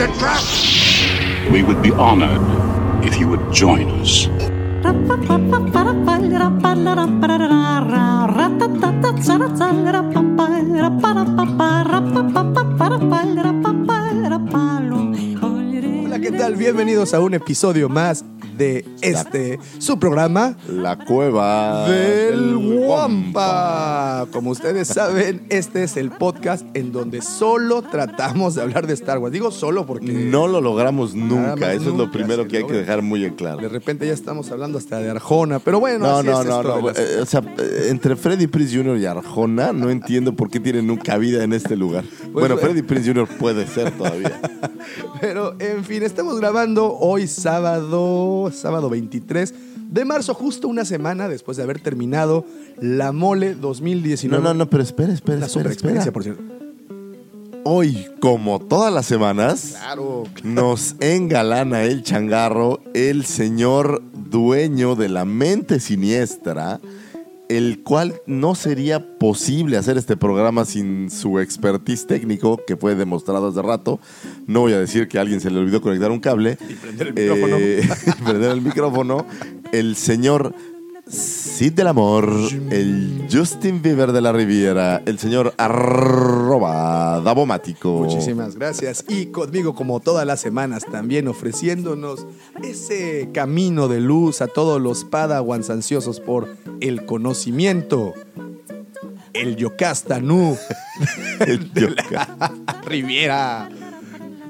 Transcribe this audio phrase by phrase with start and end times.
[0.00, 0.40] It's a trap!
[1.52, 2.40] We would be honored
[3.04, 4.30] if you would join us.
[16.02, 16.56] Hola, ¿qué tal?
[16.56, 18.24] Bienvenidos a un episodio más
[18.60, 24.26] de este, su programa La cueva del Wampa.
[24.32, 29.16] Como ustedes saben, este es el podcast en donde solo tratamos de hablar de Star
[29.18, 29.32] Wars.
[29.32, 33.00] Digo solo porque No lo logramos nunca, eso es lo primero que hay que dejar
[33.00, 33.56] muy en claro.
[33.62, 35.58] de repente ya estamos hablando hasta de Arjona.
[35.58, 36.86] Pero bueno, No, así no, es no, esto no.
[36.88, 38.98] las- eh, O sea, eh, entre Freddy Prince Jr.
[38.98, 42.04] y Arjona, no entiendo por qué tienen nunca vida en este lugar.
[42.30, 43.26] bueno, eh, Freddy Prince Jr.
[43.38, 44.38] puede ser todavía.
[45.20, 49.54] Pero, en fin, estamos grabando hoy sábado, sábado 23
[49.90, 52.44] de marzo, justo una semana después de haber terminado
[52.80, 54.42] la Mole 2019.
[54.42, 56.42] No, no, no, pero espera, espera, Una espera, por cierto.
[57.64, 60.24] Hoy, como todas las semanas, Claro.
[60.42, 66.80] nos engalana el changarro, el señor dueño de la mente siniestra,
[67.50, 73.48] el cual no sería posible hacer este programa sin su expertise técnico, que fue demostrado
[73.48, 73.98] hace rato.
[74.46, 76.56] No voy a decir que a alguien se le olvidó conectar un cable.
[76.68, 77.56] Y prender el micrófono.
[77.58, 79.26] Eh, y prender el micrófono.
[79.72, 80.54] El señor
[81.10, 82.30] Cid del Amor,
[82.70, 87.90] el Justin Bieber de la Riviera, el señor arroba Davomático.
[88.04, 89.04] Muchísimas gracias.
[89.08, 92.26] Y conmigo, como todas las semanas, también ofreciéndonos
[92.62, 96.48] ese camino de luz a todos los padawans ansiosos por
[96.80, 98.14] el conocimiento.
[99.32, 100.56] El Yocasta Nu
[101.40, 102.52] El Yoka.
[102.84, 103.68] Riviera.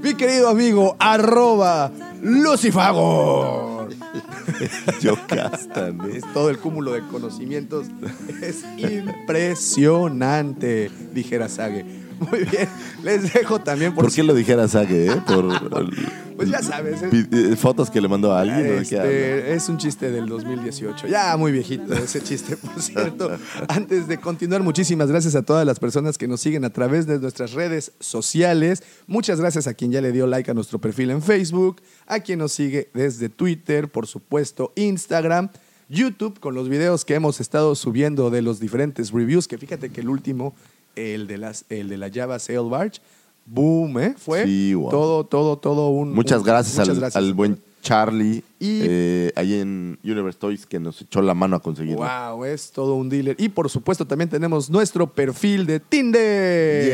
[0.02, 1.90] Mi querido amigo, arroba
[2.22, 3.79] Lucifagor.
[5.00, 6.06] Yocasta, ¿no?
[6.06, 7.86] Es todo el cúmulo de conocimientos.
[8.42, 11.84] Es impresionante, dijera Sage.
[12.20, 12.68] Muy bien,
[13.02, 15.22] les dejo también por, ¿Por qué lo dijera Sage, eh?
[15.26, 15.46] Por
[16.36, 18.60] Pues ya sabes, es- vi- eh, fotos que le mandó a alguien.
[18.60, 19.10] ¿o de qué habla?
[19.12, 21.06] Este, es un chiste del 2018.
[21.06, 23.30] Ya muy viejito ese chiste, por cierto.
[23.68, 27.18] Antes de continuar, muchísimas gracias a todas las personas que nos siguen a través de
[27.18, 28.82] nuestras redes sociales.
[29.06, 32.38] Muchas gracias a quien ya le dio like a nuestro perfil en Facebook, a quien
[32.38, 35.50] nos sigue desde Twitter, por supuesto, Instagram.
[35.90, 40.00] YouTube con los videos que hemos estado subiendo de los diferentes reviews, que fíjate que
[40.00, 40.54] el último,
[41.00, 43.00] el de, las, el de la Java Sail Barge,
[43.46, 44.14] boom, ¿eh?
[44.18, 44.90] Fue Sí, wow.
[44.90, 46.12] todo, todo, todo un...
[46.14, 47.16] Muchas un- gracias, muchas al, gracias.
[47.24, 51.60] al buen Charlie, Y- eh, ahí en Universe Toys, que nos echó la mano a
[51.60, 52.04] conseguirlo.
[52.06, 53.34] Wow, es todo un dealer.
[53.38, 56.84] Y por supuesto también tenemos nuestro perfil de Tinder.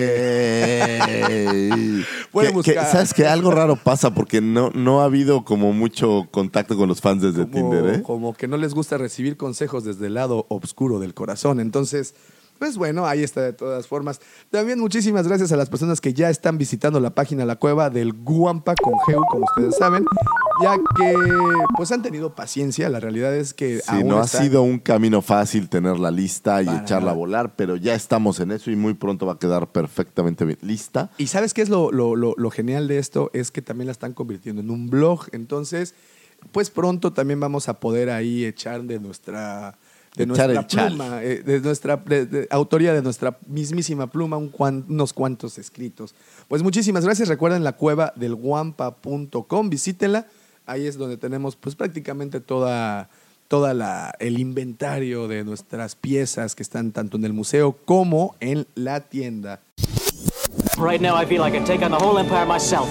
[0.88, 2.04] Yay.
[2.32, 2.90] Pueden Que- que, buscar.
[2.92, 7.00] ¿Sabes que Algo raro pasa porque no, no ha habido como mucho contacto con los
[7.00, 8.02] fans desde como, Tinder, ¿eh?
[8.02, 11.58] como que no les gusta recibir consejos desde el lado oscuro del corazón.
[11.60, 12.14] Entonces,
[12.58, 14.20] pues bueno, ahí está de todas formas.
[14.50, 18.12] También muchísimas gracias a las personas que ya están visitando la página La Cueva del
[18.12, 20.04] Guampa con Geu, como ustedes saben,
[20.62, 21.14] ya que
[21.76, 22.88] pues han tenido paciencia.
[22.88, 26.62] La realidad es que Sí, aún no ha sido un camino fácil tener la lista
[26.62, 29.38] y Para echarla a volar, pero ya estamos en eso y muy pronto va a
[29.38, 31.10] quedar perfectamente bien lista.
[31.18, 33.30] Y sabes qué es lo, lo- lo- lo genial de esto?
[33.34, 35.26] Es que también la están convirtiendo en un blog.
[35.32, 35.94] Entonces,
[36.52, 39.76] pues pronto también vamos a poder ahí echar de nuestra
[40.16, 44.48] de Echar nuestra pluma, eh, de nuestra de- de- autoría de nuestra mismísima pluma, un
[44.50, 46.14] cuan- unos cuantos escritos.
[46.48, 47.28] Pues muchísimas gracias.
[47.28, 50.26] Recuerden la cueva del guampa.com, visítenla.
[50.64, 53.08] Ahí es donde tenemos pues prácticamente toda
[53.48, 58.66] toda la el inventario de nuestras piezas que están tanto en el museo como en
[58.74, 59.60] la tienda.
[60.78, 62.88] Right now, I feel I can take on the whole empire myself.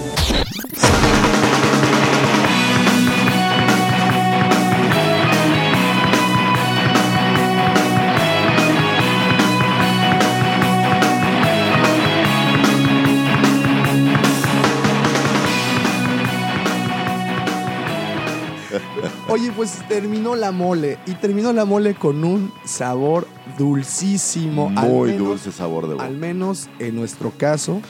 [19.36, 23.28] Oye, pues terminó la mole y terminó la mole con un sabor
[23.58, 24.70] dulcísimo.
[24.70, 26.06] Muy menos- dulce sabor de boca.
[26.06, 27.82] Al menos en nuestro caso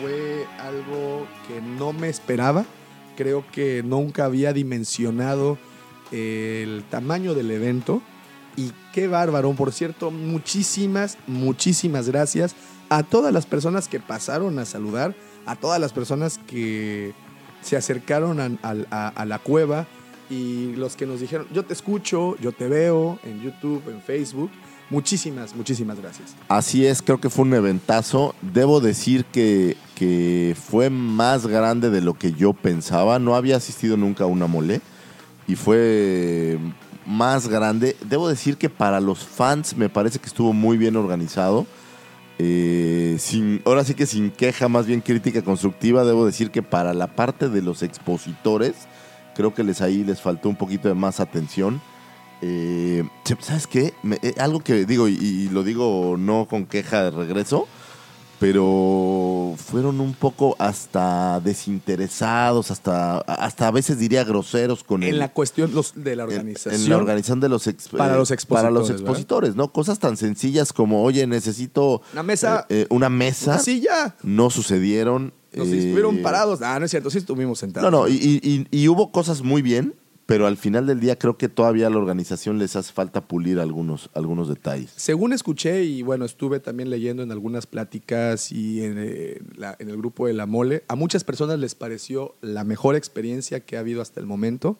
[0.00, 2.64] fue algo que no me esperaba.
[3.14, 5.58] Creo que nunca había dimensionado
[6.12, 8.00] el tamaño del evento.
[8.56, 9.52] Y qué bárbaro.
[9.52, 12.54] Por cierto, muchísimas, muchísimas gracias
[12.88, 15.14] a todas las personas que pasaron a saludar,
[15.44, 17.12] a todas las personas que
[17.60, 18.50] se acercaron a,
[18.90, 19.86] a- a la cueva
[20.30, 24.50] y los que nos dijeron, yo te escucho, yo te veo en YouTube, en Facebook.
[24.88, 26.36] Muchísimas, muchísimas gracias.
[26.48, 28.34] Así es, creo que fue un eventazo.
[28.40, 33.18] Debo decir que, que fue más grande de lo que yo pensaba.
[33.18, 34.80] No había asistido nunca a una mole
[35.48, 36.58] y fue
[37.04, 37.96] más grande.
[38.04, 41.66] Debo decir que para los fans me parece que estuvo muy bien organizado.
[42.38, 46.92] Eh, sin, ahora sí que sin queja, más bien crítica constructiva, debo decir que para
[46.92, 48.74] la parte de los expositores,
[49.36, 51.80] creo que les ahí les faltó un poquito de más atención.
[52.42, 53.04] Eh,
[53.40, 53.94] ¿Sabes qué?
[54.02, 57.66] Me- eh, algo que digo, y, y lo digo no con queja de regreso,
[58.38, 65.18] pero fueron un poco hasta desinteresados, hasta, hasta a veces diría groseros con En el,
[65.18, 66.74] la cuestión los, de la organización.
[66.82, 69.72] En la organización de los ex- Para eh, los para los expositores, ¿no?
[69.72, 72.66] Cosas tan sencillas como, oye, necesito Una mesa.
[72.68, 73.54] eh, una mesa.
[73.54, 74.14] Así ya.
[74.22, 75.32] No sucedieron.
[75.56, 76.60] Nos eh, estuvieron parados.
[76.62, 77.90] Ah, no es cierto, sí estuvimos sentados.
[77.90, 79.94] No, no, y, y- y- y hubo cosas muy bien,
[80.26, 83.60] pero al final del día creo que todavía a la organización les hace falta pulir
[83.60, 84.90] algunos, algunos detalles.
[84.96, 89.88] Según escuché y bueno, estuve también leyendo en algunas pláticas y en, eh, la- en
[89.88, 93.80] el grupo de La Mole, a muchas personas les pareció la mejor experiencia que ha
[93.80, 94.78] habido hasta el momento.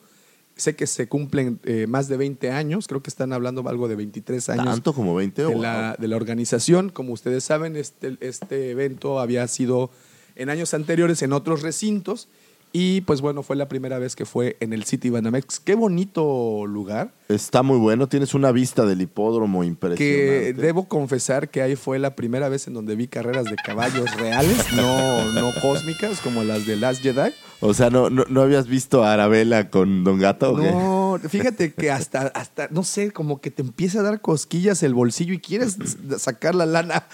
[0.57, 3.95] Sé que se cumplen eh, más de 20 años, creo que están hablando algo de
[3.95, 6.89] 23 años Tanto como 20 de o la, de la organización.
[6.89, 9.91] Como ustedes saben, este, este evento había sido
[10.37, 12.27] en años anteriores en otros recintos
[12.71, 15.59] y pues bueno, fue la primera vez que fue en el City Banamex.
[15.59, 17.11] Qué bonito lugar.
[17.29, 20.53] Está muy bueno, tienes una vista del hipódromo Que impresionante.
[20.53, 24.57] debo confesar que ahí fue la primera vez en donde vi carreras de caballos reales,
[24.75, 27.31] no, no cósmicas como las de Last Jedi.
[27.59, 30.71] O sea, ¿no, no, no habías visto a Arabella con Don Gato o qué?
[30.71, 34.93] No, fíjate que hasta, hasta, no sé, como que te empieza a dar cosquillas el
[34.93, 35.75] bolsillo y quieres
[36.19, 37.07] sacar la lana.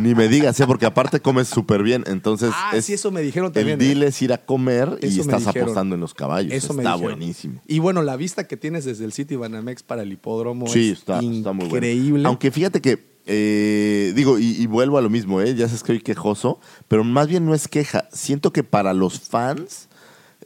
[0.00, 0.66] Ni me digas, ¿eh?
[0.66, 2.02] porque aparte comes súper bien.
[2.06, 3.78] Entonces, Ah, es- sí, eso me dijeron el también.
[3.78, 4.06] deal ¿eh?
[4.08, 6.52] es ir a comer y Eso estás apostando en los caballos.
[6.52, 7.60] Eso me está buenísimo.
[7.68, 10.98] Y bueno, la vista que tienes desde el City Banamex para el hipódromo Sí, es
[10.98, 11.86] está, está muy bueno.
[11.86, 12.26] increíble.
[12.26, 15.54] Aunque fíjate que, eh, digo, y, y vuelvo a lo mismo, ¿eh?
[15.54, 18.08] ya sé que soy quejoso, pero más bien no es queja.
[18.12, 19.88] Siento que para los fans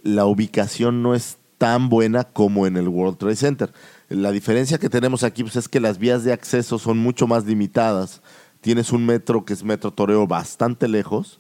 [0.03, 3.73] la ubicación no es tan buena como en el World Trade Center.
[4.09, 7.45] La diferencia que tenemos aquí pues, es que las vías de acceso son mucho más
[7.45, 8.23] limitadas.
[8.63, 11.39] Tienes un metro que es Metro Toreo bastante lejos,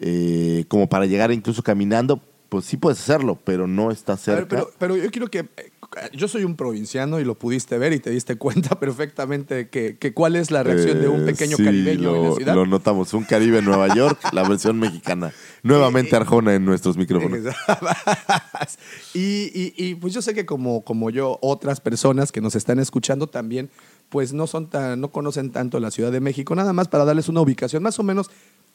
[0.00, 2.20] eh, como para llegar incluso caminando,
[2.56, 4.46] pues sí puedes hacerlo, pero no está ver, cerca.
[4.48, 5.40] pero, pero yo quiero que.
[5.40, 5.72] eh,
[6.14, 10.12] Yo soy un provinciano y lo pudiste ver y te diste cuenta perfectamente que, que
[10.14, 12.54] cuál es la reacción de un Eh, pequeño sí, caribeño en la lo, ciudad.
[12.54, 15.32] Lo notamos, un Caribe en Nueva York, la versión mexicana.
[15.62, 17.40] Nuevamente Arjona en nuestros micrófonos.
[19.14, 22.78] y, y- y, pues yo sé que como, como yo, otras personas que nos están
[22.78, 23.70] escuchando también,
[24.08, 26.54] pues no son tan, no conocen tanto la Ciudad de México.
[26.54, 28.30] Nada más para darles una ubicación, más o menos,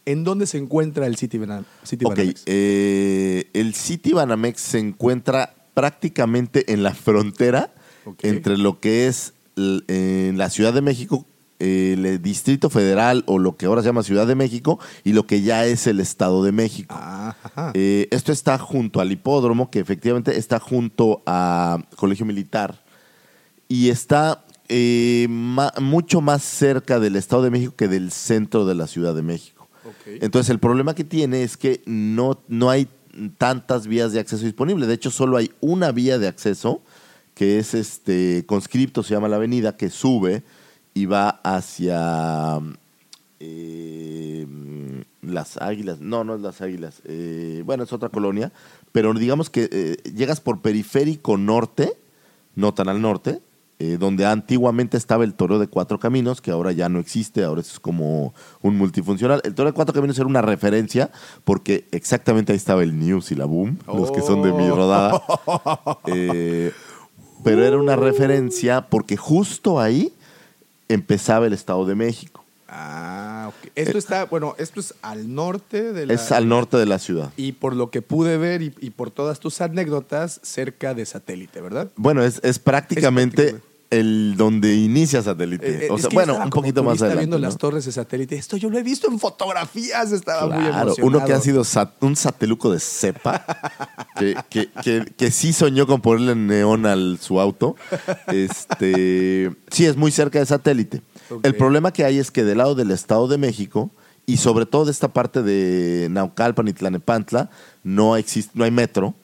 [0.06, 2.44] ¿en dónde se encuentra el City, Bana- City Ok, Banamex?
[2.46, 7.74] eh, el City Banamex se encuentra prácticamente en la frontera
[8.24, 11.26] entre lo que es en la Ciudad de México,
[11.60, 15.42] el Distrito Federal o lo que ahora se llama Ciudad de México y lo que
[15.44, 16.96] ya es el Estado de México.
[16.98, 17.36] Ah.
[17.76, 22.84] Eh, esto está junto al hipódromo, que efectivamente está junto a Colegio Militar
[23.68, 28.74] y está eh, ma- mucho más cerca del Estado de México que del centro de
[28.74, 29.61] la Ciudad de México.
[30.06, 32.88] Entonces el problema que tiene es que no, no hay
[33.38, 34.88] tantas vías de acceso disponibles.
[34.88, 36.82] De hecho, solo hay una vía de acceso,
[37.34, 40.44] que es este conscripto, se llama la avenida, que sube
[40.94, 42.60] y va hacia
[43.40, 44.48] eh,
[45.22, 46.00] las águilas.
[46.00, 47.02] No, no es las águilas.
[47.06, 48.52] Eh, bueno, es otra colonia.
[48.92, 51.94] Pero digamos que eh, llegas por periférico norte,
[52.56, 53.42] no tan al norte,
[53.84, 57.62] eh, donde antiguamente estaba el toro de cuatro caminos, que ahora ya no existe, ahora
[57.62, 59.42] es como un multifuncional.
[59.44, 61.10] El toro de cuatro caminos era una referencia
[61.44, 65.20] porque exactamente ahí estaba el News y la Boom, los que son de mi rodada.
[66.06, 66.72] Eh,
[67.44, 70.14] pero era una referencia porque justo ahí
[70.88, 72.44] empezaba el Estado de México.
[72.74, 73.72] Ah, ok.
[73.76, 76.14] Esto está, bueno, esto es al norte de la...
[76.14, 77.32] Eh, Es al norte de la ciudad.
[77.36, 81.60] Y por lo que pude ver y, y por todas tus anécdotas, cerca de satélite,
[81.60, 81.90] ¿verdad?
[81.98, 83.71] Bueno, es, es prácticamente Es prácticamente.
[83.92, 85.68] El donde inicia satélite.
[85.70, 87.20] Eh, eh, o sea, bueno, un poquito más adelante.
[87.20, 87.42] viendo ¿no?
[87.46, 88.36] las torres de satélite.
[88.38, 91.08] Esto yo lo he visto en fotografías, estaba muy Claro, emocionado.
[91.20, 93.46] uno que ha sido sat- un sateluco de cepa,
[94.18, 97.76] que, que, que- que sí soñó con ponerle neón al su auto.
[98.28, 101.02] Este, sí, es muy cerca de satélite.
[101.44, 103.92] El problema que hay es que del lado del Estado de México,
[104.26, 107.50] y sobre todo de esta parte de Naucalpan y Tlanepantla,
[107.84, 109.16] no, existe, no hay metro.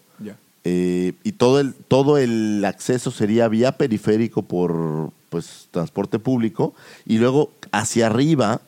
[0.69, 6.73] Eh, y todo el, todo el acceso sería vía periférico por pues, transporte público.
[7.05, 8.59] Y luego hacia arriba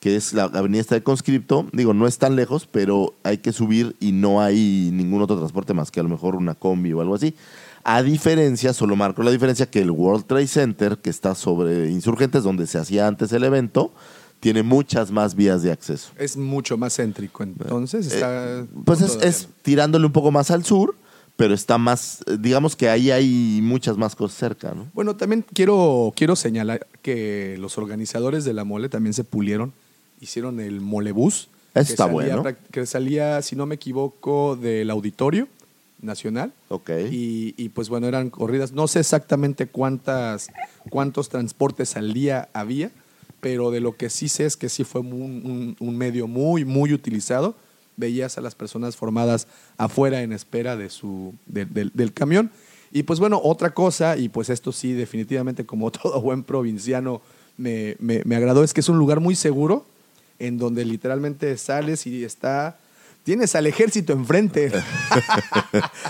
[0.00, 1.68] que es la avenida esta de Conscripto.
[1.72, 5.74] Digo, no es tan lejos, pero hay que subir y no hay ningún otro transporte
[5.74, 7.36] más que a lo mejor una combi o algo así.
[7.84, 12.42] A diferencia, solo marco la diferencia que el World Trade Center, que está sobre Insurgentes,
[12.42, 13.92] donde se hacía antes el evento,
[14.40, 16.10] tiene muchas más vías de acceso.
[16.18, 18.66] Es mucho más céntrico, entonces está...
[18.84, 20.96] Pues es tirándole un poco más al sur,
[21.36, 24.86] pero está más, digamos que ahí hay muchas más cosas cerca, ¿no?
[24.94, 29.72] Bueno, también quiero, quiero señalar que los organizadores de la mole también se pulieron,
[30.20, 31.48] hicieron el molebús.
[31.74, 32.44] Que está salía bueno.
[32.70, 35.48] Que salía, si no me equivoco, del Auditorio
[36.02, 36.52] Nacional.
[36.68, 36.90] Ok.
[37.10, 38.72] Y, y, pues bueno, eran corridas.
[38.72, 40.48] No sé exactamente cuántas,
[40.90, 42.90] cuántos transportes al día había,
[43.40, 46.64] pero de lo que sí sé es que sí fue un, un- un medio muy,
[46.66, 47.54] muy utilizado.
[47.96, 49.46] Veías a las personas formadas
[49.76, 52.50] afuera en espera de su, de- del- del camión.
[52.90, 57.20] Y pues bueno, otra cosa, y pues esto sí, definitivamente como todo buen provinciano
[57.56, 59.84] me, me- me agradó, es que es un lugar muy seguro,
[60.38, 62.76] en donde literalmente sales y está...
[63.24, 64.72] Tienes al ejército enfrente.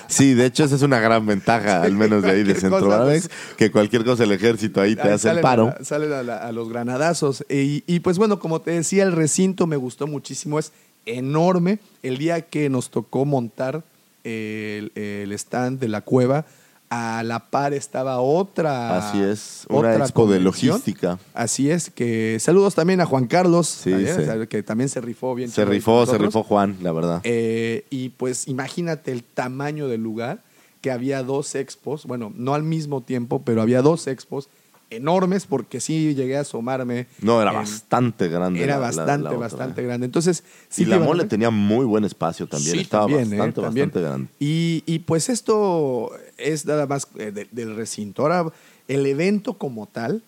[0.08, 3.56] Sí, de hecho esa es una gran ventaja, al menos de ahí de Centroamex, pues.
[3.56, 5.74] que cualquier cosa el ejército ahí te Ahí hace el paro.
[5.78, 7.44] a- salen a, la- a los granadazos.
[7.48, 10.58] Y, y, pues bueno, como te decía, el recinto me gustó muchísimo.
[10.58, 10.72] Es
[11.06, 11.78] enorme.
[12.02, 13.84] El día que nos tocó montar
[14.24, 16.44] el, el stand de la cueva,
[16.90, 18.98] a la par estaba otra.
[18.98, 21.18] Así es, una otra expo de logística.
[21.32, 24.46] Así es, que saludos también a Juan Carlos, Sí, sí.
[24.48, 25.50] que también se rifó bien.
[25.50, 27.20] Se rifó, se rifó Juan, la verdad.
[27.24, 30.42] Eh, y pues imagínate el tamaño del lugar,
[30.82, 34.50] que había dos expos, bueno, no al mismo tiempo, pero había dos expos
[34.96, 37.06] enormes, porque sí llegué a asomarme.
[37.20, 38.62] no, era en- bastante grande.
[38.62, 39.84] Era la- bastante, la bastante ¿eh?
[39.84, 40.06] grande.
[40.06, 42.74] Entonces, sí y la mole tenía muy buen espacio también.
[42.76, 43.36] Sí, Estaba también, ¿eh?
[43.38, 44.28] bastante, bastante grande.
[44.38, 48.22] Y, y, pues esto es nada más eh, de- del recinto.
[48.22, 48.46] Ahora,
[48.88, 50.22] el evento como tal,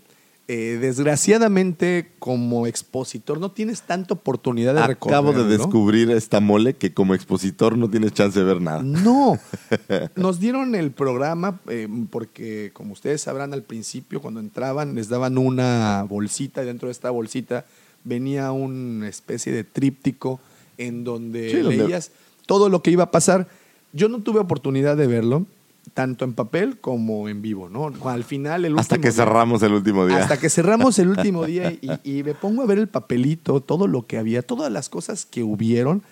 [0.47, 6.93] eh, desgraciadamente como expositor no tienes tanta oportunidad de Acabo de descubrir esta mole que
[6.93, 8.83] como expositor no tienes chance de ver nada.
[8.83, 9.39] No,
[10.17, 15.39] nos dieron el programa eh, porque, como ustedes sabrán, al principio cuando entraban les daban
[15.39, 17.65] una bolsita y dentro de esta bolsita
[18.05, 20.41] venía una especie de tríptico
[20.77, 22.11] en donde Sí, donde- leías
[22.47, 23.49] todo lo que iba a pasar.
[23.95, 25.47] Yo no tuve oportunidad de verlo,
[25.93, 27.93] tanto en papel como en vivo, ¿no?
[28.09, 30.19] Al final, el Hasta último que día- cerramos el último día.
[30.19, 33.87] hasta que cerramos el último día y, y me pongo a ver el papelito, todo
[33.87, 36.03] lo que había, todas las cosas que hubieron.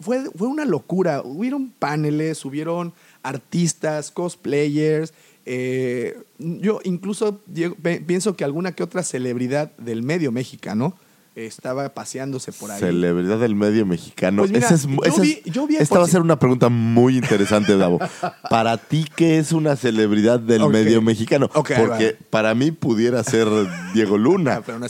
[0.00, 1.22] Fue, fue una locura.
[1.24, 5.12] Hubieron paneles, hubieron artistas, cosplayers.
[5.46, 10.94] eh, yo incluso Diego, pienso que alguna que otra celebridad del medio mexicano
[11.36, 12.78] estaba paseándose por ahí.
[12.78, 14.42] Celebridad del medio mexicano.
[14.42, 16.68] Pues mira, Esa es- yo esa vi- yo vi esta va a ser una pregunta
[16.68, 17.98] muy interesante, Davo.
[18.50, 21.48] Para ti, ¿qué es una celebridad del medio mexicano?
[21.52, 23.48] Porque para mí pudiera ser
[23.94, 24.86] Diego Luna, Ah, pero no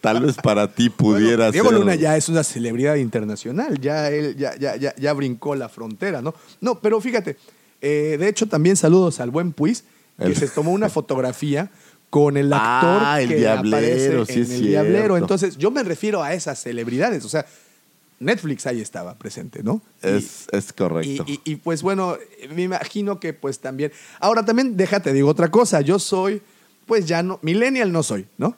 [0.00, 1.78] tal vez para ti pudiera Bueno, Diego ser...
[1.78, 6.20] Luna ya es una celebridad internacional, ya él ya, ya, ya, ya brincó la frontera,
[6.22, 6.34] ¿no?
[6.60, 7.36] No, pero fíjate,
[7.80, 9.84] eh, de hecho también saludos al buen Puis,
[10.18, 11.70] que El- se tomó una fotografía
[12.14, 14.66] con el actor Ah, el que Diablero, aparece sí en es el cierto.
[14.68, 15.16] Diablero.
[15.16, 17.44] Entonces, yo me refiero a esas celebridades, o sea,
[18.20, 19.82] Netflix ahí estaba presente, ¿no?
[20.00, 21.24] Y- Es, es y, correcto.
[21.26, 22.16] y- y, pues bueno,
[22.54, 23.90] me imagino que pues también.
[24.20, 25.80] Ahora también, déjate, digo otra cosa.
[25.80, 26.40] Yo soy,
[26.86, 28.56] pues ya no, millennial no soy, ¿no?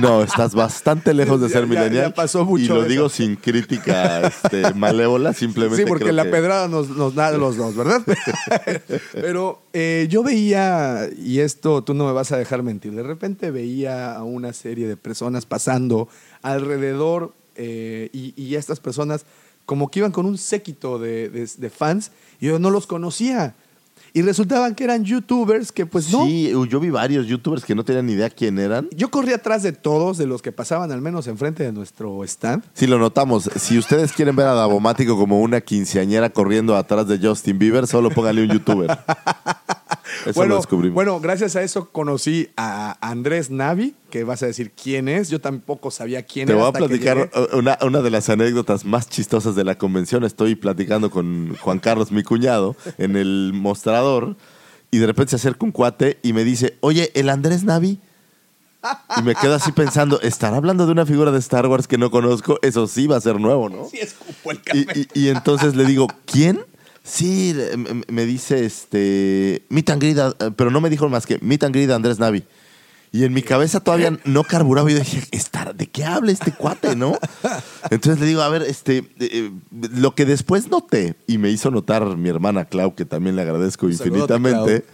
[0.00, 2.08] No, estás bastante lejos de ser ya- millennial.
[2.10, 2.88] ya pasó mucho Y lo eso.
[2.88, 7.30] digo sin crítica este, malévola, simplemente Sí, porque creo la que- pedrada nos, nos da
[7.32, 8.02] los dos, ¿verdad?
[9.12, 13.50] Pero eh, yo veía, y esto tú no me vas a dejar mentir, de repente
[13.50, 16.08] veía a una serie de personas pasando
[16.42, 19.24] alrededor eh, y, y estas personas
[19.64, 23.54] como que iban con un séquito de, de- de fans y yo no los conocía.
[24.16, 26.24] Y resultaban que eran youtubers que pues no.
[26.24, 28.88] Sí, yo vi varios youtubers que no tenían ni idea quién eran.
[28.96, 32.64] Yo corrí atrás de todos, de los que pasaban al menos enfrente de nuestro stand.
[32.72, 33.50] Sí, lo notamos.
[33.56, 38.08] Si ustedes quieren ver a Davomático como una quinceañera corriendo atrás de Justin Bieber, solo
[38.08, 38.98] pónganle un youtuber.
[40.24, 40.94] Eso bueno, lo descubrimos.
[40.94, 45.28] bueno, gracias a eso conocí a Andrés Navi, que vas a decir quién es.
[45.28, 46.60] Yo tampoco sabía quién Te era.
[46.62, 50.24] voy a platicar una, una de las anécdotas más chistosas de la convención.
[50.24, 54.36] Estoy platicando con Juan Carlos, mi cuñado, en el mostrador
[54.90, 57.98] y de repente se acerca un cuate y me dice, oye, ¿el Andrés Navi?
[59.18, 62.10] Y me quedo así pensando, ¿estará hablando de una figura de Star Wars que no
[62.10, 62.58] conozco?
[62.62, 63.86] Eso sí va a ser nuevo, ¿no?
[63.90, 64.86] Sí, escupo el café.
[65.14, 66.60] y- y entonces le digo, ¿quién?
[67.02, 69.62] Sí, me- me dice este.
[69.68, 72.44] Meet and greet, eh, pero no me dijo más que Meet and greet Andrés Navi.
[73.12, 74.90] Y en mi cabeza todavía no carburaba.
[74.90, 77.18] Y yo dije, "Está- ¿de qué habla este cuate, no?
[77.90, 81.70] Entonces le digo, a ver, este, eh, eh, lo que después noté, y me hizo
[81.70, 84.86] notar mi hermana Clau, que también le agradezco Saludote, infinitamente,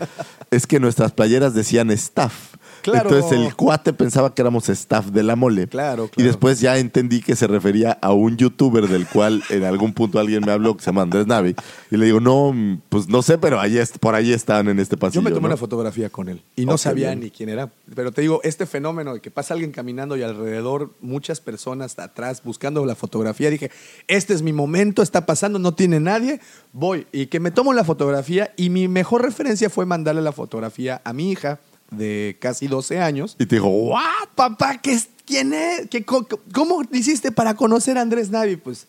[0.51, 2.52] es que nuestras playeras decían staff.
[2.83, 3.11] Claro.
[3.11, 5.69] Entonces el cuate pensaba que éramos staff de la mole.
[5.69, 6.27] Claro, Y claro.
[6.29, 10.43] después ya entendí que se refería a un youtuber del cual en algún punto alguien
[10.45, 11.55] me habló que se llama Andrés Navi.
[11.91, 15.21] Y le digo, no, pues no sé, pero ahí por ahí están en este pasillo.
[15.21, 15.49] Yo me tomé ¿no?
[15.49, 17.21] una fotografía con él y no sabía bien.
[17.21, 17.71] ni quién era.
[17.95, 22.43] Pero te digo, este fenómeno de que pasa alguien caminando y alrededor muchas personas atrás
[22.43, 23.71] buscando la fotografía, dije,
[24.09, 26.41] este es mi momento, está pasando, no tiene nadie,
[26.73, 27.07] voy.
[27.13, 31.13] Y que me tomo la fotografía y mi mejor referencia fue mandarle la fotografía a
[31.13, 31.61] mi hija
[31.93, 33.37] de casi 12 años.
[33.39, 33.97] Y te dijo.
[33.97, 34.79] ¡Ah, papá!
[34.79, 35.89] ¿qué es- ¿Quién es?
[35.89, 38.57] ¿Qué, co- ¿Cómo hiciste para conocer a Andrés Navi?
[38.57, 38.87] Pues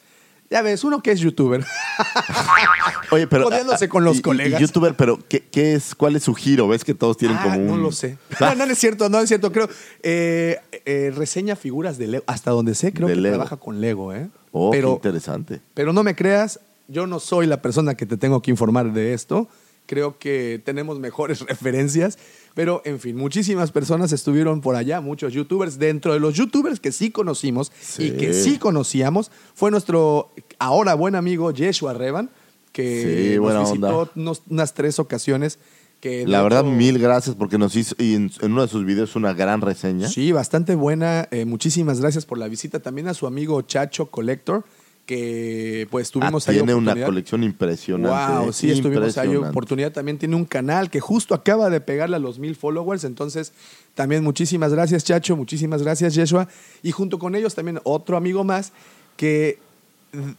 [0.50, 1.64] ya ves, uno que es youtuber.
[3.12, 3.46] Oye, pero.
[3.46, 4.60] Jodiéndose con los y- colegas.
[4.60, 6.68] y youtuber, pero ¿qué, qué es, ¿cuál es su giro?
[6.68, 7.68] ¿Ves que todos tienen Ah, como un.
[7.68, 8.18] No lo sé.
[8.40, 9.52] No, no es cierto, no es cierto.
[9.52, 9.70] Creo.
[10.02, 12.24] eh, eh, reseña figuras de Lego.
[12.28, 13.36] Hasta donde sé, creo De que Lego.
[13.36, 14.30] trabaja con Lego, ¿eh?
[14.52, 15.62] Oh, qué pero, interesante.
[15.74, 19.14] pero no me creas, yo no soy la persona que te tengo que informar de
[19.14, 19.48] esto.
[19.86, 22.18] Creo que tenemos mejores referencias.
[22.56, 25.80] Pero, en fin, muchísimas personas estuvieron por allá, muchos youtubers.
[25.80, 31.16] Dentro de los youtubers que sí conocimos y que sí conocíamos, fue nuestro ahora buen
[31.16, 32.30] amigo Yeshua Revan,
[32.72, 35.58] que Sí, nos visitó unos- unas tres ocasiones.
[36.00, 39.16] Que La verdad, mil gracias porque nos hizo, y en, en uno de sus videos,
[39.16, 40.10] una gran reseña.
[40.10, 41.30] Sí, bastante buena.
[41.32, 42.82] Eh, muchísimas gracias por la visita.
[42.82, 44.66] También a su amigo Chacho Collector,
[45.06, 48.34] que pues tuvimos Ah, ahí tiene una colección impresionante.
[48.40, 49.50] Wow, sí, estuvimos ahí Impresionante.
[49.50, 49.92] oportunidad.
[49.92, 53.04] También tiene un canal que justo acaba de pegarle a los mil followers.
[53.04, 53.52] Entonces,
[53.96, 55.36] también muchísimas gracias, Chacho.
[55.36, 56.48] Muchísimas gracias, Yeshua.
[56.82, 58.72] Y junto con ellos también otro amigo más
[59.18, 59.60] que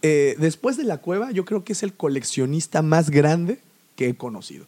[0.02, 3.58] eh, después de la cueva, yo creo que es el coleccionista más grande
[3.96, 4.66] que he conocido.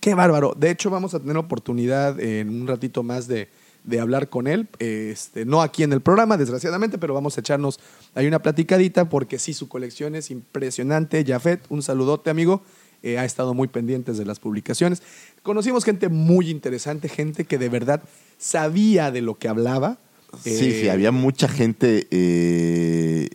[0.00, 0.54] Qué bárbaro.
[0.56, 3.48] De hecho, vamos a tener oportunidad en un ratito más de,
[3.84, 4.68] de hablar con él.
[4.78, 7.80] Este, no aquí en el programa, desgraciadamente, pero vamos a echarnos
[8.14, 11.24] ahí una platicadita porque sí, su colección es impresionante.
[11.26, 12.62] Jafet, un saludote, amigo.
[13.02, 15.02] Eh, ha estado muy pendientes de las publicaciones.
[15.42, 18.02] Conocimos gente muy interesante, gente que de verdad
[18.38, 19.98] sabía de lo que hablaba.
[20.42, 23.30] Sí, Eh, sí, había mucha gente eh,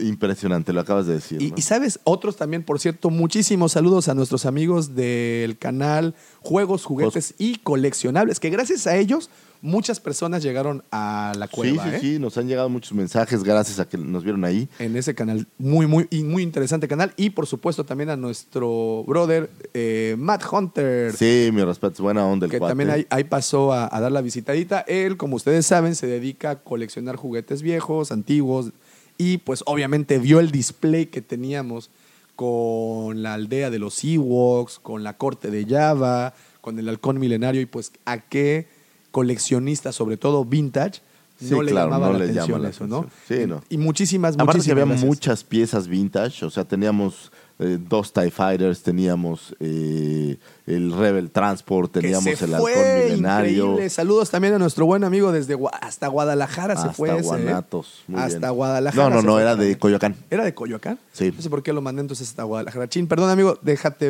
[0.00, 1.42] impresionante, lo acabas de decir.
[1.42, 1.54] Y, ¿no?
[1.56, 6.14] y sabes, otros también, por cierto, muchísimos saludos a nuestros amigos del canal
[6.48, 9.28] Juegos, Juguetes y Coleccionables, que gracias a ellos
[9.60, 11.84] muchas personas llegaron a la sí, cueva.
[11.84, 11.98] sí, ¿eh?
[12.00, 14.66] sí, nos han llegado muchos mensajes gracias a que nos vieron ahí.
[14.78, 17.12] En ese canal, muy, muy, y muy interesante canal.
[17.18, 21.12] Y por supuesto también a nuestro brother eh, Matt Hunter.
[21.12, 22.70] Sí, mi respeto, es buena onda el que cuate.
[22.70, 24.80] también ahí, ahí pasó a, a dar la visitadita.
[24.88, 28.72] Él, como ustedes saben, se dedica a coleccionar juguetes viejos, antiguos,
[29.18, 31.90] y pues obviamente vio el display que teníamos
[32.38, 37.60] con la aldea de los Ewoks, con la corte de Java, con el halcón milenario,
[37.60, 38.68] y pues a qué
[39.10, 41.00] coleccionista, sobre todo vintage,
[41.40, 43.10] Sí, no le claro, llamaba no la le llama atención la eso, ¿no?
[43.26, 43.60] Sí, no.
[43.68, 45.08] Y muchísimas, Aparte que muchísimas había gracias.
[45.08, 51.90] muchas piezas vintage, o sea, teníamos eh, dos TIE Fighters, teníamos eh, el Rebel Transport,
[51.92, 52.70] teníamos el Halcón
[53.04, 53.64] Milenario.
[53.70, 53.90] increíble.
[53.90, 57.22] Saludos también a nuestro buen amigo desde Gua- hasta Guadalajara se Hasta fue ese, ¿eh?
[57.22, 58.52] Guanatos, hasta bien.
[58.52, 59.08] Guadalajara.
[59.10, 60.14] No, no, no, era de Coyoacán.
[60.30, 60.98] ¿Era de Coyoacán?
[61.12, 61.32] Sí.
[61.34, 62.88] No sé por qué lo mandé entonces hasta Guadalajara.
[62.88, 64.08] Chin, perdón, amigo, déjate.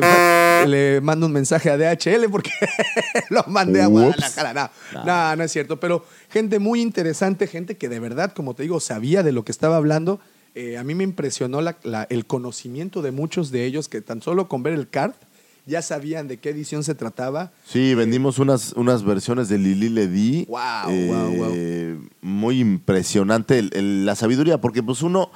[0.67, 2.51] Le mando un mensaje a DHL porque
[3.29, 3.87] lo mandé a.
[3.87, 4.71] Guadalajara.
[4.93, 5.79] No, no, no es cierto.
[5.79, 9.51] Pero gente muy interesante, gente que de verdad, como te digo, sabía de lo que
[9.51, 10.19] estaba hablando.
[10.59, 14.21] Eh, a mí me impresionó la- la- el conocimiento de muchos de ellos que tan
[14.21, 15.13] solo con ver el card
[15.65, 17.53] ya sabían de qué edición se trataba.
[17.65, 20.45] Sí, vendimos unas, unas versiones de Lili Ledi.
[20.49, 25.29] Wow, eh, wow, Muy impresionante el- el- la sabiduría, porque pues uno,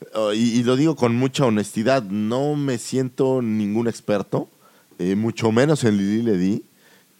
[0.00, 4.48] eh, y, y lo digo con mucha honestidad, no me siento ningún experto,
[4.98, 6.64] eh, mucho menos en Lili Ledi.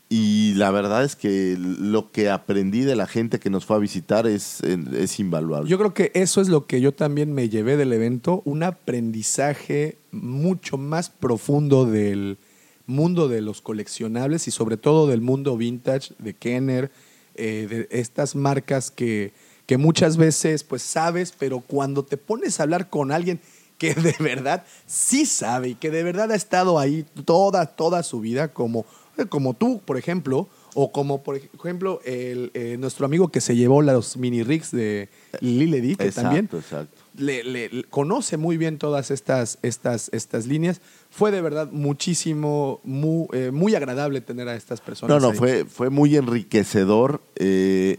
[0.09, 3.81] Y la verdad es que lo que aprendí de la gente que nos fue a
[3.81, 5.69] visitar es, es invaluable.
[5.69, 9.99] Yo creo que eso es lo que yo también me llevé del evento, un aprendizaje
[10.12, 12.38] mucho más profundo del
[12.87, 16.90] mundo de los coleccionables y sobre todo del mundo vintage de Kenner,
[17.35, 19.33] eh, de estas marcas que,
[19.67, 23.40] que muchas veces pues sabes, pero cuando te pones a hablar con alguien
[23.79, 28.21] que de verdad sí sabe y que de verdad ha estado ahí toda, toda su
[28.21, 28.85] vida, como,
[29.29, 33.81] como tú, por ejemplo, o como por ejemplo el, eh, nuestro amigo que se llevó
[33.83, 35.09] los mini rigs de
[35.40, 36.96] Liledy, que exacto, también exacto.
[37.16, 40.81] le, le- le- conoce muy bien todas estas, estas, estas líneas.
[41.11, 45.14] Fue de verdad muchísimo, muy, eh, muy agradable tener a estas personas.
[45.14, 45.38] No, no, ahí.
[45.38, 47.20] fue, fue muy enriquecedor.
[47.37, 47.98] Eh,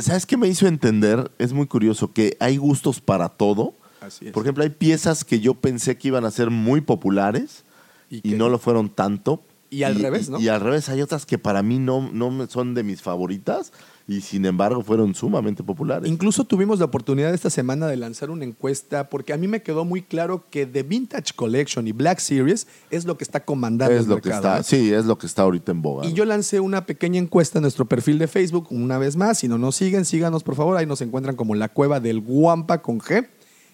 [0.00, 1.30] ¿Sabes qué me hizo entender?
[1.38, 3.74] Es muy curioso que hay gustos para todo.
[4.00, 4.32] Así es.
[4.32, 7.62] Por ejemplo, hay piezas que yo pensé que iban a ser muy populares
[8.08, 9.42] Y no lo fueron tanto.
[9.70, 10.40] Y al revés, ¿no?
[10.40, 13.72] Y al revés, hay otras que para mí no, no son de mis favoritas
[14.08, 16.08] y sin embargo fueron sumamente populares.
[16.10, 19.84] Incluso tuvimos la oportunidad esta semana de lanzar una encuesta porque a mí me quedó
[19.84, 24.04] muy claro que The Vintage Collection y Black Series es lo que está comandando es
[24.04, 26.06] el lo que está, sí, es lo que está ahorita en boga.
[26.06, 29.38] Y yo lancé una pequeña encuesta en nuestro perfil de Facebook, una vez más.
[29.38, 30.76] Si no nos siguen, síganos por favor.
[30.76, 33.26] Ahí nos encuentran como la cueva del Guampa con G,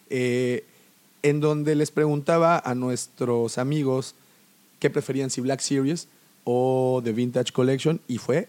[0.08, 0.64] eh,
[1.22, 4.14] en donde les preguntaba a nuestros amigos
[4.82, 6.08] qué preferían, si Black Series
[6.42, 8.00] o The Vintage Collection.
[8.08, 8.48] Y fue,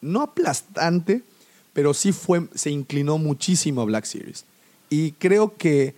[0.00, 1.22] no aplastante,
[1.72, 4.44] pero sí fue, se inclinó muchísimo a Black Series.
[4.90, 5.94] Y creo que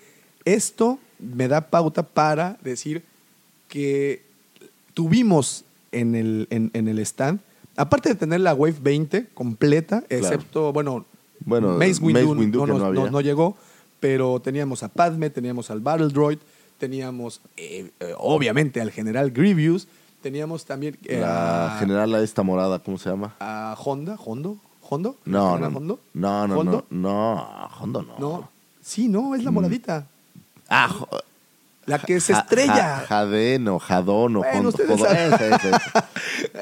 [0.46, 3.02] esto me da pauta para decir
[3.68, 4.22] que
[4.94, 7.40] tuvimos en el, en, en el stand,
[7.76, 11.04] aparte de tener la Wave 20 completa, excepto, bueno,
[11.44, 13.57] Bueno, Mace Windu, Mace Windu no, no no- no llegó,
[14.00, 16.38] pero teníamos a Padme, teníamos al Battle Droid,
[16.79, 19.87] teníamos eh, eh, obviamente al General Grievous,
[20.23, 23.35] teníamos también eh, La a, general a esta morada, ¿cómo se llama?
[23.41, 24.57] a Honda, Hondo,
[24.88, 26.01] Hondo, No, ¿General no, Hondo?
[26.14, 26.87] no, no, ¿Hondo?
[26.91, 28.19] no, no, Hondo no.
[28.19, 30.07] No, sí, no, es la moradita.
[30.69, 30.95] Ah,
[31.88, 32.74] La que se Ja- estrella.
[32.74, 35.57] Ja- Jadeno, Jadono, Bueno, esa, esa,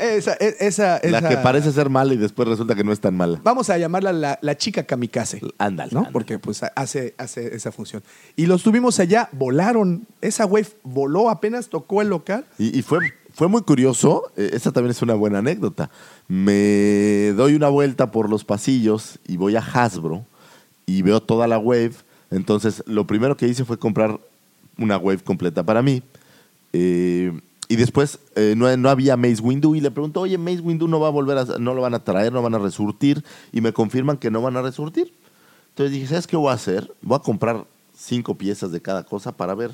[0.00, 0.32] esa.
[0.34, 3.40] esa, e- La que parece ser mala y después resulta que no es tan mala.
[3.42, 5.40] Vamos a llamarla la, la chica kamikaze.
[5.58, 6.08] Ándale, ¿no?
[6.12, 8.02] Porque pues hace, hace esa función.
[8.36, 10.06] Y los tuvimos allá, volaron.
[10.20, 12.44] Esa wave voló, apenas tocó el local.
[12.58, 12.98] Y, y fue,
[13.32, 15.90] fue muy curioso, eh, esa también es una buena anécdota.
[16.28, 20.24] Me doy una vuelta por los pasillos y voy a Hasbro
[20.86, 21.92] y veo toda la wave.
[22.30, 24.18] Entonces, lo primero que hice fue comprar
[24.78, 26.02] una wave completa para mí.
[26.72, 27.32] Eh,
[27.68, 31.00] y después eh, no, no había Maze Windu y le pregunto, oye, Maze Windu no
[31.00, 33.24] va a volver a, no lo van a traer, no van a resurtir.
[33.52, 35.12] Y me confirman que no van a resurtir.
[35.70, 36.92] Entonces dije, ¿sabes qué voy a hacer?
[37.02, 39.72] Voy a comprar cinco piezas de cada cosa para ver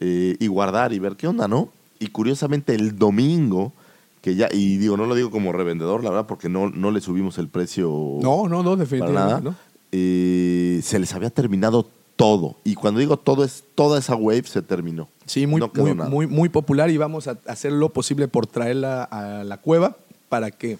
[0.00, 1.70] eh, y guardar y ver qué onda, ¿no?
[1.98, 3.72] Y curiosamente el domingo,
[4.20, 7.00] que ya, y digo, no lo digo como revendedor, la verdad, porque no, no le
[7.00, 7.88] subimos el precio
[8.22, 9.14] No, no, no, para definitivamente.
[9.14, 9.54] nada, ¿no?
[9.92, 12.56] eh, se les había terminado todo.
[12.64, 15.08] Y cuando digo todo, es toda esa wave se terminó.
[15.24, 19.04] Sí, muy, No muy, muy, muy popular y vamos a hacer lo posible por traerla
[19.04, 19.96] a la cueva
[20.28, 20.78] para que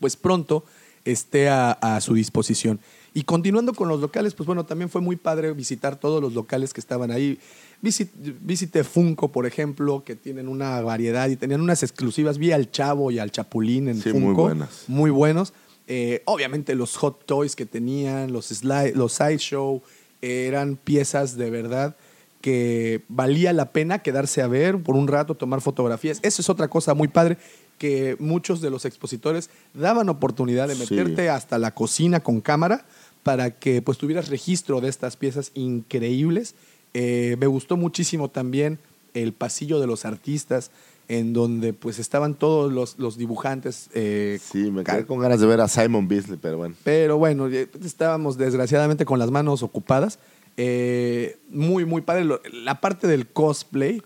[0.00, 0.64] pues pronto
[1.04, 2.80] esté a, a su disposición.
[3.12, 6.72] Y continuando con los locales, pues bueno, también fue muy padre visitar todos los locales
[6.72, 7.38] que estaban ahí.
[7.82, 8.08] Visit-
[8.40, 12.38] visité Funko, por ejemplo, que tienen una variedad y tenían unas exclusivas.
[12.38, 14.26] Vi al Chavo y al Chapulín en Sí, Funko.
[14.26, 14.84] muy buenas.
[14.88, 15.52] Muy buenos.
[15.86, 19.82] Eh, obviamente los hot toys que tenían, los, slide, los sideshow,
[20.24, 21.96] eran piezas de verdad
[22.40, 26.18] que valía la pena quedarse a ver por un rato, tomar fotografías.
[26.22, 27.38] Eso es otra cosa muy padre
[27.78, 30.80] que muchos de los expositores daban oportunidad de Sí.
[30.94, 32.84] meterte hasta la cocina con cámara
[33.22, 36.54] para que pues tuvieras registro de estas piezas increíbles.
[36.92, 38.78] Eh, me gustó muchísimo también
[39.14, 40.70] el pasillo de los artistas
[41.08, 43.90] en donde pues estaban todos los, los dibujantes.
[43.94, 46.74] eh, Sí, me quedé con ganas de ver a Simon Beasley, pero bueno.
[46.84, 50.18] pero bueno, eh, estábamos desgraciadamente con las manos ocupadas.
[50.56, 52.26] Eh, muy, muy padre.
[52.52, 54.02] La parte del cosplay,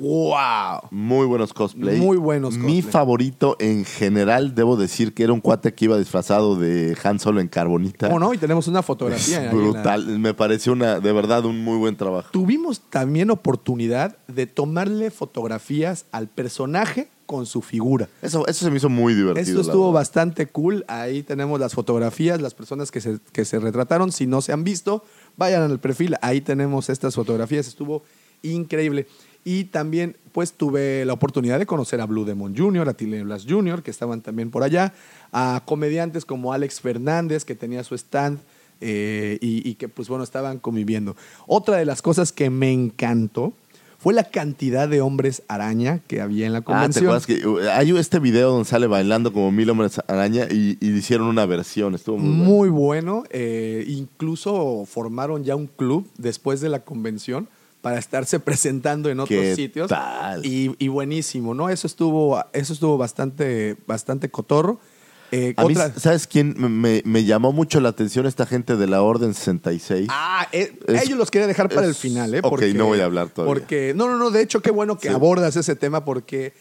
[0.00, 0.80] wow.
[0.90, 1.98] Muy buenos cosplay.
[1.98, 2.82] Muy buenos Mi cosplay.
[2.92, 7.40] favorito en general, debo decir que era un cuate que iba disfrazado de Han Solo
[7.40, 8.06] en carbonita.
[8.08, 8.32] ¿Cómo no?
[8.34, 9.38] Y tenemos una fotografía.
[9.38, 10.18] Es la- brutal.
[10.18, 12.28] Me pareció una, de verdad un muy buen trabajo.
[12.32, 18.08] Tuvimos también oportunidad de tomarle fotografías al personaje con su figura.
[18.22, 19.60] Eso, eso se me hizo muy divertido.
[19.60, 20.84] Esto estuvo bastante cool.
[20.88, 24.10] Ahí tenemos las fotografías, las personas que se, que se retrataron.
[24.10, 25.04] Si no se han visto,
[25.36, 26.16] vayan al perfil.
[26.22, 27.68] Ahí tenemos estas fotografías.
[27.68, 28.02] Estuvo
[28.42, 29.06] increíble.
[29.44, 33.46] Y también, pues, tuve la oportunidad de conocer a Blue Demon Jr., a Tilly Blas
[33.48, 34.92] Jr., que estaban también por allá,
[35.32, 38.38] a comediantes como Alex Fernández, que tenía su stand
[38.82, 41.16] eh, y, y que, pues, bueno, estaban conviviendo.
[41.46, 43.52] Otra de las cosas que me encantó
[43.98, 47.04] fue la cantidad de hombres araña que había en la Ah, ¿te convención.
[47.04, 50.88] acuerdas que uh, hay este video donde sale bailando como mil hombres araña y, y
[50.90, 51.94] hicieron una versión?
[51.94, 52.44] Estuvo muy, bueno.
[52.44, 53.24] Muy bueno.
[53.30, 57.48] eh, incluso formaron ya un club después de la convención
[57.80, 59.88] para estarse presentando en otros ¿Qué sitios.
[59.88, 60.44] tal?
[60.44, 61.68] Y, y buenísimo, ¿no?
[61.70, 64.80] Eso estuvo, eso estuvo bastante, bastante cotorro.
[65.32, 68.86] Eh, A mí, otra- ¿sabes quién me, me llamó mucho la atención esta gente de
[68.88, 70.08] la Orden 66?
[70.10, 72.40] Ah, eh, Es- ellos los quería dejar para el final, ¿eh?
[72.42, 73.54] ok, no voy a hablar todavía.
[73.54, 75.14] Porque, no, no, no, de hecho, qué bueno que Sí.
[75.14, 76.52] abordas ese tema porque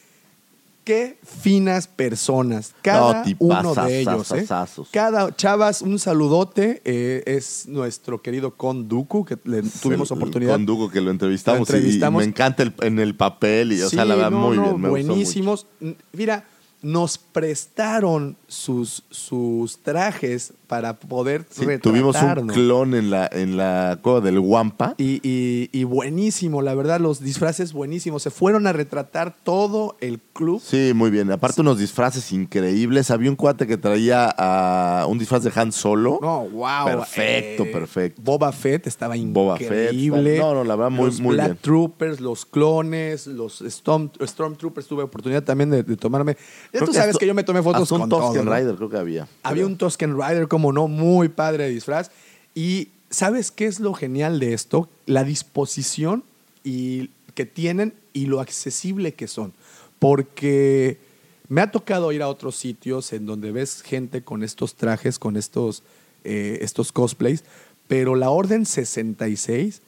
[0.89, 2.73] qué finas personas.
[2.81, 4.47] Cada No, uno de ellos, ¿eh?
[4.91, 6.81] Cada, chavas, un saludote.
[6.83, 10.53] eh, es nuestro querido Con Duku, que le tuvimos El- oportunidad.
[10.53, 12.21] Con Duco que lo entrevistamos, Lo entrevistamos.
[12.21, 14.57] y- Y, me encanta el, en el papel y, o sea, la verdad, no, muy
[14.57, 14.81] no, bien.
[14.81, 15.67] me gustó buenísimos.
[16.11, 16.47] Mira,
[16.81, 23.97] nos prestaron sus, sus trajes para poder Sí, tuvimos un clon en la, en la
[24.01, 24.93] cueva del Wampa.
[24.97, 28.21] Y, y- y buenísimo, la verdad, los disfraces buenísimos.
[28.23, 30.61] Se fueron a retratar todo el club.
[30.63, 31.31] Sí, muy bien.
[31.31, 33.09] Aparte unos disfraces increíbles.
[33.09, 36.19] Había un cuate que traía ah, un disfraz de Han Solo.
[36.21, 36.85] No, wow.
[36.85, 38.21] Perfecto, perfecto.
[38.23, 40.37] Boba Fett estaba Boba Fett, increíble.
[40.37, 41.57] no, no, la verdad, muy- los muy Black bien.
[41.61, 44.87] Troopers, los clones, los Storm, Stormtroopers.
[44.87, 46.33] Tuve oportunidad también de, de tomarme.
[46.35, 46.39] Ya
[46.79, 48.43] Creo tú sabes hasta- que yo me tomé fotos hasta un con Tusken todo.
[48.43, 48.55] ¿no?
[48.55, 49.27] Rider creo que había.
[49.41, 52.11] Había un Tusken Rider, como no, muy padre de disfraz.
[52.53, 54.89] Y ¿sabes qué es lo genial de esto?
[55.05, 56.23] La disposición
[56.63, 59.53] y, que tienen y lo accesible que son.
[59.99, 60.99] Porque
[61.47, 65.35] me ha tocado ir a otros sitios en donde ves gente con estos trajes, con
[65.35, 65.83] estos,
[66.23, 67.43] eh, estos cosplays,
[67.87, 69.81] pero la Orden 66,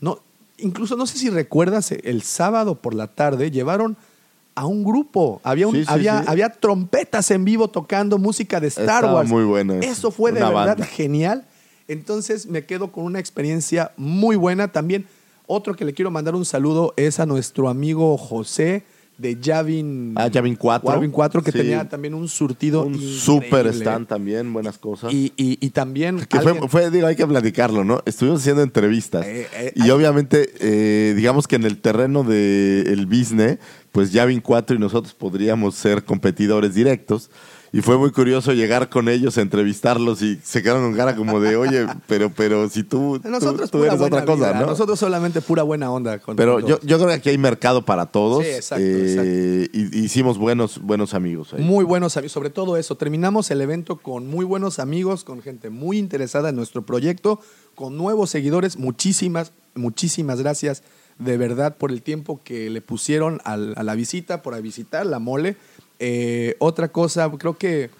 [0.00, 0.20] no,
[0.58, 3.96] incluso no sé si recuerdas, el sábado por la tarde llevaron
[4.54, 5.40] a un grupo.
[5.44, 6.24] Había, un, Sí, sí, había, sí.
[6.28, 9.28] había trompetas en vivo tocando música de Star Estaba Wars.
[9.28, 10.10] muy bueno eso.
[10.10, 10.86] Fue de Una verdad banda.
[10.86, 11.44] genial.
[11.88, 14.68] Entonces me quedo con una experiencia muy buena.
[14.68, 15.06] También
[15.46, 18.84] otro que le quiero mandar un saludo es a nuestro amigo José
[19.18, 20.14] de Javin.
[20.16, 20.90] Ah, Javin 4.
[20.90, 21.58] Javin 4, que Sí.
[21.58, 22.82] tenía también un surtido.
[22.84, 23.20] Un increíble.
[23.20, 25.12] super stand también, buenas cosas.
[25.12, 26.18] Y, y- y también.
[26.26, 28.00] Que fue, alguien- fue, digo, hay que platicarlo, ¿no?
[28.06, 29.24] Estuvimos haciendo entrevistas.
[29.26, 33.58] Eh, eh, y hay- obviamente, eh, digamos que en el terreno del business,
[33.94, 37.30] pues Javin 4 y nosotros podríamos ser competidores directos.
[37.72, 41.38] Y fue muy curioso llegar con ellos a entrevistarlos y se quedaron con cara como
[41.38, 44.66] de, oye, pero, pero si tú, Nosotros tú, eres otra cosa, ¿no?
[44.66, 46.18] Nosotros solamente pura buena onda.
[46.18, 48.42] Con pero yo, yo creo que aquí hay mercado para todos.
[48.42, 51.62] Sí, exacto, Eh, y- hicimos buenos, buenos amigos ahí.
[51.62, 52.96] Muy buenos amigos, sobre todo eso.
[52.96, 57.38] Terminamos el evento con muy buenos amigos, con gente muy interesada en nuestro proyecto,
[57.76, 58.76] con nuevos seguidores.
[58.76, 60.82] Muchísimas, muchísimas gracias
[61.18, 65.18] de verdad por el tiempo que le pusieron al- a la visita, por visitar la
[65.18, 65.56] mole.
[66.00, 67.90] Eh, otra cosa, creo que,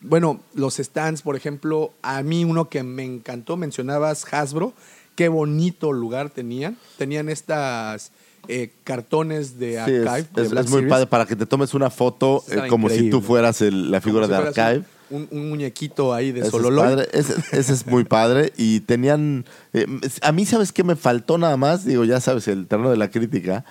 [0.00, 4.72] bueno, los stands, por ejemplo, a mí uno que me encantó, mencionabas Hasbro,
[5.16, 6.76] qué bonito lugar tenían.
[6.98, 8.12] Tenían estas
[8.46, 10.48] eh, cartones de Sí, es- archive.
[10.48, 13.62] de es, muy padre para que te tomes una foto eh, como si tú fueras
[13.62, 14.84] el- la figura de Archive.
[15.14, 16.84] Un, un muñequito ahí de Ese es, Sololoy.
[16.84, 18.52] padre, ese, ese es muy padre.
[18.56, 19.44] Y tenían.
[19.72, 19.86] eh,
[20.22, 21.84] a mí, ¿sabes qué me faltó nada más?
[21.84, 23.64] Digo, ya sabes, el terreno de la crítica.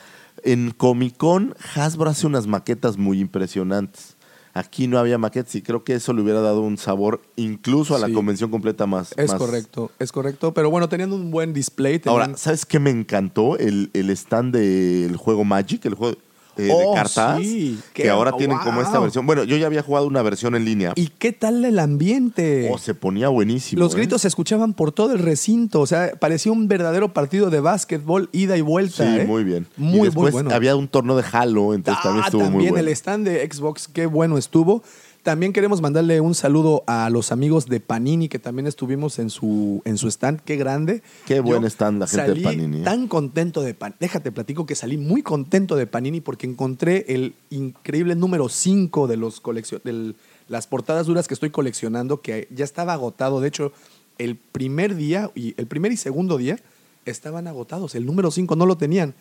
[0.43, 4.15] En Comic Con, Hasbro hace unas maquetas muy impresionantes.
[4.55, 7.99] Aquí no había maquetas y creo que eso le hubiera dado un sabor incluso a
[7.99, 8.13] la Sí.
[8.13, 9.13] convención completa más.
[9.17, 10.53] Es más- correcto, es correcto.
[10.53, 11.97] Pero bueno, teniendo un buen display.
[11.97, 13.57] tenían- Ahora, ¿sabes qué me encantó?
[13.57, 16.17] El, el stand del juego Magic, el juego
[16.57, 17.39] eh, de Oh, cartas.
[17.41, 17.79] sí.
[17.93, 19.25] Que Qué- ahora tienen como esta versión.
[19.25, 20.93] Bueno, yo ya había jugado una versión en línea.
[20.95, 22.69] ¿Y qué tal el ambiente?
[22.71, 23.79] Oh, se ponía buenísimo.
[23.79, 23.97] Los ¿eh?
[23.97, 25.81] gritos se escuchaban por todo el recinto.
[25.81, 29.03] O sea, parecía un verdadero partido de básquetbol, ida y vuelta.
[29.05, 29.25] Sí, ¿eh?
[29.25, 29.67] muy bien.
[29.77, 30.51] y Muy, bueno.
[30.53, 32.87] había un torneo de Halo, entonces Ah, también estuvo muy también bueno.
[32.87, 34.83] el stand de Xbox, qué bueno estuvo.
[35.23, 39.81] También queremos mandarle un saludo a los amigos de Panini que también estuvimos en su,
[39.85, 40.41] en su stand.
[40.41, 41.01] Qué grande.
[41.25, 42.83] Qué buen stand la gente de Panini, ¿eh?
[42.83, 43.95] Tan contento de Panini.
[44.01, 49.15] Déjate platico que salí muy contento de Panini porque encontré el increíble número 5 de
[49.15, 49.41] los
[49.85, 50.15] del-
[50.49, 53.39] las portadas duras que estoy coleccionando, que ya estaba agotado.
[53.39, 53.71] De hecho,
[54.17, 56.59] el primer día, y el primer y segundo día,
[57.05, 57.95] estaban agotados.
[57.95, 59.13] El número 5 no lo tenían.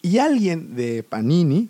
[0.00, 1.68] Y alguien de Panini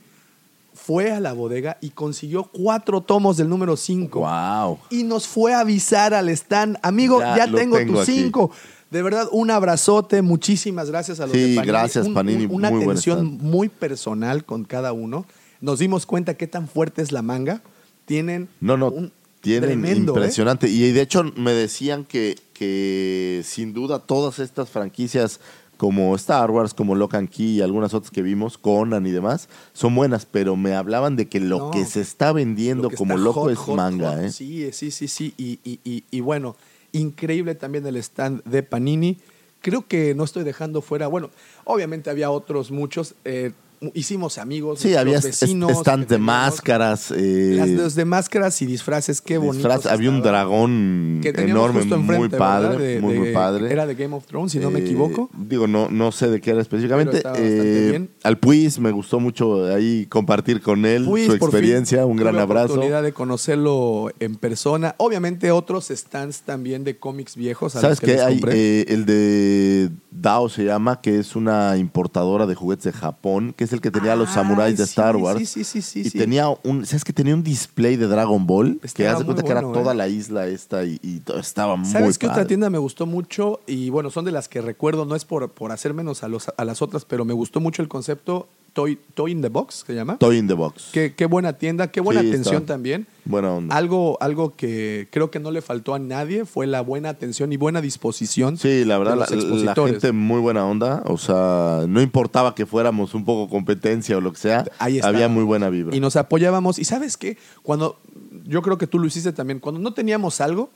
[0.87, 4.19] fue a la bodega y consiguió cuatro tomos del número 5.
[4.21, 4.79] Wow.
[4.91, 8.51] Y nos fue a avisar al stand, amigo, Ya tengo, tengo tus cinco.
[8.91, 11.67] De verdad, un abrazote, muchísimas gracias a los Sí, de Panini.
[11.67, 15.25] gracias, Un- Panini, un- una muy atención muy personal con cada uno.
[15.63, 17.63] Nos dimos cuenta qué tan fuerte es la manga.
[18.05, 20.17] Tienen No, no, un tienen tremendo, ¿eh?
[20.19, 20.69] impresionante.
[20.69, 25.41] Y de hecho me decían que, que sin duda todas estas franquicias
[25.85, 29.51] como Star Wars, como Lock and Key y algunas otras que vimos, Conan y demás,
[29.75, 33.13] son buenas, pero me hablaban de que lo No, que se está vendiendo Lo como
[33.17, 34.21] está loco hot, es hot, manga, hot.
[34.25, 34.33] ¿eh?
[34.33, 35.35] Sí, sí, sí, sí.
[35.37, 36.57] Y, y- y- y bueno,
[36.93, 39.19] increíble también el stand de Panini.
[39.61, 41.29] Creo que no estoy dejando fuera, bueno,
[41.65, 43.15] obviamente había otros muchos.
[43.27, 43.53] eh,
[43.95, 44.81] hicimos amigos.
[44.81, 49.69] Sí, había vecinos stands de máscaras, eh, Las los de máscaras y disfraces, qué bonito.
[49.91, 53.73] había un dragón que enorme, enfrente, muy padre, muy, muy padre.
[53.73, 55.31] Era de Game of Thrones, si no me Eh, equivoco.
[55.37, 57.23] Digo, no, no sé de qué era específicamente.
[57.37, 58.11] Eh, bien.
[58.23, 62.07] Al Puis me gustó mucho ahí compartir con él su fin, experiencia.
[62.07, 62.75] un gran abrazo.
[62.75, 64.95] oportunidad de conocerlo en persona.
[64.99, 67.77] Obviamente otros stands también de cómics viejos.
[67.77, 68.21] a ¿Sabes qué?
[68.21, 73.53] Hay eh, el de Dao se llama, que es una importadora de juguetes de Japón,
[73.57, 75.39] que es el que tenía los samuráis de sí, Star Wars.
[75.39, 76.01] Sí, sí, sí, sí.
[76.01, 76.19] y sí.
[76.19, 79.43] tenía un, ¿sabes que Tenía un display de Dragon Ball, que Estaba haz de cuenta
[79.43, 79.97] que era toda ¿eh?
[79.97, 83.61] la isla esta y, y estaba muy ¿Sabes qué otra tienda me gustó mucho?
[83.67, 86.51] Y bueno, son de las que recuerdo, no es por, por hacer menos a, los,
[86.57, 88.49] a las otras, pero me gustó mucho el concepto.
[88.75, 90.19] Toy, Toy in the Box, se llama.
[90.19, 90.91] Toy in the Box.
[90.93, 92.75] Qué, qué buena tienda, qué buena Sí, atención está.
[92.75, 93.07] también.
[93.25, 93.75] Buena onda.
[93.75, 97.57] Algo, algo que creo que no le faltó a nadie fue la buena atención y
[97.57, 98.59] buena disposición.
[98.59, 99.37] Sí, la verdad, de la, los la
[99.71, 99.93] expositores.
[99.93, 101.03] gente muy buena onda.
[101.07, 105.09] O sea, no importaba que fuéramos un poco competencia o lo que sea, Ahí está.
[105.09, 105.97] había muy buena vibra.
[105.97, 106.79] Y nos apoyábamos.
[106.79, 107.39] Y sabes qué?
[107.63, 107.99] Cuando,
[108.45, 110.69] yo creo que tú lo hiciste también, cuando no teníamos algo,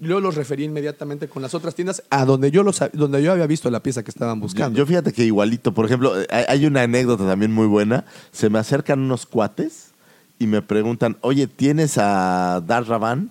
[0.00, 3.46] yo los referí inmediatamente con las otras tiendas a donde yo, los, donde yo había
[3.46, 4.76] visto la pieza que estaban buscando.
[4.76, 8.04] yo fíjate que igualito, por ejemplo, eh, hay, hay una anécdota también muy buena.
[8.32, 9.90] Se me acercan unos cuates
[10.38, 13.30] y me preguntan, oye, ¿tienes a Dar Ravan?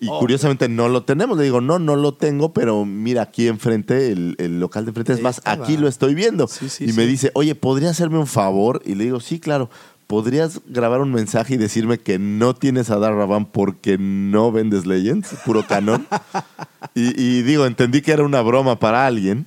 [0.00, 0.20] Y Oh.
[0.20, 1.36] curiosamente no lo tenemos.
[1.38, 5.12] Le digo, no, no lo tengo, pero mira aquí enfrente, el, el local de enfrente.
[5.12, 5.64] Es más, estaba.
[5.64, 6.46] aquí lo estoy viendo.
[6.46, 8.80] Sí, sí, y me dice, oye, ¿podría hacerme un favor?
[8.84, 9.70] Y le digo, sí, claro.
[10.08, 14.86] ¿Podrías grabar un mensaje y decirme que no tienes a Dar Ravan porque no vendes
[14.86, 16.06] Legends, puro canon?
[16.94, 19.44] y, y digo, entendí que era una broma para alguien.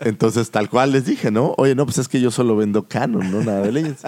[0.00, 1.54] Entonces, tal cual les dije, ¿no?
[1.58, 4.02] Oye, no, pues es que yo solo vendo canon, no nada de Legends.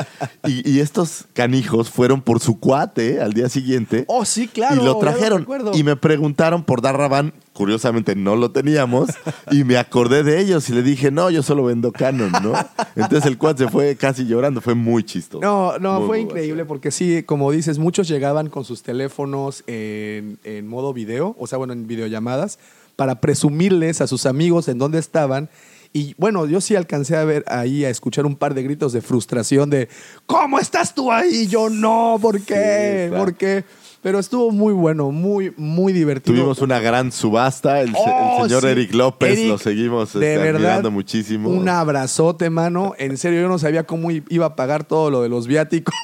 [0.46, 4.04] Y, y estos canijos fueron por su cuate al día siguiente.
[4.08, 4.80] Oh, sí, claro.
[4.80, 5.46] Y lo trajeron.
[5.74, 7.32] y me preguntaron por Dar Ravan.
[7.52, 9.10] Curiosamente no lo teníamos.
[9.50, 12.52] y me acordé de ellos y le dije, no, yo solo vendo canon, ¿no?
[12.96, 14.60] Entonces el cuate se fue casi llorando.
[14.60, 15.40] Fue muy chistoso.
[15.40, 19.62] No, no, Muy, fue muy increíble porque sí, como dices, muchos llegaban con sus teléfonos
[19.66, 22.58] en, en modo video, o sea, bueno, en videollamadas,
[22.96, 25.50] para presumirles a sus amigos en dónde estaban.
[25.92, 29.00] Y bueno, yo sí alcancé a ver ahí, a escuchar un par de gritos de
[29.00, 29.88] frustración de,
[30.26, 31.46] ¿cómo estás tú ahí?
[31.46, 33.04] Yo no, ¿por qué?
[33.04, 33.24] Sí, claro.
[33.24, 33.64] ¿Por qué?
[34.04, 36.36] Pero estuvo muy bueno, muy, muy divertido.
[36.36, 37.80] Tuvimos una gran subasta.
[37.80, 38.68] El, Oh, el señor sí.
[38.68, 41.48] Eric López Eric, lo seguimos de este, verdad, admirando muchísimo.
[41.48, 42.92] Un abrazote, mano.
[42.98, 45.94] En serio, yo no sabía cómo iba a pagar todo lo de los viáticos.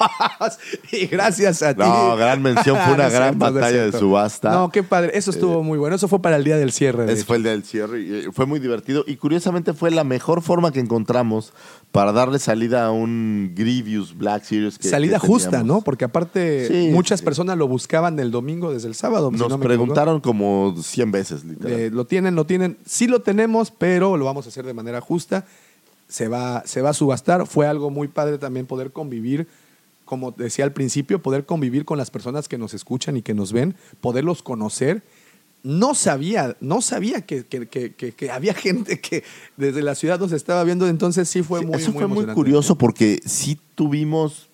[0.91, 1.81] y gracias a ti.
[1.83, 4.49] No, gran mención, fue una No gran cierto, batalla de subasta.
[4.49, 5.11] Eh, No, qué padre.
[5.13, 5.95] Eso estuvo muy bueno.
[5.95, 7.05] Eso fue para el día del cierre.
[7.05, 7.27] de Ese hecho.
[7.27, 9.03] fue el día del cierre y eh, fue muy divertido.
[9.05, 11.53] Y curiosamente fue la mejor forma que encontramos
[11.91, 14.79] para darle salida a un Grievous Black Series.
[14.79, 15.61] Que, Salida que justa.
[15.61, 15.81] ¿no?
[15.81, 17.25] Porque aparte Sí, muchas sí.
[17.25, 19.29] personas lo buscaban el domingo desde el sábado.
[19.31, 21.77] si Nos no preguntaron como 100 veces, literal.
[21.77, 22.77] Eh, lo tienen, lo tienen.
[22.85, 25.45] Sí lo tenemos, pero lo vamos a hacer de manera justa.
[26.07, 27.45] Se va, se va a subastar.
[27.47, 29.47] Fue algo muy padre también poder convivir,
[30.05, 33.51] como decía al principio, poder convivir con las personas que nos escuchan y que nos
[33.51, 35.03] ven, poderlos conocer.
[35.63, 39.23] No sabía, no sabía que, que- que- había gente que
[39.57, 42.25] desde la ciudad nos estaba viendo, entonces sí fue Sí, muy, Eso muy fue muy
[42.33, 44.47] curioso porque sí tuvimos,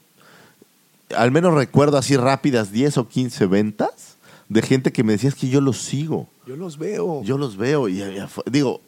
[1.15, 4.17] al menos recuerdo así rápidas, 10 o 15 ventas
[4.49, 7.21] de gente que me decía es que yo los sigo, Yo los veo.
[7.21, 7.89] Yo, yo los veo.
[7.89, 8.81] Y fue- digo,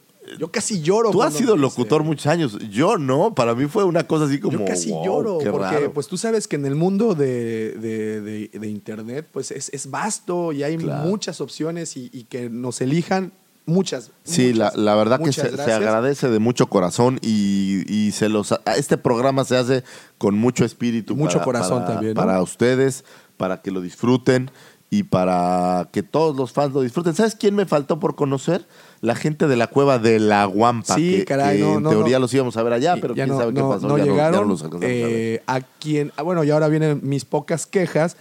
[0.51, 1.11] casi lloro.
[1.11, 4.59] tú has sido locutor muchos años, yo no, para mí fue una cosa así como...
[4.59, 5.93] Yo casi wow, lloro, qué porque raro.
[5.93, 9.89] pues tú sabes que en el mundo de, de- de- de internet pues es, es
[9.89, 11.09] vasto y hay Claro.
[11.09, 13.33] muchas opciones y, y que nos elijan
[13.69, 14.11] muchas.
[14.23, 18.27] Sí, muchas, la, la verdad que se, se agradece de mucho corazón y, y se
[18.29, 19.83] los este programa se hace
[20.17, 21.15] con mucho espíritu.
[21.15, 22.21] Mucho para- corazón para- también, ¿no?
[22.21, 23.05] Para ustedes,
[23.37, 24.51] para que lo disfruten
[24.91, 27.13] y para que todos los fans lo disfruten.
[27.13, 28.67] ¿Sabes quién me faltó por conocer?
[29.01, 30.95] La gente de la cueva de la Guampa.
[30.95, 33.25] Sí, que, caray, que no, en no, teoría los íbamos a ver allá, pero ya
[33.25, 33.87] quién sabe qué pasó.
[33.87, 34.41] no ya, ya llegaron.
[34.41, 34.65] no los.
[34.81, 38.17] Eh, a quien, ah, bueno, y ahora vienen mis pocas quejas.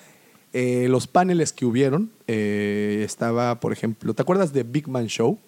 [0.53, 5.39] Eh, los paneles que hubieron, eh, estaba, por ejemplo, ¿te acuerdas de Big Man Show?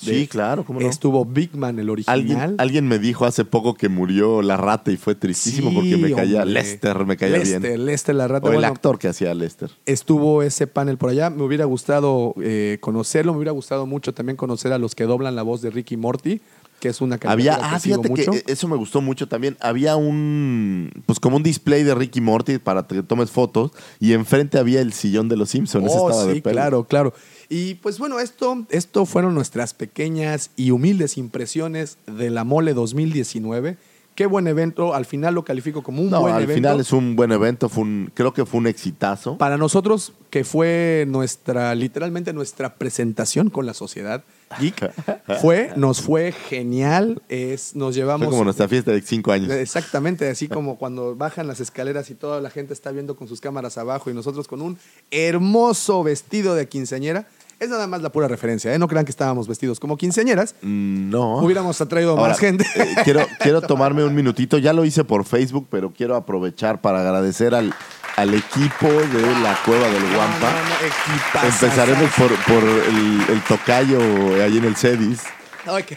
[0.00, 0.88] Sí, De- claro, ¿cómo no?
[0.88, 2.18] Estuvo Big Man, el original.
[2.18, 5.96] Alguien, alguien me dijo hace poco que murió la rata y fue tristísimo Sí, porque
[5.96, 6.52] me caía hombre.
[6.54, 7.86] Lester, me caía Lester, bien.
[7.86, 8.48] Lester la rata.
[8.48, 9.70] O el actor que hacía Lester.
[9.86, 11.30] estuvo ese panel por allá.
[11.30, 15.36] Me hubiera gustado eh, conocerlo, me hubiera gustado mucho también conocer a los que doblan
[15.36, 16.40] la voz de Ricky Morty,
[16.80, 18.32] que es una Había, ah, que fíjate mucho.
[18.32, 19.56] que eso me gustó mucho también.
[19.60, 24.58] Había un, pues como un display de Ricky Morty para que tomes fotos y enfrente
[24.58, 25.90] había el sillón de los Simpsons.
[25.90, 27.14] Oh, estaba sí, claro, claro.
[27.48, 33.76] Y pues bueno, esto, esto fueron nuestras pequeñas y humildes impresiones de la Mole 2019.
[34.14, 34.94] Qué buen evento.
[34.94, 36.54] Al final lo califico como un No, buen al evento.
[36.56, 37.68] final es un buen evento.
[37.68, 39.38] Fue un, creo que fue un exitazo.
[39.38, 44.22] Para nosotros, que fue nuestra, literalmente nuestra presentación con la sociedad
[44.60, 44.92] geek,
[45.40, 47.22] fue, nos fue genial.
[47.28, 48.28] Es, nos Fue llevamos.
[48.28, 49.50] como nuestra fiesta de cinco años.
[49.52, 53.40] Exactamente, así como cuando bajan las escaleras y toda la gente está viendo con sus
[53.40, 54.78] cámaras abajo y nosotros con un
[55.10, 57.26] hermoso vestido de quinceañera.
[57.60, 58.78] Es nada más la pura referencia, ¿eh?
[58.80, 60.56] No crean que estábamos vestidos como quinceañeras.
[60.60, 61.38] Mm, No.
[61.38, 62.64] Hubiéramos atraído Ahora, más gente.
[62.74, 64.58] eh, quiero, quiero tomarme un minutito.
[64.58, 67.72] Ya lo hice por Facebook, pero quiero aprovechar para agradecer al,
[68.16, 70.50] al equipo de la Cueva del Guampa.
[70.50, 71.48] No, no.
[71.48, 73.98] Empezaremos por, por el, el tocayo
[74.42, 75.20] ahí en el CEDIS.
[75.66, 75.96] Ay, que-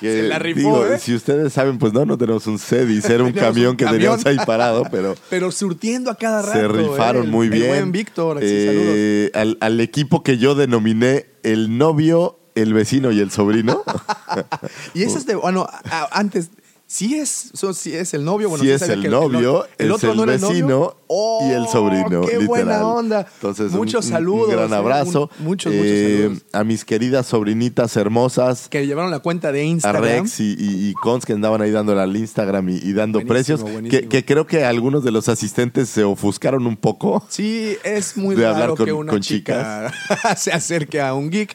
[0.00, 0.98] Se la rifó, digo, ¿eh?
[0.98, 3.04] Si ustedes saben, pues no, no tenemos un CEDIS.
[3.06, 4.00] Era un camión un que camión.
[4.18, 6.58] teníamos ahí parado, pero Pero surtiendo a cada rato.
[6.58, 7.24] se rifaron ¿eh?
[7.26, 7.68] El- muy el bien.
[7.68, 13.30] buen Víctor, Eh, al, al equipo que yo denominé el novio, el vecino y el
[13.30, 13.84] sobrino.
[14.94, 15.68] Y eso es de, bueno,
[16.10, 16.50] antes,
[16.90, 18.48] Sí es, so- sí es el novio.
[18.48, 20.48] Bueno, Sí sí es el que novio, es el no era novio.
[20.48, 20.96] vecino
[21.42, 22.46] y el sobrino, ¡Qué literal.
[22.46, 23.26] buena onda!
[23.34, 24.48] Entonces, muchos un- saludos.
[24.48, 25.30] Un gran eh, abrazo.
[25.38, 26.42] un- muchos, Eh, muchos saludos.
[26.54, 30.02] A mis queridas sobrinitas hermosas, Que llevaron la cuenta de a Instagram.
[30.02, 33.34] Rex y, y, y Cons que andaban ahí dándole al Instagram y, y dando Buenísimo,
[33.34, 33.60] precios.
[33.62, 33.90] buenísimo.
[33.90, 37.22] Que, que creo que algunos de los asistentes se ofuscaron un poco.
[37.28, 39.92] Sí, es muy De raro hablar con- que una con chica
[40.38, 41.54] se acerque a un geek.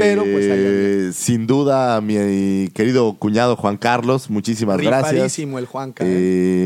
[0.00, 0.52] Pero pues ahí.
[0.56, 5.38] Eh, sin duda, mi querido cuñado Juan Carlos, muchísimas gracias.
[5.38, 5.50] El.
[6.04, 6.04] ¿eh?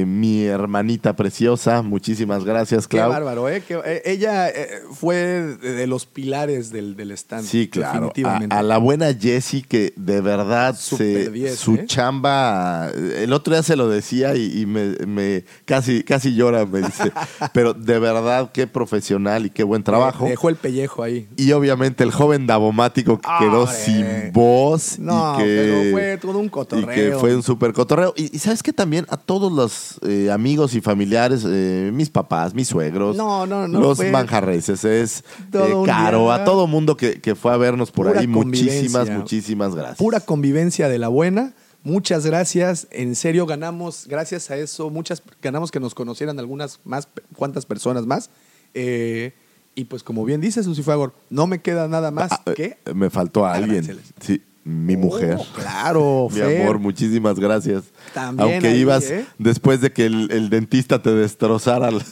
[0.01, 3.11] Eh, mi hermanita preciosa, muchísimas gracias, Qué Clau.
[3.11, 3.63] bárbaro, ¿eh?
[3.67, 4.49] Que, eh, ella
[4.93, 7.45] fue de, los pilares del, del stand.
[7.47, 8.07] Sí, claro.
[8.07, 8.55] Definitivamente.
[8.55, 13.55] A, a la buena Jessie que de verdad Super se- 10, su chamba, el otro
[13.55, 17.13] día se lo decía y, y me, me- casi, casi llora, me dice.
[17.53, 20.27] Pero de verdad, qué profesional y qué buen trabajo.
[20.27, 21.29] Dejó el pellejo ahí.
[21.37, 23.77] Y obviamente el joven Davomático que quedó Hombre.
[23.77, 24.99] sin voz.
[24.99, 26.87] No, y que, pero fue todo un Y cotorreo.
[27.13, 28.15] que fue un súper cotorreo.
[28.17, 32.55] Y, y sabes que también a todos los eh, amigos y familiares, eh, mis papás,
[32.55, 36.35] mis suegros, No, no, no, los fue manjarreses, es eh, Caro, día.
[36.35, 38.27] a todo mundo que, que fue a vernos por Pura ahí.
[38.27, 39.99] Muchísimas, muchísimas gracias.
[39.99, 41.55] Pura convivencia de la buena.
[41.85, 42.89] Muchas gracias.
[42.91, 48.05] En serio, ganamos, gracias a eso, muchas, ganamos que nos conocieran algunas más, cuantas personas
[48.05, 48.31] más.
[48.75, 49.33] Eh,
[49.79, 52.77] y pues como bien dice Susi Fagor, no me queda nada más Ah, que...
[52.85, 53.79] eh, Me faltó alguien.
[53.85, 54.05] Agradeceles.
[54.21, 55.37] Sí, mi mujer.
[55.41, 56.63] Oh, claro, Mi Fer.
[56.63, 57.85] amor, muchísimas gracias.
[58.13, 59.25] También Aunque ahí, ibas ¿eh?
[59.39, 61.89] después de que el, el dentista te destrozara.
[61.89, 62.03] el-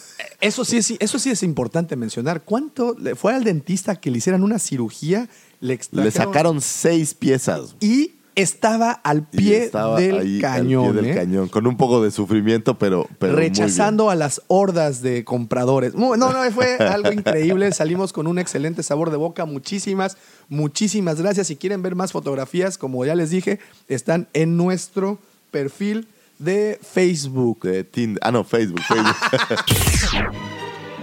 [0.41, 2.43] Eso sí, es, eso sí es importante mencionar.
[2.45, 5.29] ¿Cuánto fue al dentista que le hicieran una cirugía?
[5.61, 7.75] Le, Le sacaron seis piezas.
[7.81, 10.93] Y estaba al pie estaba del ahí al cañón.
[10.93, 11.15] pie del ¿eh?
[11.15, 13.55] cañón, con un poco de sufrimiento, pero, pero muy bien.
[13.55, 15.95] rechazando a las hordas de compradores.
[15.95, 17.73] No, no, fue algo increíble.
[17.73, 19.47] Salimos con un excelente sabor de boca.
[19.47, 20.19] Muchísimas,
[20.49, 21.47] muchísimas gracias.
[21.47, 23.59] Si quieren ver más fotografías, como ya les dije,
[23.89, 25.19] están en nuestro
[25.51, 26.07] perfil
[26.39, 27.63] de Facebook.
[27.63, 28.21] De Tinder.
[28.23, 28.83] Ah, no, Facebook.
[28.83, 29.17] Facebook.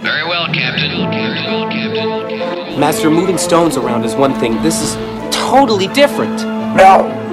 [0.02, 1.10] Very well, Captain.
[1.10, 2.78] Very well, Captain.
[2.78, 4.60] Master, moving stones around is one thing.
[4.62, 4.96] This is
[5.30, 6.44] totally different.
[6.76, 7.23] No,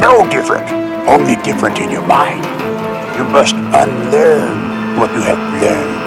[0.00, 0.68] no different.
[1.08, 2.44] Only different in your mind.
[3.16, 6.06] You must unlearn what you have learned.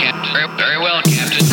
[0.00, 0.56] Captain.
[0.56, 1.46] Very, well, Captain.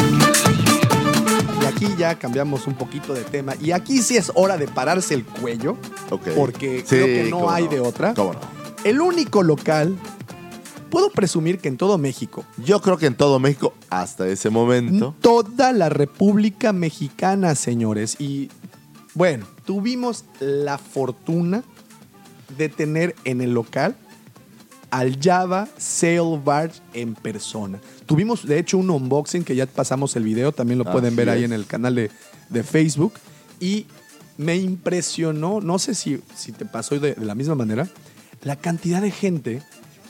[1.61, 3.53] Y aquí ya cambiamos un poquito de tema.
[3.61, 5.78] Y aquí sí es hora de pararse el cuello.
[6.11, 6.28] Ok.
[6.36, 7.70] Porque Sí, creo que no hay no.
[7.72, 8.13] de otra.
[8.13, 8.39] ¿Cómo no?
[8.84, 9.97] El único local,
[10.91, 15.16] puedo presumir que en todo México, Yo creo que en todo México, hasta ese momento.
[15.22, 18.16] toda la República Mexicana, señores.
[18.20, 18.51] Y
[19.16, 21.63] bueno, tuvimos la fortuna
[22.57, 23.95] de tener en el local
[24.91, 27.82] al Java Sail Barge en persona.
[28.05, 31.43] Tuvimos, de hecho, un unboxing que ya pasamos el video, también lo pueden ver ahí
[31.43, 32.11] en el canal de,
[32.49, 33.13] de Facebook.
[33.59, 33.88] Y
[34.38, 37.89] me impresionó, no sé si, si te pasó de, de la misma manera,
[38.43, 39.63] la cantidad de gente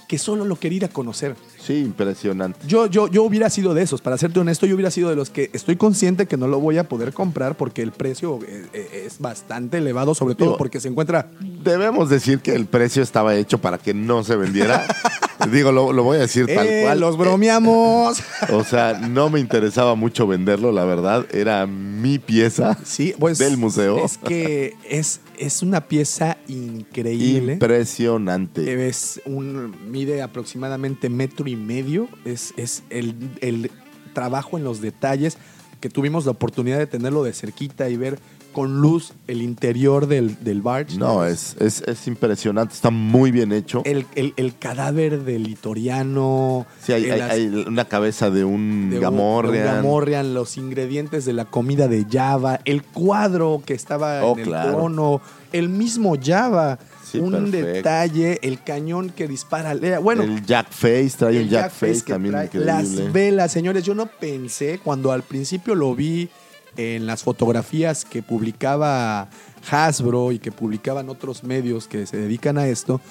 [0.08, 1.36] que solo lo quería ir a conocer.
[1.60, 2.60] Sí, impresionante.
[2.68, 5.30] Yo, yo, yo hubiera sido de esos, para serte honesto, yo hubiera sido de los
[5.30, 9.03] que estoy consciente que no lo voy a poder comprar porque el precio eh, eh,
[9.06, 11.32] es bastante elevado, sobre todo Digo, porque se encuentra
[11.64, 14.86] Debemos decir que el precio estaba hecho para que no se vendiera.
[15.51, 16.99] Digo, lo, lo voy a decir tal Eh, cual.
[16.99, 18.21] los bromeamos.
[18.51, 21.25] O sea, no me interesaba mucho venderlo, la verdad.
[21.33, 24.03] Era mi pieza Sí, pues del museo.
[24.03, 27.53] Es que es, es una pieza increíble.
[27.53, 28.87] Impresionante.
[28.87, 32.07] Es un, mide aproximadamente metro y medio.
[32.25, 33.71] Es, es el, el
[34.13, 35.37] trabajo en los detalles
[35.81, 38.17] que tuvimos la oportunidad de tenerlo de cerquita y ver
[38.56, 40.97] con luz el interior del, del barge.
[40.97, 42.74] No, es, es, es impresionante.
[42.74, 43.82] Está muy bien hecho.
[43.84, 46.66] El, el- el cadáver del litoriano.
[46.82, 49.53] Sí, hay, hay- las- hay una cabeza de un de un- Gamorrean.
[49.66, 54.34] de un Gamorrean, los ingredientes de la comida de Java, el cuadro que estaba Oh,
[54.34, 54.72] en el claro.
[54.72, 57.68] trono, el mismo Java, Sí, un perfecto.
[57.68, 59.76] detalle, el cañón que dispara.
[59.99, 62.72] Bueno, el Jack Face, trae el un Jack, Jack Face, Face que también trae, increíble.
[62.72, 66.30] Las velas, señores, yo no pensé cuando al principio lo vi
[66.78, 69.30] en las fotografías que publicaba
[69.69, 73.01] Hasbro y que publicaban otros medios que se dedican a esto.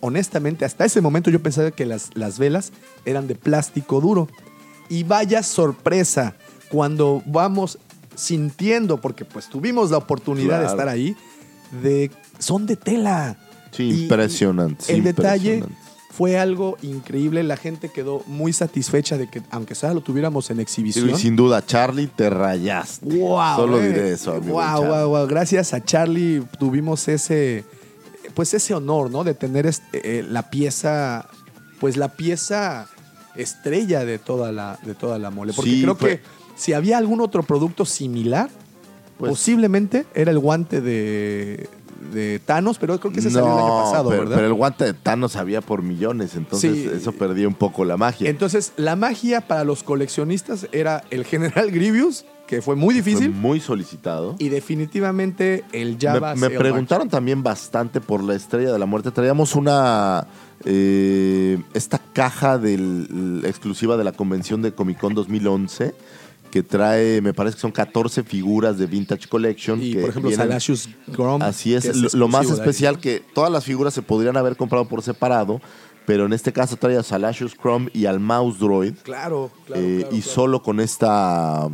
[0.00, 2.72] Honestamente, hasta ese momento yo pensaba que las, las velas
[3.04, 4.28] eran de plástico duro.
[4.88, 6.34] Y vaya sorpresa
[6.68, 7.78] cuando vamos
[8.14, 11.16] sintiendo, porque pues tuvimos la oportunidad de estar ahí,
[11.82, 13.38] de son de tela.
[13.70, 14.92] Sí, impresionante.
[14.92, 15.81] el detalle impresionante.
[16.14, 17.42] Fue algo increíble.
[17.42, 21.08] La gente quedó muy satisfecha de que, aunque sea lo tuviéramos en Sí, exhibición.
[21.10, 23.06] y sin duda, Charlie, te rayaste.
[23.06, 23.88] Wow, Solo eh.
[23.88, 24.52] diré eso, amigo.
[24.54, 24.88] Wow, Charlie.
[24.88, 25.26] wow, wow.
[25.26, 27.64] Gracias a Charlie tuvimos ese,
[28.34, 29.24] pues ese honor, ¿no?
[29.24, 31.28] De tener este, eh, la pieza,
[31.80, 32.88] pues la pieza
[33.34, 35.52] estrella de toda la, de toda la mole.
[35.54, 36.22] Porque Sí, creo fue- que
[36.56, 38.50] si había algún otro producto similar,
[39.16, 41.68] Pues- posiblemente era el guante de,
[42.12, 44.36] de Thanos, pero creo que ese salió el año pasado, pero, ¿verdad?
[44.36, 46.90] pero el guante de Thanos había por millones, entonces Sí.
[46.94, 48.28] eso perdía un poco la magia.
[48.28, 53.30] Entonces, la magia para los coleccionistas era el General Grievous, que fue muy Fue difícil,
[53.30, 54.36] muy solicitado.
[54.38, 59.10] y definitivamente el Java me, me preguntaron también bastante por la Estrella de la Muerte.
[59.10, 60.26] Traíamos una
[60.64, 65.94] eh, esta caja del, exclusiva de la convención de Comic Con 2011
[66.52, 69.82] que trae, me parece que son 14 figuras de Vintage Collection.
[69.82, 71.40] Y que por ejemplo, vienen- Salacious Grom.
[71.40, 75.62] Así es, lo, más especial que todas las figuras se podrían haber comprado por separado,
[76.04, 78.94] pero en este caso trae a Salacious Chrome y al Mouse Droid.
[79.02, 79.82] Claro, claro.
[79.82, 80.34] eh, claro, y claro.
[80.34, 81.70] solo con esta,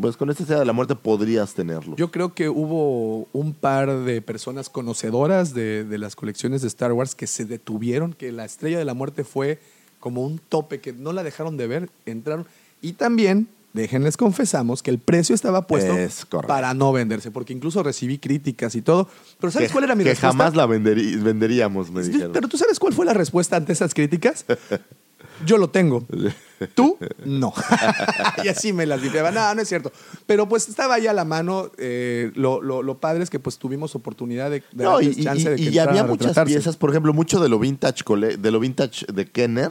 [0.00, 1.94] pues con esta Estrella de la Muerte podrías tenerlo.
[1.96, 6.92] Yo creo que hubo un par de personas conocedoras de, de las colecciones de Star
[6.94, 9.58] Wars que se detuvieron, que la Estrella de la Muerte fue
[10.00, 12.46] como un tope, que no la dejaron de ver, entraron.
[12.80, 13.48] Y también,
[13.78, 18.74] déjenles confesamos, que el precio estaba puesto Es para no venderse, porque incluso recibí críticas
[18.74, 19.08] y todo.
[19.40, 20.36] Pero ¿sabes que, cuál era mi que respuesta?
[20.36, 22.32] jamás la venderíamos, me dijeron.
[22.32, 24.44] Pero ¿tú sabes cuál fue la respuesta ante esas críticas?
[25.46, 26.04] Yo lo tengo.
[26.74, 27.52] Tú, no.
[28.44, 29.30] y así me las limpiaba.
[29.30, 29.92] No, no es cierto.
[30.26, 31.70] Pero pues estaba ahí a la mano.
[31.78, 35.42] eh, lo, lo- lo padre es que pues tuvimos oportunidad de, de No, y, chance
[35.42, 38.02] y- de que y había muchas piezas, por ejemplo, mucho de lo vintage,
[38.36, 39.70] de lo vintage de Kenner.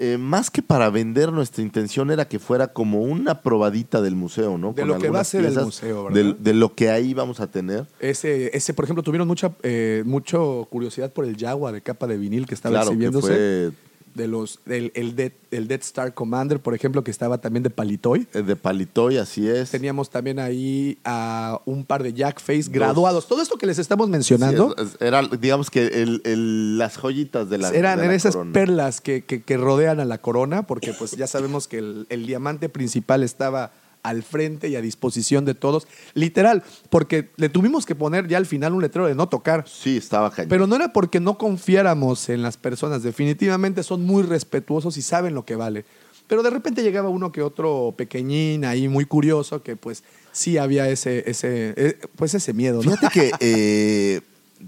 [0.00, 4.58] Eh, más que para vender, nuestra intención era que fuera como una probadita del museo,
[4.58, 4.72] ¿no?
[4.72, 6.20] De Con lo que va a ser el museo, ¿verdad?
[6.22, 7.86] De, de lo que ahí vamos a tener.
[8.00, 12.16] Ese, ese, por ejemplo, tuvieron mucha eh, mucho curiosidad por el Jaguar de capa de
[12.16, 13.26] vinil que estaba Claro, que exhibiéndose.
[13.28, 13.72] fue
[14.14, 17.70] De los, del, el, Death, el Death Star Commander, por ejemplo, que estaba también de
[17.70, 18.26] Palitoy.
[18.34, 19.70] eh, de Palitoy, así es.
[19.70, 23.26] Teníamos también ahí a un par de Jackface graduados.
[23.26, 26.98] Todo esto que les estamos mencionando Sí, es- es- era, digamos que el- el- las
[26.98, 28.52] joyitas de la eran de la esas corona.
[28.52, 32.26] perlas que, que- que rodean a la corona, porque pues ya sabemos que el, el
[32.26, 35.86] diamante principal estaba al frente y a disposición de todos.
[36.14, 39.64] Literal, porque le tuvimos que poner ya al final un letrero de no tocar.
[39.68, 40.48] Sí, estaba cañón.
[40.48, 45.34] Pero no era porque no confiáramos en las personas, definitivamente son muy respetuosos y saben
[45.34, 45.84] lo que vale.
[46.26, 50.88] Pero de repente llegaba uno que otro pequeñín ahí muy curioso que pues sí había
[50.88, 52.82] ese, ese, eh, pues ese miedo.
[52.82, 52.90] ¿no?
[52.96, 54.20] Fíjate que, eh,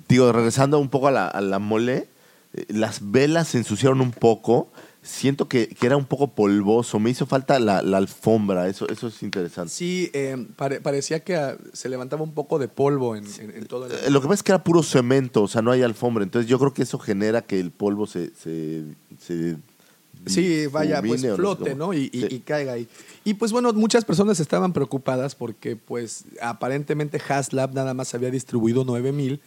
[0.08, 2.08] digo, regresando un poco a la, a la mole,
[2.54, 4.68] eh, las velas se ensuciaron un poco.
[5.06, 6.98] Siento que, que era un poco polvoso.
[6.98, 8.68] Me hizo falta la, la alfombra.
[8.68, 9.70] Eso, eso es interesante.
[9.70, 13.66] Sí, eh, pare- parecía que ah, se levantaba un poco de polvo en, en- en
[13.66, 13.92] todo el...
[13.92, 16.24] Eh, Lo que pasa es que era puro cemento, o sea, no hay alfombra.
[16.24, 18.30] Entonces yo creo que eso genera que el polvo se...
[18.34, 18.84] se,
[19.20, 19.56] se
[20.26, 21.74] Sí, vaya, pues flote.
[21.74, 21.92] ¿no?
[21.92, 22.26] Y, y- Sí.
[22.30, 22.88] y caiga ahí.
[23.24, 28.84] Y pues bueno, muchas personas estaban preocupadas porque pues aparentemente Haslab nada más había distribuido
[28.86, 29.40] 9000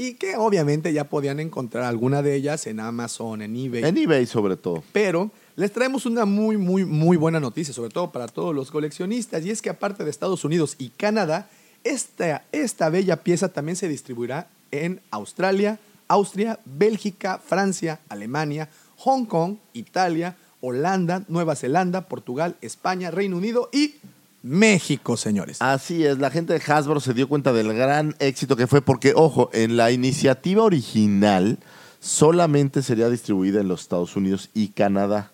[0.00, 3.84] y que obviamente ya podían encontrar alguna de ellas en Amazon, en eBay.
[3.84, 4.82] En eBay sobre todo.
[4.94, 9.44] Pero les traemos una muy, muy, muy buena noticia, sobre todo para todos los coleccionistas,
[9.44, 11.50] y es que aparte de Estados Unidos y Canadá,
[11.84, 15.78] esta, esta bella pieza también se distribuirá en Australia,
[16.08, 23.96] Austria, Bélgica, Francia, Alemania, Hong Kong, Italia, Holanda, Nueva Zelanda, Portugal, España, Reino Unido y
[24.42, 25.58] México, señores.
[25.60, 29.12] Así es, la gente de Hasbro se dio cuenta del gran éxito que fue porque,
[29.14, 31.58] ojo, en la iniciativa original
[32.00, 35.32] solamente sería distribuida en los Estados Unidos y Canadá.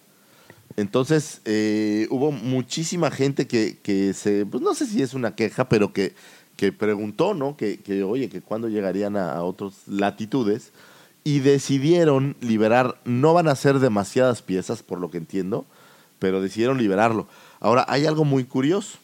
[0.77, 5.69] Entonces, eh, hubo muchísima gente que, que se, pues no sé si es una queja,
[5.69, 6.15] pero que,
[6.57, 7.57] que preguntó, ¿no?
[7.57, 10.73] Que, que, oye, que cuándo llegarían a, a otras latitudes.
[11.25, 15.67] Y decidieron liberar, no van a ser demasiadas piezas, por lo que entiendo,
[16.19, 17.27] pero decidieron liberarlo.
[17.61, 18.99] Ahora, hay algo muy curioso.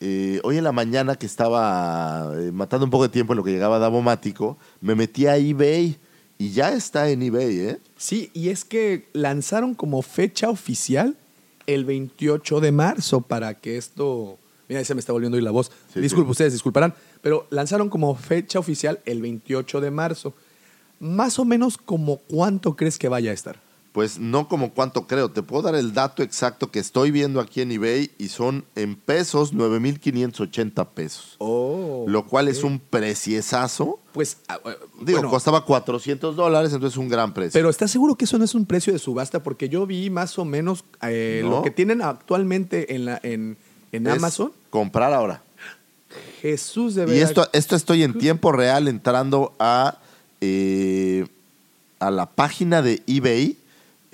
[0.00, 3.44] Eh, hoy en la mañana que estaba eh, matando un poco de tiempo en lo
[3.44, 5.96] que llegaba Davomático, me metí a eBay
[6.38, 7.78] y ya está en eBay, ¿eh?
[7.96, 11.16] Sí, y es que lanzaron como fecha oficial
[11.66, 14.38] el 28 de marzo para que esto...
[14.68, 15.70] Mira, ahí se me está volviendo hoy la voz.
[15.94, 16.32] Sí, Disculpe, sí.
[16.32, 16.92] ustedes disculparán,
[17.22, 20.34] pero lanzaron como fecha oficial el 28 de marzo.
[21.00, 23.65] Más o menos como cuánto crees que vaya a estar.
[23.96, 25.30] Pues no como cuánto creo.
[25.30, 28.94] Te puedo dar el dato exacto que estoy viendo aquí en eBay y son en
[28.94, 31.36] pesos 9.580 pesos.
[31.38, 32.04] Oh.
[32.06, 33.98] Lo cual es un preciesazo.
[34.12, 37.52] Pues, ah, eh, Digo, bueno, costaba 400 dólares, entonces es un gran precio.
[37.58, 39.42] pero ¿estás seguro que eso no es un precio de subasta?
[39.42, 41.50] Porque yo vi más o menos eh, No.
[41.52, 43.56] lo que tienen actualmente en, la, en,
[43.92, 44.52] en Amazon.
[44.68, 45.42] Comprar ahora.
[46.42, 47.22] Jesús de Y verdad.
[47.22, 49.96] esto, esto estoy en tiempo real entrando a,
[50.42, 51.26] eh,
[51.98, 53.56] a la página de eBay,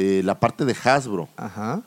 [0.03, 1.29] eh, la parte de Hasbro.
[1.37, 1.83] Ajá.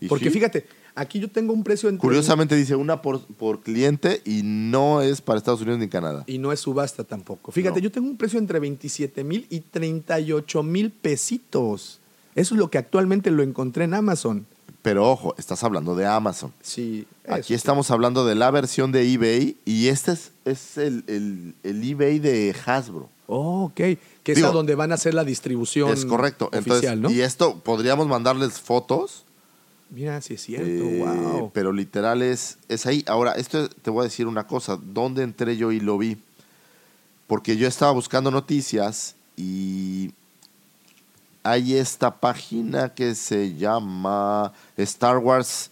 [0.00, 2.00] Y Porque sí, fíjate, aquí yo tengo un precio entre...
[2.00, 6.24] Curiosamente dice una por, por cliente y no es para Estados Unidos ni Canadá.
[6.26, 7.52] Y no es subasta tampoco.
[7.52, 7.84] Fíjate, No.
[7.84, 11.98] yo tengo un precio entre 27 mil y 38 mil pesitos.
[12.34, 14.46] Eso es lo que actualmente lo encontré en Amazon.
[14.82, 16.52] Pero ojo, estás hablando de Amazon.
[16.62, 17.06] Sí.
[17.28, 21.82] Aquí estamos hablando de la versión de eBay y este es, es el, el- el
[21.90, 23.10] eBay de Hasbro.
[23.32, 23.76] Oh, ok.
[24.24, 26.46] Que es a donde van a hacer la distribución Es correcto.
[26.46, 27.10] Entonces, oficial, ¿no?
[27.10, 29.24] Y esto, podríamos mandarles fotos,
[29.90, 30.66] Mira, sí es cierto.
[30.66, 31.50] eh, wow.
[31.52, 33.04] pero literal es, es ahí.
[33.06, 34.78] Ahora, esto te voy a decir una cosa.
[34.80, 36.16] ¿Dónde entré yo y lo vi?
[37.26, 40.12] Porque yo estaba buscando noticias y
[41.42, 45.70] hay esta página que se llama Star Wars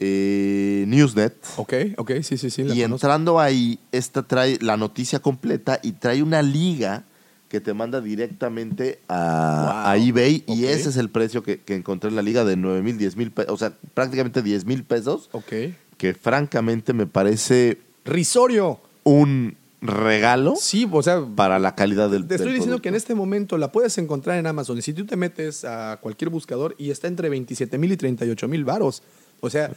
[0.00, 1.34] eh, Newsnet.
[1.56, 2.62] Ok, ok, sí, sí, sí.
[2.62, 2.94] Y conozco.
[2.94, 7.04] entrando ahí, esta trae la noticia completa y trae una liga
[7.48, 9.90] que te manda directamente a, Wow.
[9.92, 12.80] a eBay y ese es el precio que, que encontré en la liga de 9
[12.82, 15.52] mil, 10 mil pesos, o sea, prácticamente 10 mil pesos, Ok.
[15.96, 18.80] que francamente me parece Risorio.
[19.04, 22.94] un regalo Sí, o sea, para la calidad del te estoy del diciendo que en
[22.94, 24.78] este momento la puedes encontrar en Amazon.
[24.78, 28.46] Y si tú te metes a cualquier buscador y está entre 27 mil y 38
[28.46, 29.02] mil varos.
[29.40, 29.70] O sea,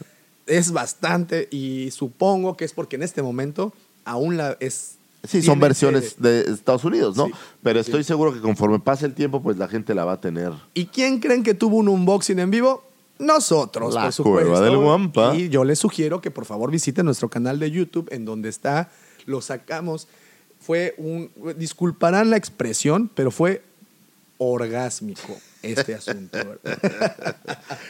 [0.46, 3.72] es bastante y supongo que es porque en este momento
[4.04, 4.96] aún la es...
[5.26, 7.26] Sí, son versiones ese- de Estados Unidos, ¿no?
[7.26, 7.32] Sí,
[7.62, 7.88] Pero sí.
[7.90, 10.52] estoy seguro que conforme pase el tiempo, pues la gente la va a tener.
[10.74, 12.84] ¿Y quién creen que tuvo un unboxing en vivo?
[13.18, 14.50] Nosotros, La por supuesto.
[14.50, 15.34] Cueva del Guampa.
[15.34, 18.90] Y yo les sugiero que por favor visiten nuestro canal de YouTube en donde está,
[19.24, 20.08] lo sacamos.
[20.60, 23.62] Fue un, disculparán la expresión, pero fue
[24.38, 25.34] orgásmico
[25.64, 26.38] este asunto.
[26.38, 27.36] ¿verdad?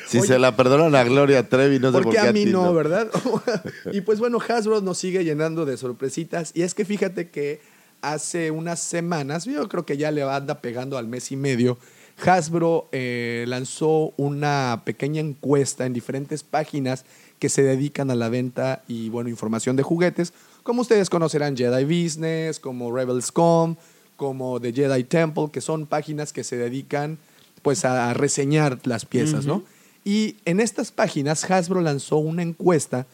[0.08, 2.44] Si Oye, se la perdonan a Gloria Trevi, no sé por porque qué a mí
[2.44, 3.08] no, ¿verdad?
[3.92, 6.52] y pues bueno, Hasbro nos sigue llenando de sorpresitas.
[6.54, 7.60] Y es que fíjate que
[8.02, 11.78] hace unas semanas, yo creo que ya le anda pegando al mes y medio,
[12.24, 17.04] Hasbro eh, lanzó una pequeña encuesta en diferentes páginas
[17.38, 20.32] que se dedican a la venta y bueno, información de juguetes.
[20.62, 23.76] Como ustedes conocerán Jedi Business, como Rebels.com,
[24.16, 27.18] como The Jedi Temple, que son páginas que se dedican
[27.64, 29.64] pues a reseñar las piezas, ¿no?
[30.04, 33.06] Y en estas páginas Hasbro lanzó una encuesta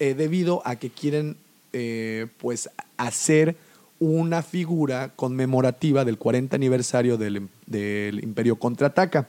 [0.00, 1.36] eh, debido a que quieren
[1.72, 3.56] eh, pues hacer
[4.00, 9.28] una figura conmemorativa del 40 aniversario del, del Imperio Contraataca.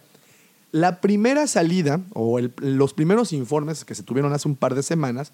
[0.72, 4.82] La primera salida, o el- los primeros informes que se tuvieron hace un par de
[4.84, 5.32] semanas,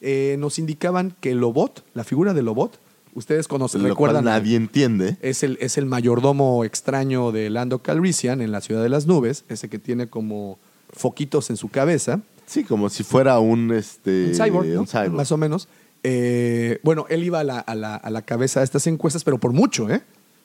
[0.00, 2.78] eh, nos indicaban que Lobot, la figura de Lobot,
[3.14, 4.24] ustedes conocen, Lo cual recuerdan.
[4.24, 5.16] nadie entiende.
[5.22, 9.44] Es el, es el mayordomo extraño de Lando Calrissian en la Ciudad de las Nubes,
[9.48, 10.58] ese que tiene como
[10.92, 12.20] foquitos en su cabeza.
[12.46, 14.80] Sí, como si fuera un este Un cyborg, ¿no?
[14.80, 15.12] un cyborg.
[15.12, 15.68] Más o menos.
[16.02, 19.38] Eh, bueno, él iba a la, a, la, a la cabeza de estas encuestas, pero
[19.38, 20.00] por mucho, ¿eh?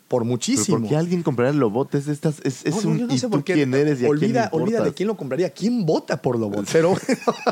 [0.07, 0.79] Por muchísimo.
[0.81, 2.39] ¿por qué alguien compraría lobotes de estas?
[2.43, 3.53] Es, es No, un yo no ¿y sé tú por qué.
[3.55, 5.49] quién eres y a quién olvida, de quién lo compraría.
[5.49, 6.67] ¿Quién vota por Lobot?
[6.71, 6.93] Pero,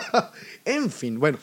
[0.66, 1.40] en fin, bueno,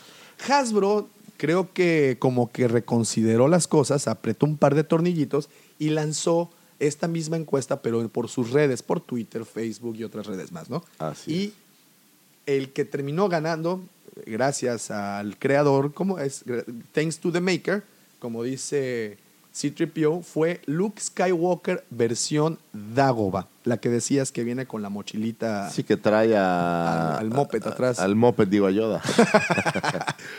[0.48, 1.08] Hasbro
[1.41, 7.09] creo que como que reconsideró las cosas, apretó un par de tornillitos y lanzó esta
[7.09, 10.84] misma encuesta, pero por sus redes, por Twitter, Facebook y otras redes más, ¿no?
[10.99, 11.55] Así y
[12.45, 13.82] el que terminó ganando,
[14.26, 16.45] gracias al creador, ¿cómo es?
[16.93, 17.84] Thanks to the maker,
[18.18, 19.16] como dice
[19.53, 25.70] C-3PO, fue Luke Skywalker versión Dagoba, la que decías que viene con la mochilita.
[25.70, 27.98] Sí que trae a, Al- al moped atrás.
[27.98, 29.01] Al moped, digo, a Yoda.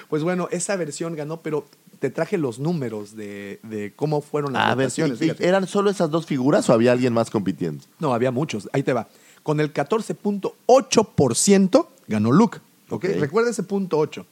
[0.10, 1.66] Pues bueno, esa versión ganó, pero
[2.00, 5.22] te traje los números de, de cómo fueron las a ver, votaciones.
[5.22, 5.48] ¿y- y fíjate.
[5.48, 7.84] ¿eran solo esas dos figuras o había alguien más compitiendo?
[8.00, 8.70] No, había muchos.
[8.74, 9.08] Ahí te va.
[9.44, 12.60] Con el 14.8% ganó Luke.
[12.90, 13.06] ¿ok?
[13.06, 13.20] Ok.
[13.20, 14.26] Recuerda ese punto 8.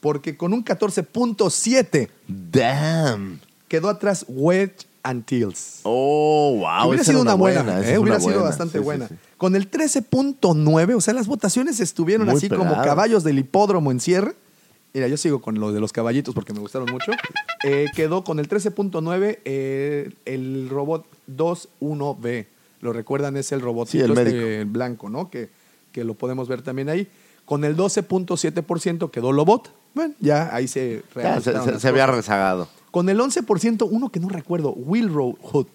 [0.00, 3.40] Porque con un 14.7 Damn.
[3.68, 5.80] Quedó atrás Wedge and Tails.
[5.84, 6.88] Oh, wow.
[6.88, 7.98] hubiera esa sido una buena, ¿eh?
[7.98, 8.48] hubiera sido buena.
[8.48, 9.08] bastante Sí, buena.
[9.08, 9.14] sí.
[9.36, 14.00] Con el 13.9, o sea, las votaciones estuvieron Muy así como caballos del hipódromo en
[14.00, 14.34] cierre.
[14.94, 17.12] Mira, yo sigo con lo de los caballitos porque me gustaron mucho.
[17.64, 22.46] Eh, quedó con el 13.9 eh, el robot 21B.
[22.80, 23.36] ¿Lo recuerdan?
[23.36, 24.70] Es el robot Sí, el médico.
[24.72, 25.28] blanco, ¿no?
[25.30, 25.50] Que,
[25.92, 27.08] que lo podemos ver también ahí.
[27.44, 29.70] Con el 12.7% quedó Lobot.
[29.94, 32.68] Bueno, ya ahí se Ya, se, se- había rezagado.
[32.96, 35.66] Con el 11%, uno que no recuerdo, Wilrow Hood.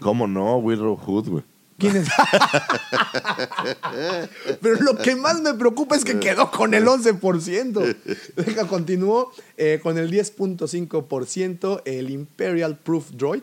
[0.00, 0.58] ¿Cómo no?
[0.58, 1.44] Willow Hood, güey.
[1.78, 2.08] ¿Quién es?
[4.60, 7.96] Pero lo que más me preocupa es que quedó con el 11%.
[8.36, 13.42] Deja, continuó eh, con el 10.5% el Imperial Proof Droid.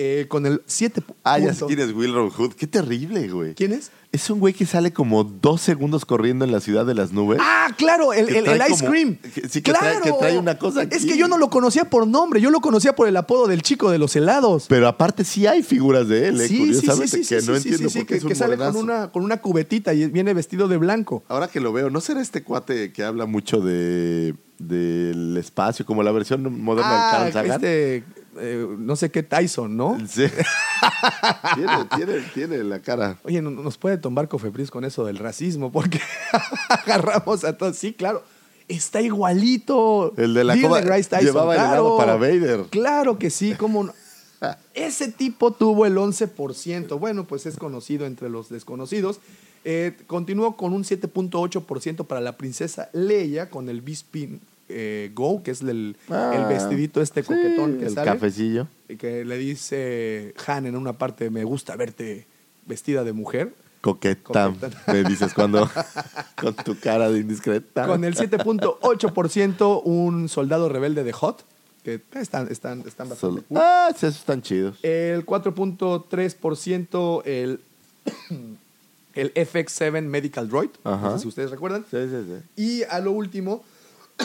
[0.00, 1.02] Eh, con el 7.
[1.24, 2.52] Ah, ya sé quién es Willow Hood.
[2.54, 3.54] Qué terrible, güey.
[3.54, 3.90] ¿Quién es?
[4.12, 7.38] Es un güey que sale como dos segundos corriendo en la ciudad de las nubes.
[7.42, 9.16] Ah, claro, el, el- Ice como- Cream.
[9.16, 12.06] que- sí, que trae- que trae una cosa Es que yo no lo conocía por
[12.06, 14.64] nombre, yo lo conocía por el apodo del chico de los helados.
[14.68, 16.48] Pero aparte sí hay figuras de él, ¿eh?
[16.48, 19.10] Curiosamente, que no sí, entiendo sí, por qué que, es un que sale con una,
[19.12, 21.22] con una cubetita y viene vestido de blanco.
[21.28, 26.02] Ahora que lo veo, ¿no será este cuate que habla mucho de del espacio, como
[26.02, 27.64] la versión moderna Ah, de Carl Sagan?
[27.64, 28.04] este,
[28.40, 29.98] eh, no sé qué Tyson, ¿no?
[30.08, 30.26] Sí.
[31.54, 33.18] tiene, tiene, tiene la cara.
[33.24, 36.00] Oye, no- nos puede tomar Cofepris con eso del racismo, porque
[36.68, 37.76] agarramos a todos.
[37.76, 38.22] Sí, claro.
[38.68, 40.12] Está igualito.
[40.18, 42.66] El de la Tyson, llevaba el helado para Vader.
[42.70, 43.94] Claro que sí, cómo no.
[44.74, 46.98] Ese tipo tuvo el 11%.
[46.98, 49.20] Bueno, pues es conocido entre los desconocidos.
[49.64, 55.50] Eh, continuó con un 7.8% para la princesa Leia con el Bispin eh, Go, que
[55.52, 58.10] es el, Ah, el vestidito este coquetón Sí, que el sale.
[58.12, 58.66] cafecillo.
[58.88, 62.26] Y que le dice Han en una parte, me gusta verte
[62.66, 63.54] vestida de mujer.
[63.80, 64.82] Coqueta, Coqueta.
[64.88, 65.70] me dices cuando
[66.40, 67.86] con tu cara de indiscreta.
[67.86, 71.44] Con el 7.8% un soldado rebelde de Hot,
[71.84, 73.58] que están, están, están bastante cool.
[73.58, 74.76] Ah, sí, esos están chidos.
[74.82, 77.60] El 4.3% el,
[79.14, 81.84] el FX7 Medical Droid, no sé si ustedes recuerdan.
[81.90, 82.62] Sí, sí, sí.
[82.62, 83.62] Y a lo último,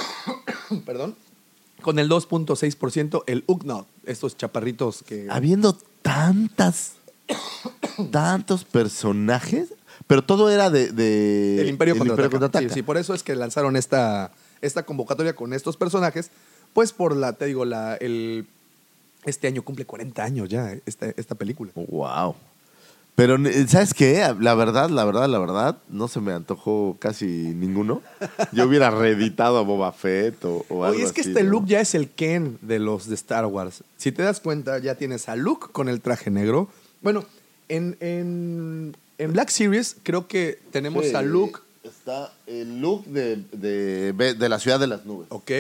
[0.86, 1.16] perdón,
[1.82, 5.28] con el 2.6% el Ugnaught, estos chaparritos que...
[5.30, 6.94] Habiendo tantas,
[8.12, 9.74] tantos personajes,
[10.08, 10.92] pero todo era de...
[10.92, 12.30] de El Imperio, contraataca.
[12.30, 12.68] Contraataca.
[12.70, 14.32] Sí, sí, por eso es que lanzaron esta,
[14.62, 16.32] esta convocatoria con estos personajes,
[16.74, 18.48] pues por la, te digo, la, el,
[19.26, 21.72] este año cumple 40 años ya, esta, esta película.
[21.76, 22.36] Wow.
[23.16, 23.38] Pero,
[23.68, 24.24] ¿sabes qué?
[24.40, 28.02] La verdad, la verdad, la verdad, no se me antojó casi ninguno.
[28.52, 31.52] Yo hubiera reeditado a Boba Fett o, o algo Oye, es que así, este ¿no?
[31.52, 33.84] look ya es el Ken de los de Star Wars.
[33.98, 36.70] Si te das cuenta, ya tienes a Luke con el traje negro.
[37.02, 37.24] Bueno,
[37.70, 43.44] en, en, en Black Series creo que tenemos Sí, a Luke, Está el look de,
[43.52, 45.28] de, de la ciudad de las nubes.
[45.30, 45.52] ¿ok?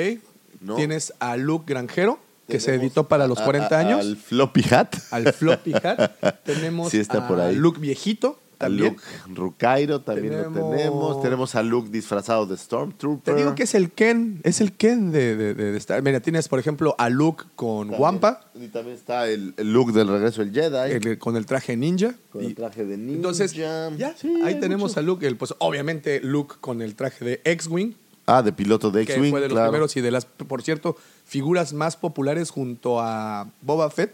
[0.61, 0.75] No.
[0.75, 2.17] Tienes a Luke Granjero,
[2.53, 3.99] que se editó para los a- 40 a- años.
[3.99, 4.95] Al floppy hat.
[5.11, 6.11] al floppy hat.
[6.45, 7.55] Tenemos Sí está a por ahí.
[7.55, 8.93] Luke viejito A también.
[8.93, 11.21] Luke Rucairo también Tenemos- lo tenemos.
[11.21, 13.33] Tenemos a Luke disfrazado de Stormtrooper.
[13.33, 16.19] Te digo que es el Ken, es el Ken de, de, de- de Star Mira,
[16.21, 20.07] tienes, por ejemplo, a Luke con También- Wampa, Y también está el, el look del
[20.07, 20.91] regreso del Jedi.
[21.09, 22.13] el- con el traje ninja.
[22.31, 23.15] con y- el traje de ninja.
[23.15, 24.99] entonces, ya, Sí, ahí tenemos mucho.
[24.99, 27.93] a Luke, el, pues obviamente Luke con el traje de X-Wing,
[28.25, 29.71] Ah, de piloto de que X-Wing, fue de los claro.
[29.71, 30.95] primeros y de las, por cierto,
[31.33, 34.13] figuras más populares junto a Boba Fett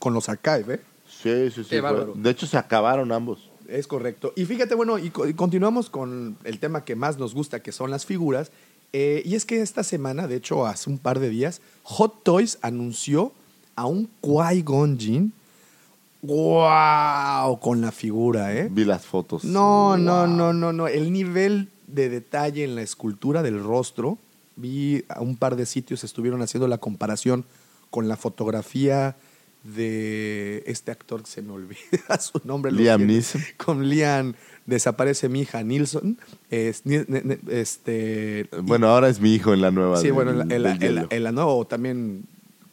[0.00, 0.80] con los Archive, ¿eh?
[1.08, 1.70] Sí, sí, sí.
[1.70, 2.12] Qué fue- bárbaro.
[2.16, 3.48] De hecho, se acabaron ambos.
[3.68, 4.32] Es correcto.
[4.34, 7.70] Y fíjate, bueno, y, co- y continuamos con el tema que más nos gusta, que
[7.70, 8.50] son las figuras.
[8.92, 12.58] Eh, y es que esta semana, de hecho, hace un par de días, Hot Toys
[12.62, 13.32] anunció
[13.76, 15.32] a un Qui-Gon Jinn.
[16.22, 17.60] ¡Wow!
[17.60, 18.68] Con la figura, ¿eh?
[18.70, 19.44] Vi las fotos.
[19.44, 20.88] No, no, no, no, no.
[20.88, 24.18] El nivel de detalle en la escultura del rostro.
[24.56, 27.44] Vi a un par de sitios estuvieron haciendo la comparación
[27.90, 29.16] con la fotografía
[29.64, 31.76] de este actor que se me olvida
[32.20, 32.72] su nombre.
[32.72, 33.06] Liam.
[33.06, 33.42] Neeson.
[33.56, 34.34] Con Liam
[34.64, 36.18] desaparece mi hija Nilsson.
[36.50, 36.82] Es-
[37.48, 40.00] este, Bueno, ahora es mi hijo en la nueva.
[40.00, 40.62] Sí, bueno, en la, en
[41.10, 42.24] en nueva, o también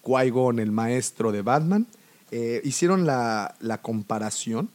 [0.04, 1.88] Qui-Gon, el maestro de Batman,
[2.32, 4.70] eh, hicieron la, la comparación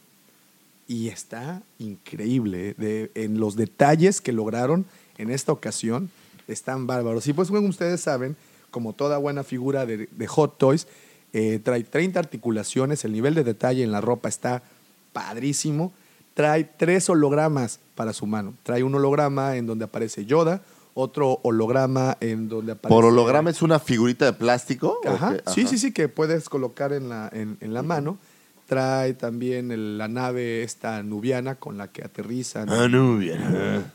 [0.87, 2.69] y está increíble.
[2.69, 4.85] eh, de- en los detalles que lograron
[5.17, 6.09] en esta ocasión,
[6.49, 7.27] están bárbaros.
[7.27, 8.35] Y pues, como ustedes saben,
[8.71, 10.87] como toda buena figura de, de Hot Toys,
[11.33, 14.63] eh, trae 30 articulaciones, el nivel de detalle en la ropa está
[15.13, 15.93] padrísimo.
[16.33, 18.53] Trae tres hologramas para su mano.
[18.63, 20.61] Trae un holograma en donde aparece Yoda,
[20.93, 22.95] otro holograma en donde aparece...
[22.95, 24.99] ¿Por holograma es una figurita de plástico?
[25.03, 25.37] ¿O Ajá.
[25.47, 28.17] Sí, sí, sí, que puedes colocar en la, en, en la mano.
[28.69, 32.69] Trae también el- la nave esta nubiana con la que aterrizan.
[32.69, 33.41] Ah, no, bien.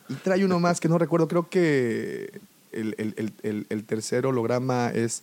[0.09, 2.41] Y trae uno más que no recuerdo, creo que
[2.73, 5.23] el, el- el- el- el tercer holograma es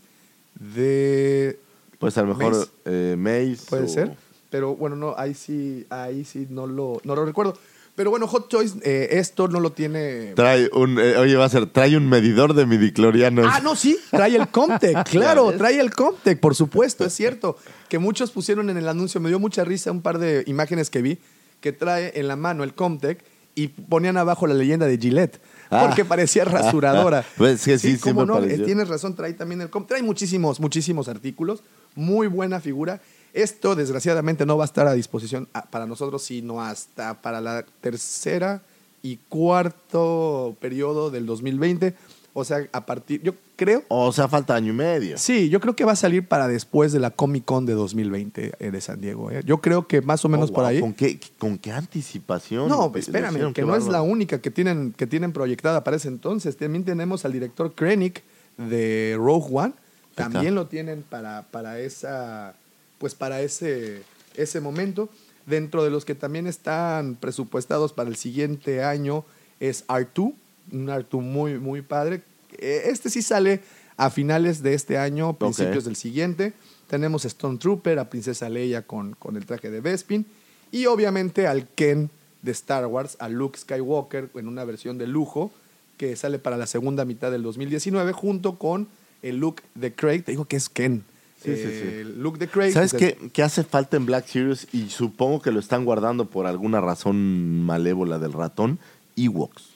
[0.60, 1.60] de...
[2.00, 2.70] Pues a lo mejor Mace.
[2.86, 3.66] eh, Mace.
[3.70, 4.18] Puede o- ser.
[4.50, 7.58] Pero bueno, no, ahí sí, ahí sí no lo, no lo recuerdo.
[7.96, 10.34] Pero bueno, Hot Toys, eh, esto no lo tiene...
[10.36, 13.46] Trae un, eh, oye, va a ser, trae un medidor de midiclorianos.
[13.50, 17.58] Ah, no, sí, trae el Comtech, claro, trae el Comtech, por supuesto, es cierto.
[17.90, 21.02] Que muchos pusieron en el anuncio, me dio mucha risa un par de imágenes que
[21.02, 21.20] vi,
[21.60, 23.24] que trae en la mano el Comtech
[23.56, 25.86] y ponían abajo la leyenda de Gillette, Ah.
[25.88, 27.24] porque parecía rasuradora.
[27.38, 28.64] Pues que sí, sí cómo me no, pareció.
[28.64, 31.64] Eh, tienes razón, trae también el Comtech, trae muchísimos, muchísimos artículos,
[31.96, 33.02] muy buena figura.
[33.34, 37.64] Esto, desgraciadamente, no va a estar a disposición ah, para nosotros, sino hasta para la
[37.82, 38.62] tercera
[39.04, 41.96] y cuarto periodo del 2020.
[42.34, 45.18] O sea, a partir, yo creo, O sea, falta año y medio.
[45.18, 48.54] sí, yo creo que va a salir para después de la Comic Con de 2020
[48.58, 49.30] eh, de San Diego.
[49.32, 49.42] eh.
[49.46, 50.80] Yo creo que más o menos Oh, por ahí.
[50.80, 52.70] ¿Con qué, ¿Con qué anticipación?
[52.70, 56.08] No, espérame, que Qué no es la única que tienen, que tienen proyectada para ese
[56.08, 56.56] entonces.
[56.56, 58.24] También tenemos al director Krennic
[58.58, 59.74] de Rogue One.
[60.16, 62.56] También lo tienen para, para esa,
[63.02, 64.04] pues para ese,
[64.36, 65.10] ese momento.
[65.48, 69.26] Dentro de los que también están presupuestados para el siguiente año
[69.60, 70.36] es R2,
[70.72, 72.22] un R2 muy, muy padre.
[72.60, 73.62] Eh, Este sí sale
[73.98, 76.54] a finales de este año, principios del siguiente.
[76.88, 80.26] tenemos Stormtrooper, a Princesa Leia con, con el traje de Bespin
[80.72, 82.12] y obviamente al Ken
[82.44, 85.52] de Star Wars, a Luke Skywalker en una versión de lujo
[85.98, 88.88] que sale para la segunda mitad del 2019 junto con
[89.24, 90.24] el look de Craig.
[90.24, 91.04] Te digo que es Ken.
[91.44, 91.68] Sí, sí, sí.
[91.84, 92.04] Eh,
[92.38, 92.72] de Craig.
[92.72, 94.68] ¿Sabes qué, qué hace falta en Black Series?
[94.72, 98.78] Y supongo que lo están guardando por alguna razón malévola del ratón.
[99.16, 99.71] Ewoks.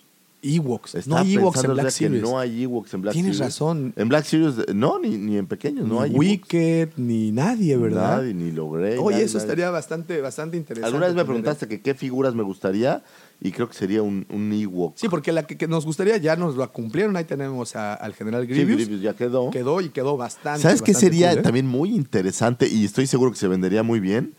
[0.46, 0.94] Ewoks.
[0.94, 2.22] No Estaba hay Ewoks en Black Series.
[2.22, 3.54] no hay Ewoks en Black Tienes Series.
[3.54, 3.94] razón.
[3.96, 6.20] En Black Series, no, ni, ni en pequeños, no ni hay Ewoks.
[6.20, 8.18] Wicked, ni nadie, ¿verdad?
[8.18, 8.98] Nadie, ni logré.
[9.00, 10.86] Oye, eso estaría bastante, bastante interesante.
[10.88, 13.04] Alguna vez me preguntaste que qué figuras me gustaría
[13.42, 14.96] y creo que sería un, un Ewok.
[14.98, 17.16] Sí, porque la que, que nos gustaría ya nos la cumplieron.
[17.18, 18.76] Ahí tenemos a- al general Sí, Grievous.
[18.76, 19.50] Grievous ya quedó.
[19.50, 20.62] Quedó y quedó bastante.
[20.62, 21.42] ¿Sabes qué sería cool, ¿eh?
[21.42, 24.34] también muy interesante y estoy seguro que se vendería muy bien?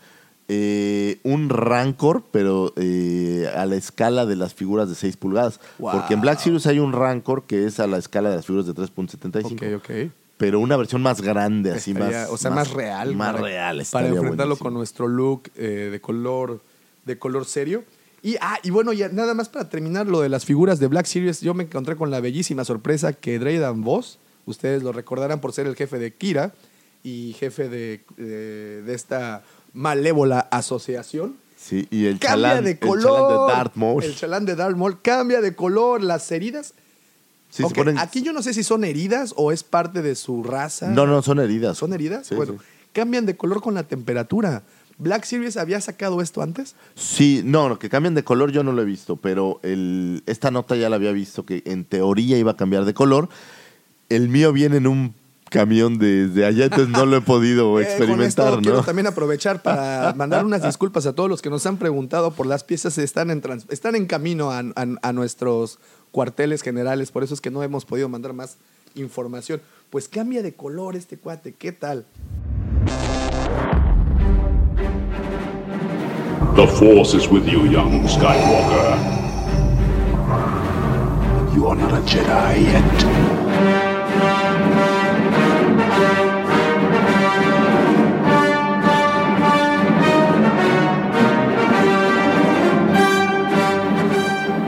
[0.49, 5.59] Eh, un Rancor, pero eh, a la escala de las figuras de 6 pulgadas.
[5.77, 5.91] Wow.
[5.93, 8.65] Porque en Black Series hay un Rancor que es a la escala de las figuras
[8.65, 9.53] de 3.75.
[9.75, 10.11] Ok, ok.
[10.37, 12.29] Pero una versión más grande, así Estaría- más.
[12.29, 13.15] o sea, más, real.
[13.15, 13.83] Más para- real.
[13.91, 14.57] Para enfrentarlo buenísimo.
[14.63, 16.61] con nuestro look eh, de color
[17.05, 17.83] de color serio.
[18.21, 21.05] Y, ah, y bueno, ya nada más para terminar lo de las figuras de Black
[21.07, 25.53] Series, yo me encontré con la bellísima sorpresa que Draydan Voss, ustedes lo recordarán por
[25.53, 26.53] ser el jefe de Kira
[27.03, 29.43] y jefe de, de- de esta
[29.77, 33.03] malévola asociación, Sí, y el cambia chalán, de el color.
[33.03, 34.03] chalán de Darth Maul.
[34.03, 36.73] El chalán de Darth Maul cambia de color, las heridas.
[37.49, 40.89] Sí, ponen- Aquí yo no sé si son heridas o es parte de su raza.
[40.89, 41.77] No, no, son heridas.
[41.77, 42.27] ¿Son heridas?
[42.27, 42.59] Sí, bueno, sí.
[42.93, 44.63] cambian de color con la temperatura.
[44.99, 46.75] ¿Black Series había sacado esto antes?
[46.95, 50.49] Sí, no, no, que cambian de color yo no lo he visto, pero el, esta
[50.51, 53.29] nota ya la había visto que en teoría iba a cambiar de color.
[54.09, 55.13] El mío viene en un
[55.49, 58.83] camión desde allá, entonces no lo he podido Eh, con experimentar, esto quiero ¿no?
[58.83, 62.63] también aprovechar para mandar unas disculpas a todos los que nos han preguntado por las
[62.63, 62.97] piezas.
[62.97, 65.79] Están en, trans- están en camino a, a- a nuestros
[66.11, 68.57] cuarteles generales, por eso es que no hemos podido mandar más
[68.95, 69.61] información.
[69.89, 72.05] Pues cambia de color este cuate, ¿qué tal?
[76.55, 78.97] The Force is with you, young Skywalker.
[81.55, 82.83] You are not a Jedi yet.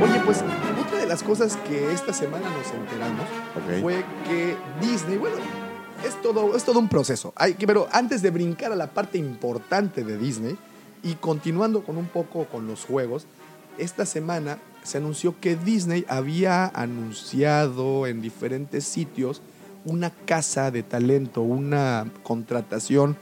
[0.01, 0.43] Oye, pues
[0.85, 3.25] otra de las cosas que esta semana nos enteramos
[3.55, 3.81] Ok.
[3.81, 5.35] fue que Disney, bueno,
[6.05, 7.33] es todo, es todo un proceso.
[7.35, 10.57] Hay que, pero antes de brincar a la parte importante de Disney
[11.03, 13.25] y continuando con un poco con los juegos,
[13.77, 19.41] esta semana se anunció que Disney había anunciado en diferentes sitios
[19.89, 23.17] una casa de talento, una contratación,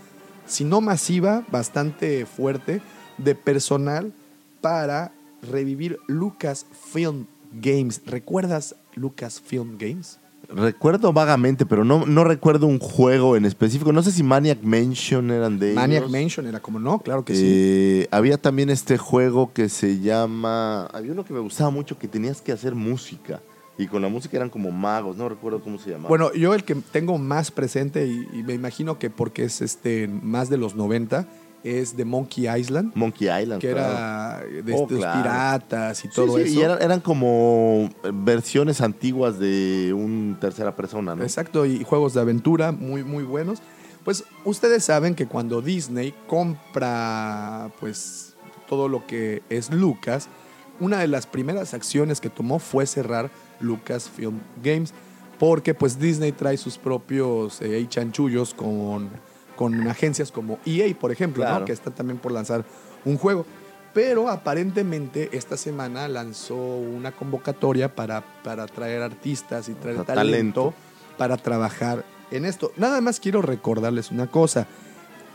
[0.45, 2.81] si no masiva, bastante fuerte,
[3.17, 4.13] de personal
[4.61, 5.11] para
[5.41, 8.01] revivir Lucasfilm Games.
[8.05, 10.19] ¿Recuerdas Lucasfilm Games?
[10.49, 13.91] Recuerdo vagamente, pero no, no recuerdo un juego en específico.
[13.91, 16.11] No sé si Maniac Mansion eran de Maniac ellos.
[16.11, 17.43] Mansion era como no, claro que sí.
[17.45, 20.85] Eh, había también este juego que se llama.
[20.93, 23.41] Había uno que me gustaba mucho que tenías que hacer música.
[23.77, 26.09] Y con la música eran como magos, no recuerdo cómo se llamaba.
[26.09, 30.07] Bueno, yo el que tengo más presente y, y me imagino que porque es este
[30.07, 31.27] más de los 90
[31.63, 33.59] es de Monkey Island, Monkey Island.
[33.61, 34.39] que claro.
[34.47, 35.21] era de Oh, estos claro.
[35.21, 36.59] piratas y Sí, todo sí, eso.
[36.59, 41.23] Y eran, eran como versiones antiguas de un tercera persona, ¿no?
[41.23, 43.59] Exacto, y juegos de aventura muy, muy buenos.
[44.05, 48.35] Pues ustedes saben que cuando Disney compra pues
[48.69, 50.29] todo lo que es Lucas,
[50.79, 54.93] una de las primeras acciones que tomó fue cerrar Lucasfilm Games,
[55.39, 59.09] porque pues Disney trae sus propios eh, chanchullos con,
[59.55, 62.65] con agencias como EA, por ejemplo, que está también por lanzar
[63.05, 63.45] un juego.
[63.93, 70.15] Pero aparentemente esta semana lanzó una convocatoria para, para traer artistas y traer O sea,
[70.15, 70.73] talento, talento.
[71.17, 72.71] para trabajar en esto.
[72.77, 74.67] Nada más quiero recordarles una cosa.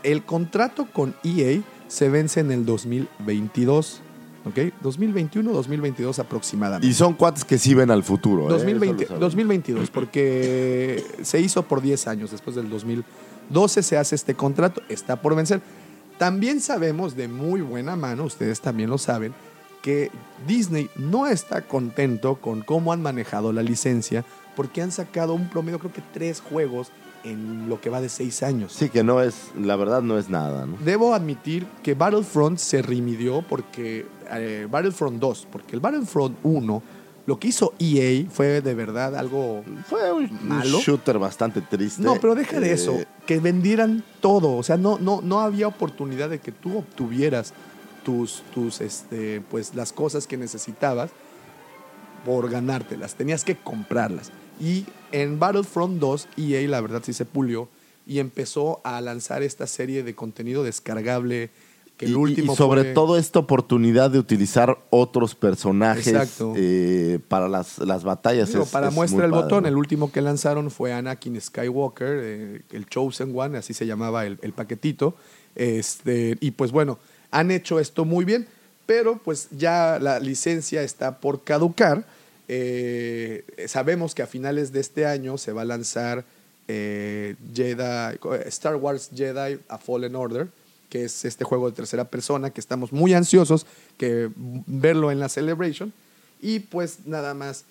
[0.03, 4.01] El contrato con EA se vence en el 2022.
[4.45, 4.57] ¿Ok?
[4.83, 6.87] 2021-2022 aproximadamente.
[6.87, 8.47] Y son cuates que sí ven al futuro.
[8.47, 8.49] ¿eh?
[8.49, 9.21] 2020, Eso lo sabemos.
[9.21, 12.31] 2022, porque se hizo por 10 años.
[12.31, 15.61] Después del 2012 se hace este contrato, está por vencer.
[16.17, 19.33] También sabemos de muy buena mano, ustedes también lo saben,
[19.81, 20.11] que
[20.47, 24.23] Disney no está contento con cómo han manejado la licencia,
[24.55, 26.91] porque han sacado un promedio, creo que tres juegos
[27.23, 28.73] en lo que va de seis años.
[28.73, 30.77] Sí, que no es, la verdad no es nada, ¿no?
[30.83, 34.05] Debo admitir que Battlefront se remidió porque
[34.39, 36.83] eh, Battlefront 2, porque el Battlefront 1,
[37.25, 40.79] lo que hizo EA fue de verdad algo Fue un, malo.
[40.79, 42.01] shooter bastante triste.
[42.01, 45.67] No, pero deja de Eh, eso, que vendieran todo, o sea, no, no, no había
[45.67, 47.53] oportunidad de que tú obtuvieras
[48.03, 51.11] tus, tus, este, pues las cosas que necesitabas
[52.25, 54.31] por ganártelas, tenías que comprarlas.
[54.59, 57.69] Y en Battlefront 2, EA la verdad sí se pulió
[58.05, 61.49] y empezó a lanzar esta serie de contenido descargable
[62.03, 66.39] que Y- el y- último y sobre fue- todo esta oportunidad de utilizar otros personajes
[66.55, 68.49] eh, para las, las batallas.
[68.49, 69.69] Digo, es- para es muestra el padre, botón, ¿no?
[69.69, 74.37] el último que lanzaron fue Anakin Skywalker, eh, el Chosen One, así se llamaba el,
[74.41, 75.15] el paquetito.
[75.55, 76.97] Este, y pues bueno,
[77.31, 78.47] han hecho esto muy bien,
[78.85, 82.05] pero pues ya la licencia está por caducar.
[82.47, 86.25] Eh, sabemos que a finales de este año se va a lanzar
[86.67, 90.47] eh, Jedi, Star Wars Jedi A Fallen Order,
[90.93, 93.65] que es este juego de tercera persona que estamos muy ansiosos
[93.97, 94.29] que
[94.67, 95.91] verlo en la Celebration.
[96.39, 97.65] Y pues nada más,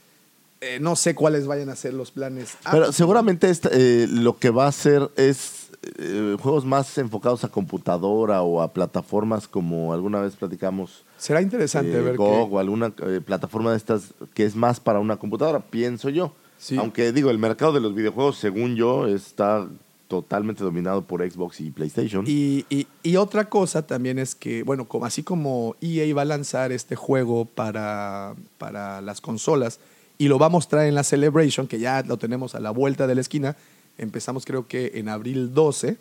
[0.60, 2.54] eh, no sé cuáles vayan a ser los planes.
[2.72, 5.68] Pero Ah, seguramente esta- eh, lo que va a hacer es
[5.98, 11.04] eh, juegos más enfocados a computadora o a plataformas como alguna vez platicamos.
[11.18, 12.90] será interesante ver GOG qué- o alguna
[13.24, 14.02] plataforma de estas
[14.34, 16.32] que es más para una computadora, pienso yo.
[16.58, 16.76] Sí.
[16.76, 19.68] Aunque digo, el mercado de los videojuegos, según yo, está
[20.12, 22.26] totalmente dominado por Xbox y PlayStation.
[22.28, 22.66] Y,
[23.16, 27.46] otra cosa también es que, bueno, como, así como EA va a lanzar este juego
[27.46, 29.80] para, para las consolas
[30.18, 33.06] y lo va a mostrar en la Celebration, que ya lo tenemos a la vuelta
[33.06, 33.56] de la esquina,
[33.96, 35.96] empezamos creo que en abril 12,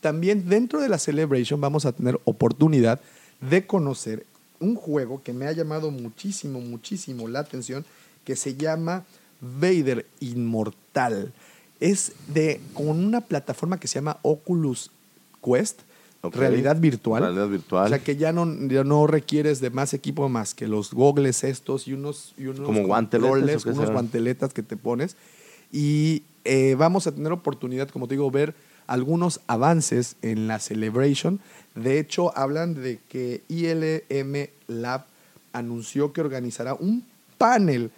[0.00, 3.00] también dentro de la Celebration vamos a tener oportunidad
[3.40, 4.26] de conocer
[4.58, 7.84] un juego que me ha llamado muchísimo, muchísimo la atención,
[8.24, 9.04] que se llama
[9.40, 11.32] Vader Inmortal.
[11.82, 14.90] Es de con una plataforma que se llama Oculus
[15.44, 15.80] Quest,
[16.30, 17.22] realidad virtual.
[17.22, 17.86] Realidad virtual.
[17.86, 21.42] O sea que ya no, ya no requieres de más equipo más que los gogles
[21.42, 25.16] estos y unos, y unos ¿Como guanteletas unos guanteletas que te pones.
[25.72, 28.54] Y eh, vamos a tener oportunidad, como te digo, ver
[28.86, 31.40] algunos avances en la Celebration.
[31.74, 35.06] De hecho, hablan de que ILM Lab
[35.52, 37.04] anunció que organizará un
[37.38, 37.90] panel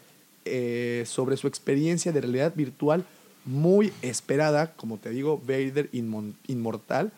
[0.45, 3.05] eh, sobre su experiencia de realidad virtual
[3.45, 7.13] muy esperada, como te digo, Vader Inmon- Inmortal,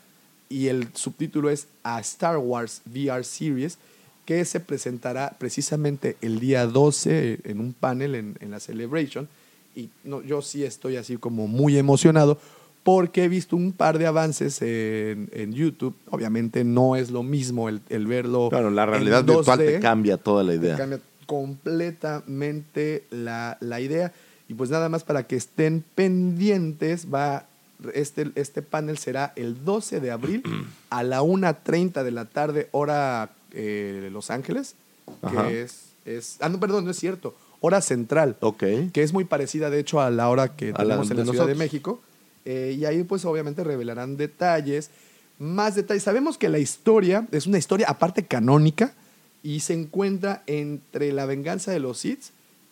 [0.49, 3.79] y el subtítulo es A Star Wars VR Series,
[4.25, 9.29] que se presentará precisamente el día 12 en un panel en, en la Celebration.
[9.77, 12.39] Y no, yo sí estoy así como muy emocionado
[12.83, 15.95] porque he visto un par de avances en, en YouTube.
[16.11, 18.49] Obviamente no es lo mismo el, el verlo.
[18.49, 20.77] Claro, la realidad virtual 2D te cambia toda la te idea.
[20.77, 24.13] cambia completamente la, la idea.
[24.49, 27.47] Y pues nada más para que estén pendientes, va
[27.95, 30.43] este, este panel será el 12 de abril
[30.91, 34.77] a la 1.30 de la tarde, hora eh, Los Ángeles,
[35.23, 35.49] Ajá.
[35.49, 36.37] que es, es...
[36.41, 37.35] Ah, no, perdón, no es cierto.
[37.61, 38.63] Hora central, Ok.
[38.93, 41.25] que es muy parecida de hecho a la hora que A la tenemos en la
[41.25, 41.55] Ciudad de.
[41.55, 42.01] México.
[42.45, 44.91] Eh, y ahí pues obviamente revelarán detalles,
[45.39, 46.05] más detalles.
[46.05, 48.95] Sabemos que la historia es una historia aparte canónica
[49.43, 52.27] y se encuentra entre la venganza de los Sith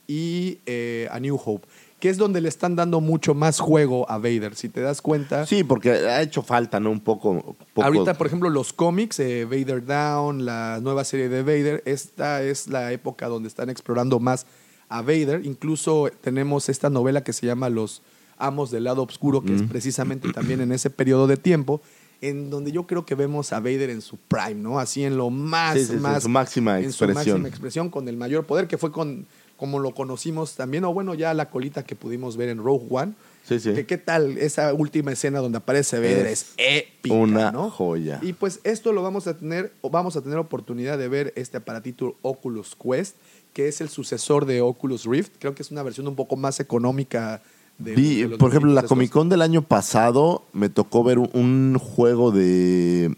[0.06, 1.66] y eh, A New Hope,
[2.00, 4.54] que es donde le están dando mucho más juego a Vader.
[4.54, 6.90] Si te das cuenta, Sí, porque ha hecho falta, ¿no?
[6.90, 7.56] Un poco.
[7.72, 12.42] poco- ahorita por ejemplo los cómics, eh, Vader Down, la nueva serie de Vader, esta
[12.42, 14.44] es la época donde están explorando más
[14.90, 15.40] a Vader.
[15.44, 18.02] Incluso tenemos esta novela que se llama Los
[18.36, 21.80] Amos del Lado Oscuro, que es precisamente también en ese periodo de tiempo,
[22.20, 24.78] en donde yo creo que vemos a Vader en su prime, ¿no?
[24.78, 27.14] Así en lo más, Sí, sí, sí, en más su máxima en su expresión.
[27.42, 29.26] máxima expresión, con el mayor poder, que fue con
[29.56, 33.14] como lo conocimos también, o bueno, ya la colita que pudimos ver en Rogue One.
[33.44, 33.74] Sí, sí.
[33.74, 36.26] Que, ¿Qué tal esa última escena donde aparece Vader?
[36.26, 37.70] Es Es, épica, una ¿no?
[37.70, 38.18] joya.
[38.22, 41.58] Y pues esto lo vamos a tener, o vamos a tener oportunidad de ver este
[41.58, 43.16] aparatito Oculus Quest,
[43.52, 45.34] que es el sucesor de Oculus Rift.
[45.38, 47.42] Creo que es una versión un poco más económica
[47.78, 49.10] de, Vi, de los por ejemplo, la Comic.
[49.10, 53.14] Con del año pasado me tocó ver un, un juego de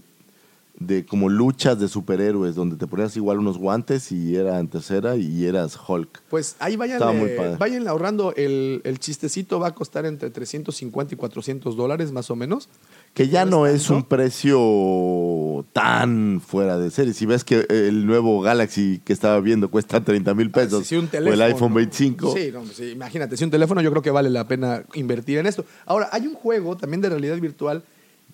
[0.79, 5.17] de como luchas de superhéroes donde te ponías igual unos guantes y era en tercera
[5.17, 6.23] y eras Hulk.
[6.29, 7.57] Pues ahí vayan, padre.
[7.59, 8.35] vayan ahorrando.
[8.37, 12.69] El, el chistecito va a costar entre 350 y 400 dólares más o menos.
[13.15, 17.15] Que ya no es un precio tan fuera de serie.
[17.15, 20.97] Si ves que el nuevo Galaxy que estaba viendo cuesta 30 mil Ah, pesos sí,
[20.97, 21.35] un o teléfono.
[21.35, 24.47] el iPhone 25, Sí, no, sí, imagínate, si un teléfono yo creo que vale la
[24.47, 25.65] pena invertir en esto.
[25.87, 27.83] Ahora, hay un juego también de realidad virtual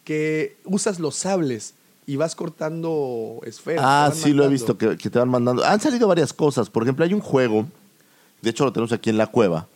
[0.05, 1.75] que usas los sables
[2.07, 3.85] y vas cortando esferas.
[3.87, 5.65] Ah, sí, lo he visto que, que te van mandando.
[5.65, 6.69] Han salido varias cosas.
[6.71, 7.67] Por ejemplo, hay un juego,
[8.41, 9.69] de hecho lo tenemos aquí en la cueva,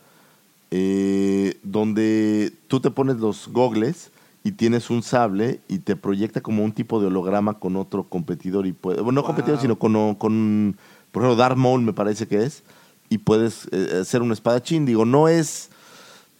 [0.71, 4.11] eh, donde tú te pones los gogles
[4.43, 8.65] y tienes un sable y te proyecta como un tipo de holograma con otro competidor
[8.67, 9.27] y puede, bueno, no Wow.
[9.27, 10.77] competidor, sino con, con,
[11.11, 12.63] por ejemplo, Darth Maul me parece que es,
[13.09, 14.85] y puedes eh, hacer un espadachín.
[14.85, 15.69] Digo, no es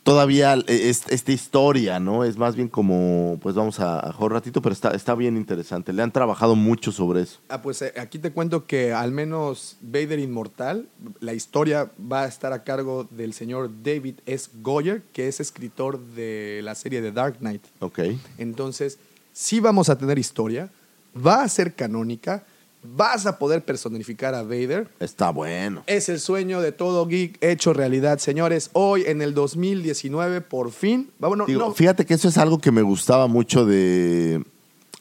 [0.08, 2.24] todavía es- esta historia, ¿no?
[2.24, 5.36] Es más bien como, pues vamos a, a jugar un ratito, pero está, está bien
[5.36, 5.92] interesante.
[5.92, 7.40] Le han trabajado mucho sobre eso.
[7.50, 10.88] Ah, pues eh, aquí te cuento que al menos Vader Inmortal,
[11.20, 14.50] la historia va a estar a cargo del señor David S.
[14.62, 17.64] Goyer, que es escritor de la serie de Dark Knight.
[17.80, 18.00] Ok.
[18.38, 19.00] Entonces,
[19.34, 20.70] sí vamos a tener historia,
[21.16, 22.46] va a ser canónica,
[22.84, 24.88] vas a poder personificar a Vader.
[25.00, 25.84] Está bueno.
[25.88, 28.70] Es el sueño de todo geek hecho realidad, señores.
[28.74, 31.10] Hoy, en el 2019, por fin.
[31.20, 34.44] Bueno, Digo, no, Fíjate que eso es algo que me gustaba mucho de,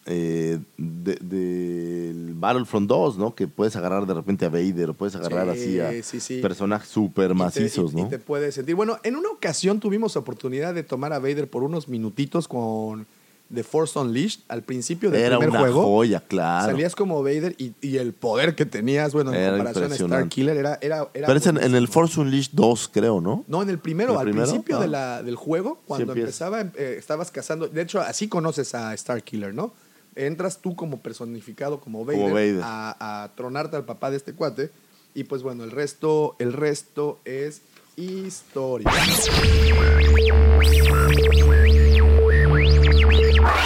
[0.06, 3.34] eh, de- Battlefront 2, ¿no?
[3.34, 6.40] Que puedes agarrar de repente a Vader o puedes agarrar Sí, así a sí, sí.
[6.40, 8.08] personajes súper y te- macizos, y- y ¿no?
[8.08, 8.74] te puedes sentir.
[8.74, 13.06] Bueno, en una ocasión tuvimos oportunidad de tomar a Vader por unos minutitos con
[13.54, 15.82] The Force Unleashed al principio del Era primer una juego.
[15.84, 16.66] joya, claro.
[16.72, 20.22] Salías como Vader y, y el poder que tenías, bueno, en Era comparación a impresionante.
[20.24, 21.86] Starkiller, era, era, era Pero es en, en el.
[21.88, 23.44] Force Unleashed 2, creo, ¿no?
[23.46, 24.46] No, en el primero, ¿El al primero?
[24.46, 24.80] principio Ah.
[24.80, 26.46] de la, del juego, cuando empieza.
[26.48, 27.68] empezaba, eh, estabas cazando.
[27.68, 29.72] De hecho, así conoces a Starkiller, ¿no?
[30.16, 32.60] Entras tú como personificado, como Vader, Como Vader.
[32.64, 34.70] A, a tronarte al papá de este cuate.
[35.14, 37.62] Y pues bueno, el resto, el resto es
[37.96, 38.90] historia.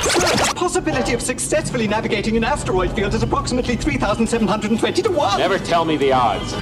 [0.02, 5.38] The possibility of successfully navigating an asteroid field is approximately 3,720 to 1.
[5.38, 6.54] Never tell me the odds.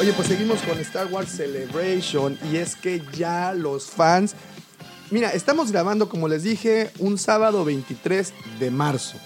[0.00, 4.34] Oye, pues seguimos con Star Wars Celebration y es que ya los fans...
[5.12, 9.18] Mira, estamos grabando, como les dije, un sábado 23 de marzo.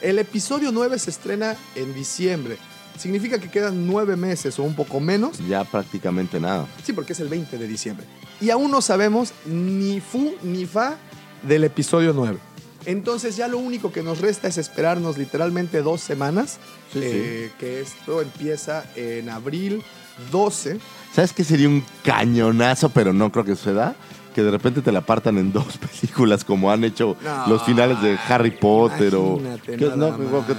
[0.00, 2.56] El episodio 9 se estrena en diciembre.
[2.96, 5.38] Significa que quedan nueve meses o un poco menos.
[5.48, 6.68] Ya prácticamente nada.
[6.84, 8.06] Sí, porque es el 20 de diciembre.
[8.40, 10.98] Y aún no sabemos ni fu ni fa
[11.42, 12.38] del episodio 9.
[12.86, 16.58] Entonces ya lo único que nos resta es esperarnos literalmente dos semanas.
[16.92, 19.82] Sí, eh, Que esto empieza en abril
[20.30, 20.78] 12.
[21.12, 23.96] ¿Sabes qué sería un cañonazo, pero no creo que suceda?
[24.34, 28.02] Que de repente te la partan en dos películas, como han hecho No, los finales
[28.02, 29.40] de Harry Potter o.
[29.64, 30.16] que- no,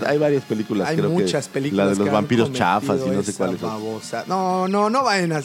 [0.08, 1.86] hay varias películas, Hay creo muchas que películas.
[1.88, 3.62] La de los vampiros chafas y no sé cuáles.
[4.28, 5.42] No, no, no vayan a.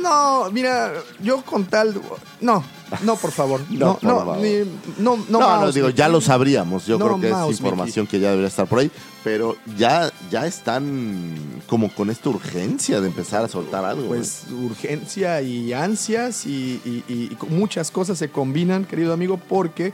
[0.00, 1.94] No, mira, yo con tal.
[2.40, 2.62] No,
[3.02, 3.60] no, por favor.
[3.70, 4.38] No, No, por no, favor.
[4.38, 4.58] ni-
[4.98, 5.98] no, no, No, no, digo, Mickey.
[5.98, 6.86] ya lo sabríamos.
[6.86, 8.90] Yo No creo que mouse, es información que ya debería estar por ahí.
[9.24, 11.34] Pero ya, ya están
[11.66, 14.06] como con esta urgencia de empezar a soltar algo.
[14.08, 19.92] Pues urgencia y ansias y, y- y- y muchas cosas se combinan, querido amigo, porque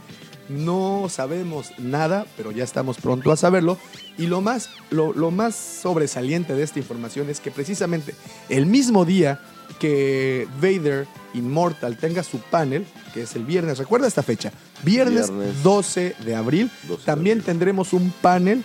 [0.49, 3.79] no sabemos nada, pero ya estamos pronto a saberlo.
[4.19, 8.15] Y lo más, lo, lo más sobresaliente de esta información es que precisamente
[8.51, 9.41] el mismo día
[9.83, 14.53] que Vader Immortal tenga su panel, que es el viernes, recuerda esta fecha,
[14.85, 17.47] viernes, Viernes 12 de abril, 12 de también abril.
[17.47, 18.63] tendremos un panel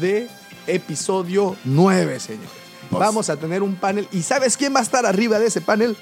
[0.00, 0.26] de
[0.66, 2.50] episodio 9, señores.
[2.90, 4.08] Pues- Vamos a tener un panel.
[4.10, 5.96] ¿Y sabes quién va a estar arriba de ese panel?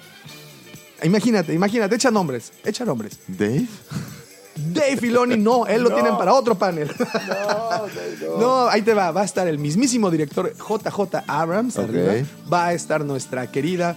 [1.03, 3.19] Imagínate, imagínate, echa nombres, echa nombres.
[3.29, 3.67] ¿Dave?
[4.73, 6.91] Dave Filoni, no, él lo tienen para otro panel.
[8.39, 12.15] No, ahí te va, va a estar el mismísimo director JJ Abrams arriba.
[12.53, 13.97] Va a estar nuestra querida,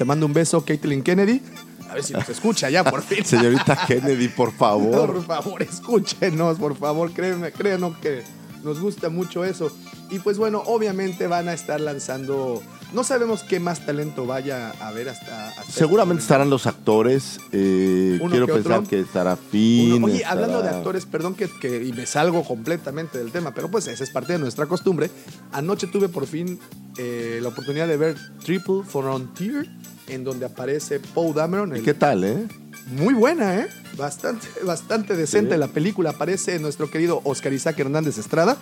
[0.00, 1.42] te mando un beso, Caitlin Kennedy.
[1.90, 3.22] A ver si nos escucha ya, por fin.
[3.26, 5.12] Señorita Kennedy, por favor.
[5.12, 8.22] Por favor, escúchenos, por favor, créanme, créanos que
[8.64, 9.70] nos gusta mucho eso.
[10.10, 14.88] Y pues bueno, obviamente van a estar lanzando, no sabemos qué más talento vaya a
[14.88, 15.48] haber hasta...
[15.50, 17.38] hasta este Seguramente estarán los actores.
[17.52, 18.88] eh, quiero que pensar otro.
[18.90, 20.02] que estará Finn.
[20.02, 23.70] Oye, estará- hablando de actores, perdón que, que- y me salgo completamente del tema, pero
[23.70, 25.10] pues esa es parte de nuestra costumbre.
[25.52, 26.58] Anoche tuve por fin
[26.98, 29.68] eh, la oportunidad de ver Triple Frontier,
[30.08, 31.76] en donde aparece Paul Dameron.
[31.76, 32.48] ¿Y qué tal, eh?
[32.90, 33.68] Muy buena, ¿eh?
[33.96, 35.60] Bastante, bastante decente Sí.
[35.60, 36.10] la película.
[36.10, 38.56] Aparece nuestro querido Oscar Isaac Hernández Estrada.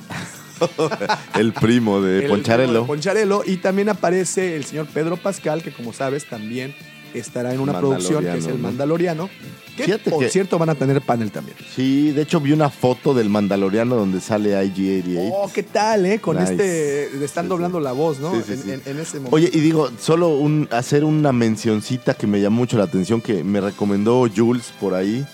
[1.34, 3.42] El primo de el primo de Poncharello.
[3.46, 6.74] Y también aparece el señor Pedro Pascal, que como sabes también
[7.14, 9.28] estará en una producción que es el Mandaloriano, ¿no?
[9.28, 9.58] Mandaloriano.
[9.76, 11.56] Que Fíjate por que- cierto van a tener panel también.
[11.74, 15.30] Sí, de hecho vi una foto del Mandaloriano donde sale IG-88.
[15.32, 16.18] Oh, ¿qué tal, eh?
[16.18, 16.52] Con Nice.
[16.52, 17.10] este.
[17.18, 18.32] Le están Sí, doblando la voz, ¿no?
[18.34, 18.70] Sí, sí, en, sí.
[18.72, 19.36] en- en ese momento.
[19.36, 23.44] Oye, y digo, solo un, hacer una mencioncita que me llamó mucho la atención, que
[23.44, 25.24] me recomendó Jules por ahí,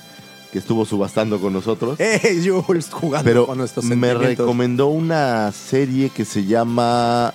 [0.53, 1.97] que estuvo subastando con nosotros.
[1.99, 2.89] ¡Eh, Jules!
[2.91, 4.27] Jugando pero con nuestros me sentimientos.
[4.39, 7.33] recomendó una serie que se llama,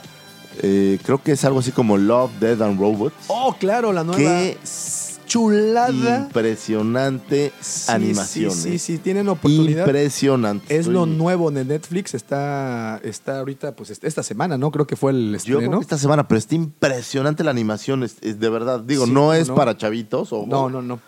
[0.62, 3.16] eh, creo que es algo así como Love, Dead and Robots.
[3.28, 4.20] Oh, claro, la nueva.
[4.20, 4.58] Qué
[5.26, 6.22] chulada.
[6.22, 8.52] Impresionante Sí, animación.
[8.52, 8.80] Sí, sí, eh.
[8.80, 9.86] sí, tienen oportunidad.
[9.86, 10.76] Impresionante.
[10.76, 14.72] Es lo nuevo de Netflix, está, está ahorita, pues est- esta semana, ¿no?
[14.72, 15.78] Creo que fue el Yo creo estreno.
[15.80, 18.80] que esta semana, pero está impresionante la animación, es, es de verdad.
[18.80, 19.56] Digo, Sí, no ¿cómo es no?
[19.56, 20.34] para chavitos.
[20.34, 21.00] O, No, no, no.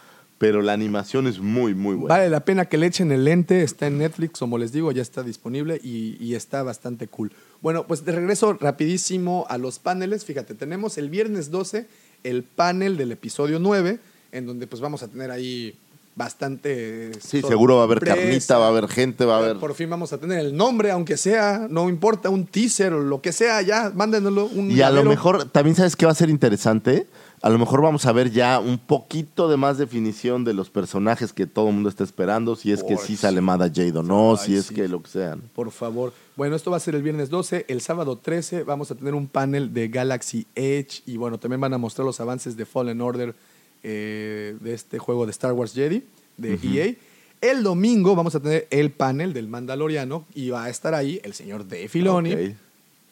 [0.41, 2.15] Pero la animación es muy, muy buena.
[2.15, 5.03] Vale la pena que le echen el lente, está en Netflix, como les digo, ya
[5.03, 7.31] está disponible y, y está bastante cool.
[7.61, 10.25] Bueno, pues de regreso rapidísimo a los paneles.
[10.25, 11.85] Fíjate, tenemos el viernes 12
[12.23, 13.99] el panel del episodio 9,
[14.31, 15.75] en donde pues vamos a tener ahí
[16.15, 17.11] bastante...
[17.19, 19.57] Sí, seguro va a haber carnita, va a haber gente, va a haber...
[19.57, 23.21] Por fin vamos a tener el nombre, aunque sea, no importa, un teaser o lo
[23.21, 24.47] que sea, ya, mándenoslo.
[24.47, 27.05] Un Y a lo mejor, también sabes qué va a ser interesante.
[27.43, 31.33] A lo mejor vamos a ver ya un poquito de más definición de los personajes
[31.33, 34.37] que todo el mundo está esperando, si es que sí sale Mada Jade o no,
[34.37, 34.75] si es sí.
[34.75, 35.35] que lo que sea.
[35.35, 35.41] ¿no?
[35.55, 36.13] Por favor.
[36.35, 37.65] Bueno, esto va a ser el viernes 12.
[37.67, 41.01] El sábado 13 vamos a tener un panel de Galaxy Edge.
[41.07, 43.33] Y bueno, también van a mostrar los avances de Fallen Order
[43.81, 46.03] eh, de este juego de Star Wars Jedi
[46.37, 46.95] de EA.
[47.41, 51.33] El domingo vamos a tener el panel del Mandaloriano y va a estar ahí el
[51.33, 52.55] señor Dave Filoni.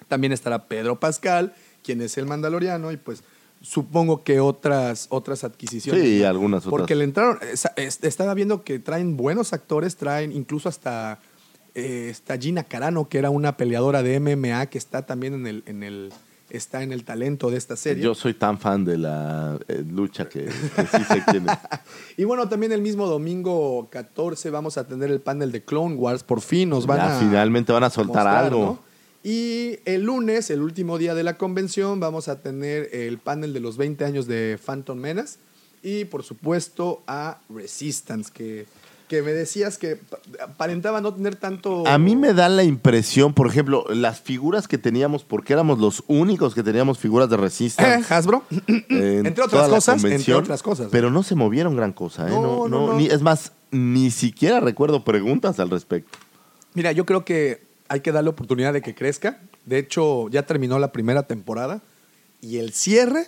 [0.07, 3.23] También estará Pedro Pascal, quien es el Mandaloriano, y pues
[3.61, 6.03] supongo que otras, otras adquisiciones.
[6.03, 6.27] Sí, ¿no?
[6.27, 6.69] algunas otras.
[6.71, 7.39] Porque le entraron,
[8.01, 11.19] estaba viendo que traen buenos actores, traen incluso hasta
[11.75, 15.63] eh, está Gina Carano, que era una peleadora de MMA, que está también en el,
[15.65, 16.11] en el,
[16.49, 18.03] está en el talento de esta serie.
[18.03, 21.57] Yo soy tan fan de la eh, lucha que, que sí sé quién es.
[22.17, 26.23] Y bueno, también el mismo domingo 14 vamos a tener el panel de Clone Wars.
[26.23, 27.19] Por fin nos van Ya a.
[27.19, 28.59] finalmente van a soltar mostrar, algo.
[28.59, 28.88] ¿no?
[29.23, 33.59] Y el lunes, el último día de la convención, vamos a tener el panel de
[33.59, 35.39] los 20 años de Phantom Menace.
[35.83, 38.65] Y por supuesto a Resistance, que,
[39.09, 41.85] que me decías que pa- aparentaba no tener tanto.
[41.87, 46.03] A mí me da la impresión, por ejemplo, las figuras que teníamos, porque éramos los
[46.07, 48.13] únicos que teníamos figuras de Eh, Resistance.
[48.13, 48.43] Hasbro.
[48.49, 48.85] en
[49.25, 50.87] entre otras cosas, entre otras cosas.
[50.91, 52.31] Pero no se movieron gran cosa, ¿eh?
[52.31, 52.97] No, No, no, no, no.
[52.97, 56.17] ni- es más, ni siquiera recuerdo preguntas al respecto.
[56.73, 59.39] Mira, yo creo que hay que darle oportunidad de que crezca.
[59.65, 61.81] De hecho, ya terminó la primera temporada
[62.41, 63.27] y el cierre,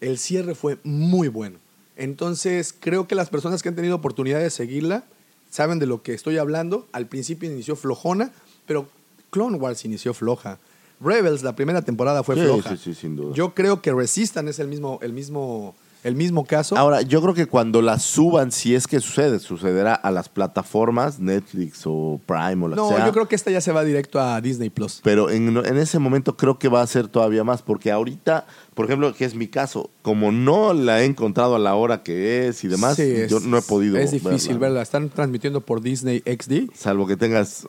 [0.00, 1.58] el cierre fue muy bueno.
[1.96, 5.04] Entonces, creo que las personas que han tenido oportunidad de seguirla
[5.50, 6.86] saben de lo que estoy hablando.
[6.92, 8.32] Al principio inició flojona,
[8.66, 8.88] pero
[9.30, 10.58] Clone Wars inició floja.
[11.00, 12.70] Rebels, la primera temporada fue Sí, floja.
[12.70, 13.34] sí, sí, sin duda.
[13.34, 15.74] Yo creo que Resistan es el mismo, el mismo,
[16.04, 16.76] el mismo caso.
[16.76, 21.18] Ahora, yo creo que cuando las suban, si es que sucede, sucederá a las plataformas,
[21.18, 23.06] Netflix o Prime o la no, sea.
[23.06, 25.00] yo creo que esta ya se va directo a Disney Plus.
[25.02, 28.84] Pero en, en ese momento creo que va a ser todavía más, porque ahorita, por
[28.86, 32.62] ejemplo, que es mi caso, como no la he encontrado a la hora que es
[32.64, 33.96] y demás, Sí, es- yo no he podido.
[33.96, 34.58] Es difícil verla.
[34.68, 34.82] verla.
[34.82, 36.70] Están transmitiendo por Disney XD.
[36.74, 37.66] Salvo que tengas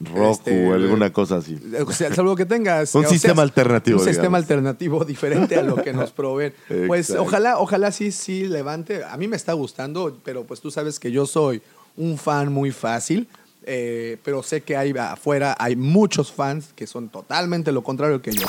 [0.00, 1.58] Roku Este, o alguna cosa así.
[1.86, 5.76] O sea, salvo que tengas Un o sistema alternativo, Un sistema alternativo diferente a lo
[5.76, 6.52] que nos proveen.
[6.86, 9.04] pues ojalá, ojalá sí, sí levante.
[9.04, 11.62] A mí me está gustando, pero pues tú sabes que yo soy
[11.96, 13.28] un fan muy fácil.
[13.66, 18.32] eh, pero sé que hay afuera hay muchos fans que son totalmente lo contrario que
[18.32, 18.46] yo.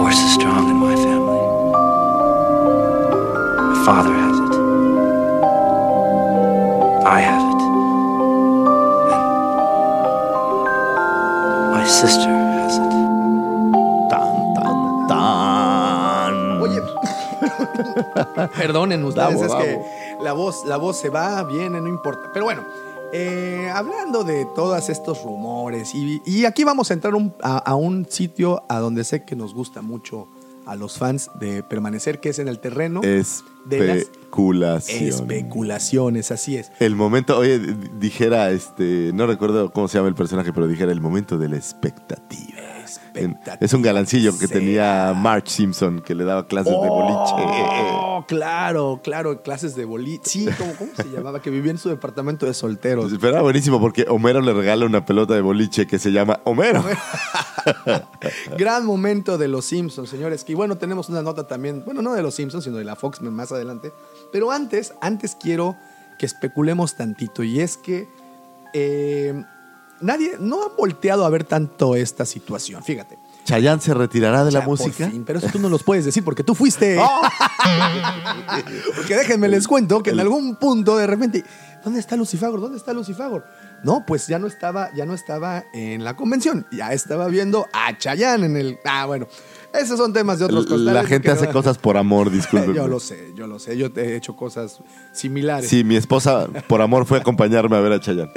[0.00, 1.40] Force is strong in my family.
[3.74, 4.23] My father
[18.56, 19.80] perdonen ustedes, es que
[20.22, 22.30] la voz, la voz se va, viene, no importa.
[22.32, 22.62] Pero bueno,
[23.12, 27.74] eh, hablando de todos estos rumores, y, y aquí vamos a entrar un- a, a
[27.76, 30.26] un sitio a donde sé que nos gusta mucho
[30.66, 33.02] a los fans de permanecer, que es en el terreno
[33.66, 33.96] de las
[34.88, 36.72] especulaciones, así es.
[36.80, 37.58] El momento, oye,
[37.98, 41.56] dijera, este, no recuerdo cómo se llama el personaje, pero dijera el momento de la
[41.56, 42.53] expectativa.
[43.60, 47.34] Es un galancillo que tenía Marge Simpson que le daba clases de boliche.
[47.36, 50.22] Oh, claro, claro, clases de boliche.
[50.24, 51.40] Sí, ¿cómo, cómo se llamaba?
[51.40, 53.12] Que vivía en su departamento de solteros.
[53.20, 56.84] Pero era buenísimo porque Homero le regala una pelota de boliche que se llama Homero.
[58.58, 60.44] Gran momento de los Simpsons, señores.
[60.44, 63.20] Que bueno, tenemos una nota también, bueno, no de los Simpsons, sino de la Fox
[63.22, 63.92] más adelante.
[64.32, 65.76] Pero antes, antes quiero
[66.18, 67.42] que especulemos tantito.
[67.42, 68.08] Y es que
[68.72, 69.44] eh,
[70.00, 72.82] nadie, no ha volteado a ver tanto esta situación.
[72.82, 73.18] Fíjate.
[73.44, 75.10] Chayanne se retirará de la Ya, por música.
[75.10, 76.98] fin, pero eso tú no los puedes decir porque tú fuiste.
[77.00, 77.22] ¡Oh!
[78.96, 81.44] porque déjenme les cuento que en algún punto de repente,
[81.84, 82.60] ¿dónde está Lucifagor?
[82.60, 83.44] ¿Dónde está Lucifagor?
[83.82, 87.96] No, pues ya no estaba, ya no estaba en la convención, ya estaba viendo a
[87.98, 88.78] Chayanne en el.
[88.86, 89.26] Ah, bueno,
[89.74, 92.72] esos son temas de otros La costales gente que hace no- cosas por amor, disculpen.
[92.74, 94.78] yo lo sé, yo lo sé, yo he hecho cosas
[95.12, 95.68] similares.
[95.68, 98.32] Sí, mi esposa por amor fue a acompañarme a ver a Chayanne.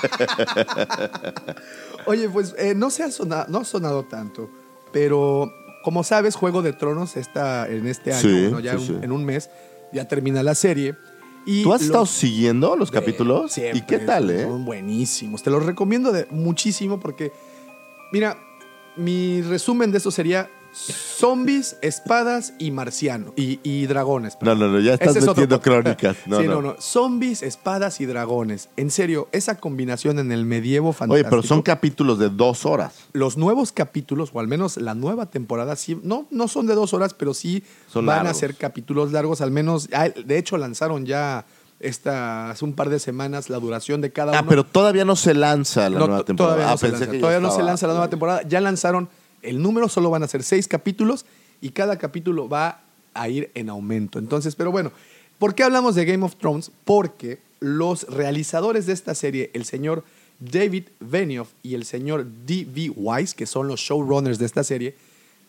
[2.06, 4.50] Oye, pues eh, no se ha sonado, no ha sonado tanto,
[4.92, 5.52] pero
[5.84, 8.96] como sabes, Juego de Tronos está en este año, ya sí, un- sí.
[9.02, 9.50] en un mes,
[9.92, 10.96] ya termina la serie.
[11.46, 13.52] Y ¿Tú has estado siguiendo los capítulos?
[13.52, 14.42] ¿Y Siempre, qué tal, son- eh?
[14.44, 15.42] Son buenísimos.
[15.42, 17.32] Te los recomiendo de muchísimo porque,
[18.12, 18.36] mira,
[18.96, 23.32] mi resumen de esto sería Zombies, espadas y marciano.
[23.36, 24.36] Y, y dragones.
[24.40, 25.82] No, no, no, ya estás Ese es metiendo podcast.
[25.82, 26.16] crónicas.
[26.26, 26.54] No, sí, no.
[26.54, 26.76] no, no.
[26.80, 28.68] Zombies, espadas y dragones.
[28.76, 31.30] En serio, esa combinación en el medievo Oye, fantástico.
[31.30, 32.94] pero son capítulos de dos horas.
[33.12, 36.94] los nuevos capítulos, o al menos la nueva temporada, sí, no, no son de dos
[36.94, 41.04] horas, pero sí Son van a ser capítulos largos, al menos, ah, de hecho lanzaron
[41.06, 41.44] ya
[41.80, 44.48] esta, hace un par de semanas la duración de cada Ah, uno.
[44.48, 46.56] pero todavía no se lanza la No, nueva temporada.
[46.56, 48.42] Todavía, Ah, no, se pensé lanza, todavía no se lanza la nueva temporada.
[48.46, 49.08] Ya lanzaron
[49.42, 51.26] el número, solo van a ser seis capítulos
[51.60, 52.82] y cada capítulo va
[53.14, 54.18] a ir en aumento.
[54.18, 54.92] Entonces, pero bueno,
[55.38, 56.70] ¿por qué hablamos de Game of Thrones?
[56.84, 60.04] Porque los realizadores de esta serie, el señor
[60.40, 62.92] David Benioff y el señor D.B.
[62.96, 64.94] Weiss, que son los showrunners de esta serie,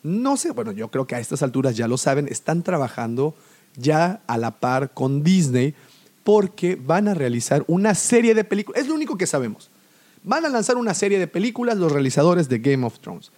[0.04, 3.36] no sé, bueno, yo creo que a estas alturas ya lo saben, están trabajando
[3.78, 5.76] ya a la par con Disney
[6.24, 8.82] porque van a realizar una serie de películas.
[8.82, 9.70] Es lo único que sabemos.
[10.24, 13.32] Van a lanzar una serie de películas los realizadores de Game of Thrones.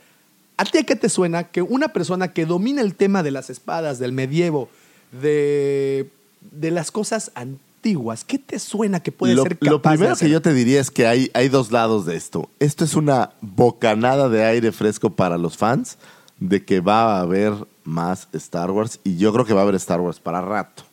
[0.58, 3.50] ¿A ti a qué te suena que una persona que domina el tema de las
[3.50, 4.70] espadas, del medievo,
[5.12, 6.10] de,
[6.52, 10.14] de las cosas antiguas, ¿qué te suena que puede lo, ser capaz lo de primero
[10.14, 10.28] hacer?
[10.28, 12.50] que yo te diría es que hay, hay dos lados de esto.
[12.60, 15.98] Esto es una bocanada de aire fresco para los fans
[16.40, 17.54] de que va a haber
[17.84, 20.84] más Star Wars y yo creo que va a haber Star Wars para rato.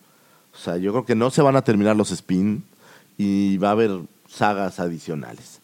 [0.54, 2.64] O sea, yo creo que no se van a terminar los spin
[3.16, 5.59] y va a haber sagas adicionales.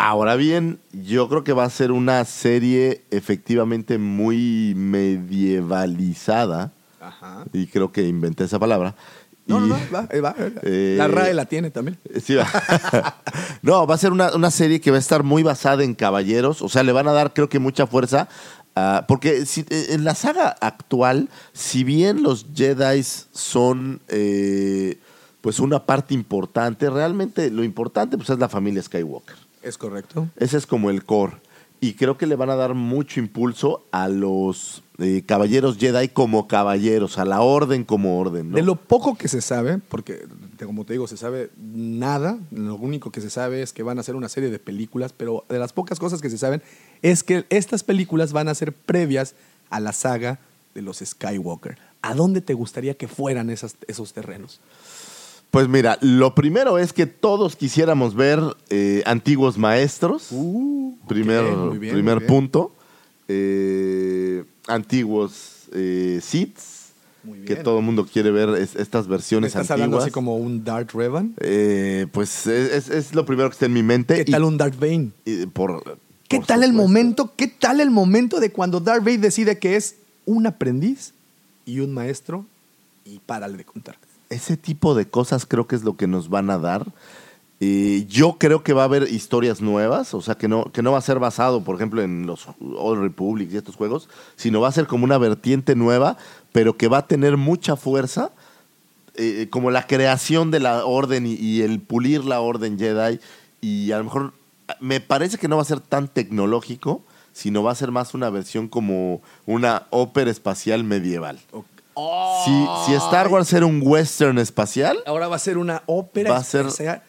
[0.00, 6.70] Ahora bien, yo creo que va a ser una serie efectivamente muy medievalizada
[7.00, 7.44] Ajá.
[7.52, 8.94] y creo que inventé esa palabra.
[9.46, 11.98] No, no, Y- no, va, va, eh, Eh, La RAE la tiene también.
[12.22, 12.46] Sí, va.
[13.62, 16.62] no, va a ser una, una serie que va a estar muy basada en caballeros.
[16.62, 18.28] O sea, le van a dar, creo que, mucha fuerza.
[18.76, 24.96] ah, porque si- eh, en la saga actual, si bien los Jedi son eh,
[25.40, 29.47] pues una parte importante, realmente lo importante pues, es la familia Skywalker.
[29.68, 30.28] Es correcto.
[30.36, 31.34] Ese es como el core.
[31.80, 36.48] Y creo que le van a dar mucho impulso a los eh, caballeros Jedi como
[36.48, 38.50] caballeros, a la orden como orden.
[38.50, 38.56] ¿no?
[38.56, 40.26] De lo poco que se sabe, porque
[40.64, 44.00] como te digo, se sabe nada, lo único que se sabe es que van a
[44.00, 46.62] hacer una serie de películas, pero de las pocas cosas que se saben
[47.02, 49.36] es que estas películas van a ser previas
[49.70, 50.40] a la saga
[50.74, 51.78] de los Skywalker.
[52.02, 54.60] ¿A dónde te gustaría que fueran esas- esos terrenos?
[55.50, 60.28] Pues mira, lo primero es que todos quisiéramos ver eh, antiguos maestros.
[61.08, 62.26] primer muy bien, primer muy bien.
[62.26, 62.72] punto.
[63.28, 66.20] Eh, antiguos eh.
[67.24, 70.04] Muy Que todo el mundo quiere ver es- estas ¿Me versiones estás hablando antiguas.
[70.04, 71.34] así como un Darth Revan?
[71.40, 74.14] Eh, pues es, es- es lo primero que está en mi mente.
[74.16, 75.10] ¿Qué y- tal un Darth Bane?
[75.24, 75.82] y por,
[76.28, 77.32] ¿Qué por tal el momento?
[77.36, 79.96] ¿Qué tal el momento de cuando Darth Vader decide que es
[80.26, 81.12] un aprendiz
[81.66, 82.46] y un maestro
[83.04, 83.98] y párale de contar?
[84.30, 86.86] Ese tipo de cosas creo que es lo que nos van a dar.
[87.60, 90.92] Eh, yo creo que va a haber historias nuevas, o sea, que no, que no
[90.92, 94.68] va a ser basado, por ejemplo, en los Old Republic y estos juegos, sino va
[94.68, 96.16] a ser como una vertiente nueva,
[96.52, 98.30] pero que va a tener mucha fuerza,
[99.16, 103.18] eh, como la creación de la orden y, y el pulir la orden Jedi.
[103.60, 104.32] Y a lo mejor
[104.78, 107.02] me parece que no va a ser tan tecnológico,
[107.32, 111.40] sino va a ser más una versión como una ópera espacial medieval.
[112.44, 116.30] Si, si Star Wars era un western espacial, Ahora va a ser una ópera.
[116.32, 117.02] Va a ser- espacial.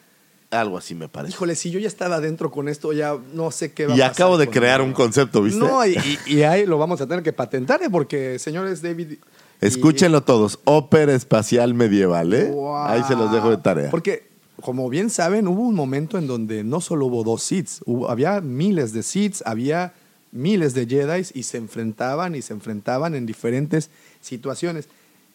[0.51, 1.33] algo así me parece.
[1.33, 4.05] Híjole, si yo ya estaba adentro con esto, ya no sé qué va Y a
[4.07, 4.11] pasar.
[4.13, 5.59] acabo de crear un concepto, ¿viste?
[5.59, 5.95] No, y,
[6.25, 7.89] y- y ahí lo vamos a tener que patentar, ¿eh?
[7.91, 9.11] porque, señores David.
[9.11, 9.19] y-
[9.61, 12.45] Escúchenlo todos, ópera espacial medieval, ¿eh?
[12.49, 12.77] Wow.
[12.77, 13.89] Ahí se los dejo de tarea.
[13.91, 14.27] Porque,
[14.61, 18.39] como bien saben, hubo un momento en donde no solo hubo dos seats, hubo- había
[18.41, 19.93] miles de seats, había
[20.31, 23.89] miles de Jedi y se enfrentaban y se enfrentaban en diferentes
[24.21, 24.87] situaciones.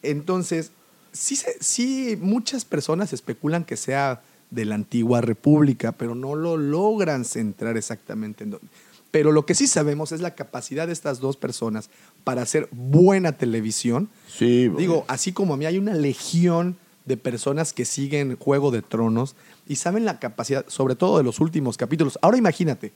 [0.03, 0.71] Entonces,
[1.11, 4.21] sí, sí muchas personas especulan que sea
[4.51, 8.67] de la antigua república, pero no lo logran centrar exactamente en dónde.
[9.11, 11.89] Pero lo que sí sabemos es la capacidad de estas dos personas
[12.23, 14.09] para hacer buena televisión.
[14.27, 14.79] Sí, bueno.
[14.79, 19.35] Digo, así como a mí hay una legión de personas que siguen Juego de Tronos
[19.67, 22.19] y saben la capacidad, sobre todo de los últimos capítulos.
[22.21, 22.91] Ahora imagínate,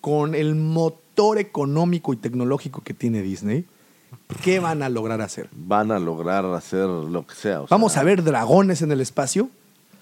[0.00, 3.66] con el motor económico y tecnológico que tiene Disney,
[4.42, 5.48] ¿qué van a lograr hacer?
[5.52, 7.62] Van a lograr hacer lo que sea.
[7.62, 9.48] o ¿Vamos sea, a ver dragones en el espacio?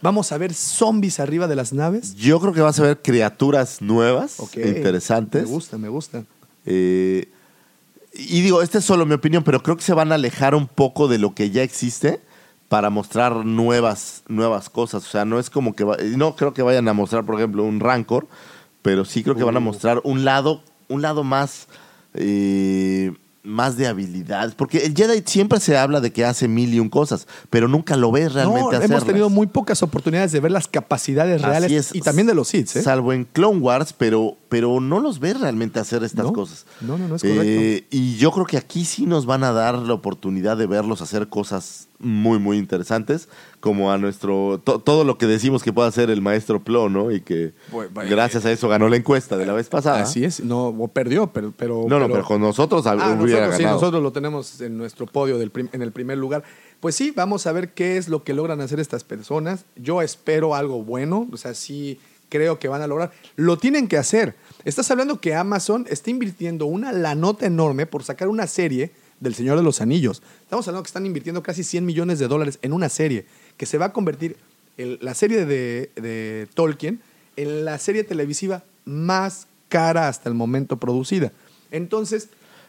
[0.01, 2.15] ¿Vamos a ver zombies arriba de las naves?
[2.15, 5.43] Yo creo que vas a ver criaturas nuevas, Ok, interesantes.
[5.43, 6.23] Me gusta, me gusta.
[6.67, 7.29] Eh,
[8.15, 10.67] y digo, esta es solo mi opinión, pero creo que se van a alejar un
[10.69, 12.21] poco de lo que ya existe
[12.69, 15.05] para mostrar nuevas, nuevas cosas.
[15.05, 15.85] O sea, no es como que...
[15.85, 18.27] va- no creo que vayan a mostrar, por ejemplo, un Rancor,
[18.83, 19.63] pero sí creo que van a Uh.
[19.63, 21.67] mostrar un lado, un lado más...
[22.15, 24.55] eh, más de habilidades.
[24.55, 27.97] Porque el Jedi siempre se habla de que hace mil y un cosas, pero nunca
[27.97, 31.73] lo ves realmente No, hemos tenido muy pocas oportunidades de ver las capacidades Así reales
[31.73, 31.95] es.
[31.95, 32.77] y también de los hits.
[32.77, 32.83] ¿eh?
[32.83, 36.33] Salvo en Clone Wars, pero pero no los ves realmente hacer estas No.
[36.33, 36.65] cosas.
[36.81, 37.43] No, no, no es correcto.
[37.45, 41.03] Eh, y yo creo que aquí sí nos van a dar la oportunidad de verlos
[41.03, 43.29] hacer cosas muy, muy interesantes,
[43.61, 47.11] como a nuestro, to- todo lo que decimos que puede hacer el maestro Plo, ¿no?
[47.11, 47.53] Y que
[48.09, 50.03] gracias a eso ganó la encuesta de la vez pasada.
[50.03, 51.53] Así es, no, o perdió, pero...
[51.57, 55.07] pero No, no, pero con nosotros Ah, hubiera nosotros, sí, nosotros lo tenemos en nuestro
[55.07, 56.45] podio del prim- en el primer lugar.
[56.81, 59.65] Pues sí, vamos a ver qué es lo que logran hacer estas personas.
[59.75, 61.99] Yo espero algo bueno, o sea, sí
[62.29, 63.11] creo que van a lograr.
[63.35, 64.37] Lo tienen que hacer.
[64.65, 69.35] Estás hablando que Amazon está invirtiendo una la nota enorme por sacar una serie del
[69.35, 70.23] Señor de los Anillos.
[70.43, 73.27] Estamos hablando que están invirtiendo casi 100 millones de dólares en una serie
[73.57, 74.37] que se va a convertir
[74.77, 77.01] el- la serie de, de Tolkien
[77.37, 81.33] en la serie televisiva más cara hasta el momento producida.
[81.71, 82.29] Entonces,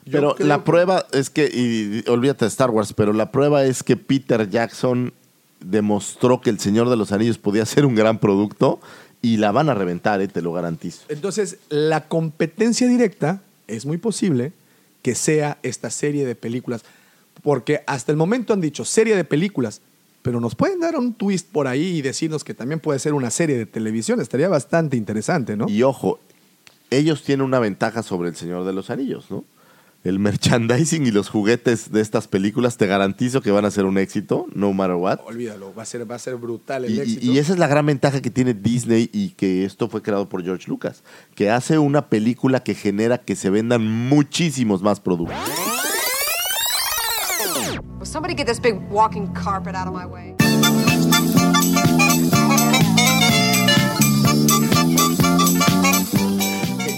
[0.09, 3.63] Pero la que- prueba es que, y, y olvídate de Star Wars, pero la prueba
[3.65, 5.13] es que Peter Jackson
[5.59, 8.80] demostró que El Señor de los Anillos podía ser un gran producto
[9.21, 11.01] y la van a reventar, eh, te lo garantizo.
[11.09, 14.53] Entonces, la competencia directa es muy posible
[15.01, 16.84] que sea esta serie de películas,
[17.41, 19.81] porque hasta el momento han dicho serie de películas,
[20.21, 23.31] pero nos pueden dar un twist por ahí y decirnos que también puede ser una
[23.31, 24.19] serie de televisión.
[24.19, 25.69] Estaría bastante interesante, ¿no?
[25.69, 26.19] Y ojo,
[26.89, 29.45] ellos tienen una ventaja sobre El Señor de los Anillos, ¿no?
[30.01, 33.97] El merchandising y los juguetes de estas películas te garantizo que van a ser un
[33.97, 35.19] éxito, no matter what.
[35.26, 37.26] Olvídalo, va a ser, va a ser brutal el Y, éxito.
[37.26, 40.41] y esa es la gran ventaja que tiene Disney y que esto fue creado por
[40.41, 41.03] George Lucas,
[41.35, 45.35] que hace una película que genera que se vendan muchísimos más productos.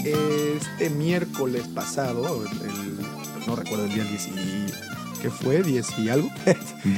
[0.04, 2.91] Este miércoles pasado, el-
[3.46, 5.20] no recuerdo el día 10 y...
[5.20, 5.62] ¿Qué fue?
[5.62, 6.28] ¿10 y algo?
[6.84, 6.88] 10 y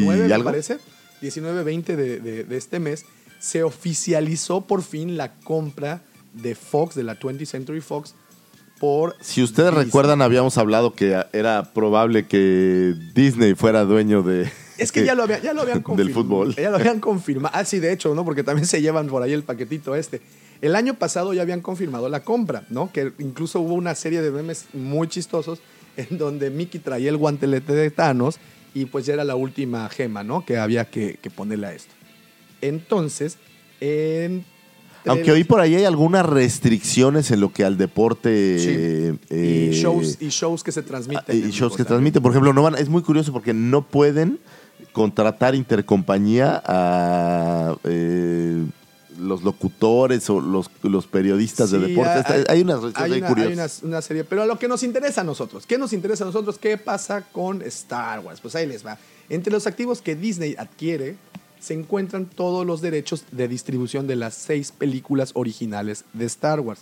[0.00, 0.44] 19, me algo.
[0.50, 0.78] parece.
[1.22, 3.04] 19-20 de, de- de este mes,
[3.38, 6.02] se oficializó por fin la compra
[6.34, 8.14] de Fox, de la 20th Century Fox,
[8.78, 9.16] por...
[9.20, 9.84] Si ustedes Disney.
[9.86, 14.50] recuerdan, habíamos hablado que era probable que Disney fuera dueño de...
[14.78, 16.04] Es que ya lo, había- ya lo habían confirmado.
[16.06, 16.54] Del fútbol.
[16.56, 17.54] Ya lo habían confirmado.
[17.54, 18.24] Ah, sí, de hecho, ¿no?
[18.24, 20.22] Porque también se llevan por ahí el paquetito este.
[20.62, 22.90] El año pasado ya habían confirmado la compra, ¿no?
[22.92, 25.60] Que incluso hubo una serie de memes muy chistosos
[25.96, 28.38] en donde Mickey traía el guantelete de Thanos
[28.74, 30.44] y pues ya era la última gema, ¿no?
[30.44, 31.92] Que había que, que ponerle a esto.
[32.60, 33.38] Entonces,
[33.80, 34.44] en...
[35.06, 38.58] Aunque hoy por ahí hay algunas restricciones en lo que al deporte...
[38.58, 39.18] Sí.
[39.30, 41.38] eh, y, shows, y shows que se transmiten.
[41.38, 42.22] y en shows que transmiten.
[42.22, 44.38] Por ejemplo, no van, es muy curioso porque no pueden
[44.92, 48.62] contratar intercompañía a eh,
[49.20, 52.18] los locutores o los, los periodistas de Sí, deporte.
[52.20, 53.82] Está- Hay, hay- unas hay una, curiosas.
[53.82, 54.24] hay una- una serie.
[54.24, 55.66] Pero a lo que nos interesa a nosotros.
[55.66, 56.58] ¿Qué nos interesa a nosotros?
[56.58, 58.40] ¿Qué pasa con Star Wars?
[58.40, 58.98] Pues ahí les va.
[59.28, 61.16] Entre los activos que Disney adquiere
[61.60, 66.80] se encuentran todos los derechos de distribución de las seis películas originales de Star Wars.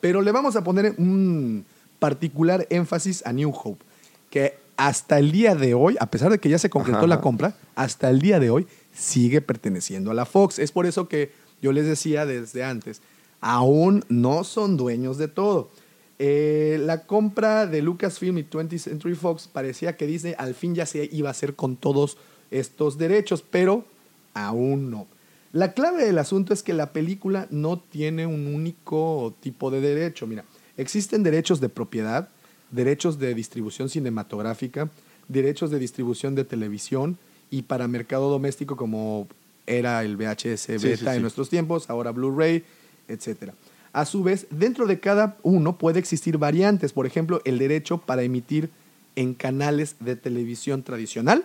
[0.00, 1.64] Pero le vamos a poner un
[1.98, 3.84] particular énfasis a New Hope,
[4.30, 7.20] que hasta el día de hoy, a pesar de que ya se concretó Ajá, la
[7.20, 10.58] compra, hasta el día de hoy sigue perteneciendo a la Fox.
[10.58, 11.32] Es por eso que
[11.64, 13.00] yo les decía desde antes,
[13.40, 15.70] aún no son dueños de todo.
[16.18, 20.84] Eh, la compra de Lucasfilm y 20th Century Fox parecía que Disney al fin ya
[20.84, 22.18] se iba a hacer con todos
[22.50, 23.86] estos derechos, pero
[24.34, 25.06] aún no.
[25.52, 30.26] La clave del asunto es que la película no tiene un único tipo de derecho.
[30.26, 30.44] Mira,
[30.76, 32.28] existen derechos de propiedad,
[32.72, 34.90] derechos de distribución cinematográfica,
[35.28, 37.16] derechos de distribución de televisión
[37.50, 39.28] y para mercado doméstico como
[39.66, 42.64] era el VHS beta Sí, sí, en nuestros tiempos, ahora Blu-ray,
[43.08, 43.52] etc.
[43.92, 48.22] A su vez, dentro de cada uno puede existir variantes, por ejemplo, el derecho para
[48.22, 48.70] emitir
[49.16, 51.44] en canales de televisión tradicional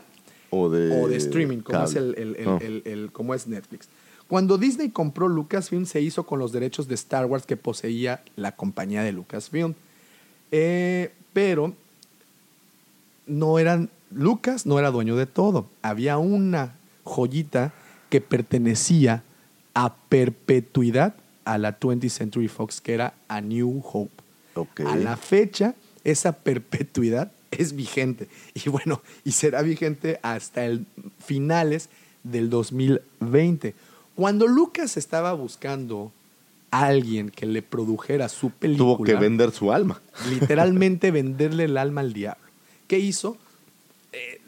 [0.50, 3.88] O de, o de streaming, como es, el, como es Netflix.
[4.28, 8.56] Cuando Disney compró Lucasfilm, se hizo con los derechos de Star Wars que poseía la
[8.56, 9.74] compañía de Lucasfilm.
[10.52, 11.74] Eh, pero
[13.26, 13.90] no eran.
[14.12, 15.68] Lucas no era dueño de todo.
[15.82, 17.74] Había una joyita
[18.10, 19.24] que pertenecía
[19.74, 21.16] a perpetuidad
[21.46, 24.12] a la 20th Century Fox, que era A New Hope.
[24.86, 25.74] A la fecha,
[26.04, 28.28] esa perpetuidad es vigente.
[28.54, 30.86] Y bueno, y será vigente hasta el
[31.24, 31.90] finales
[32.24, 33.74] del 2020.
[34.16, 36.12] Cuando Lucas estaba buscando
[36.72, 40.02] a alguien que le produjera su película, Tuvo que vender su alma.
[40.30, 42.44] literalmente venderle el alma al diablo.
[42.88, 43.38] ¿Qué hizo?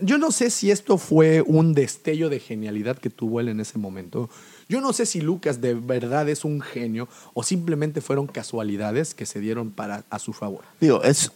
[0.02, 3.78] Yo no sé si esto fue un destello de genialidad que tuvo él en ese
[3.78, 4.30] momento.
[4.70, 9.26] Yo no sé si Lucas de verdad es un genio o simplemente fueron casualidades que
[9.26, 10.62] se dieron para, a su favor.
[10.80, 11.32] Digo, es,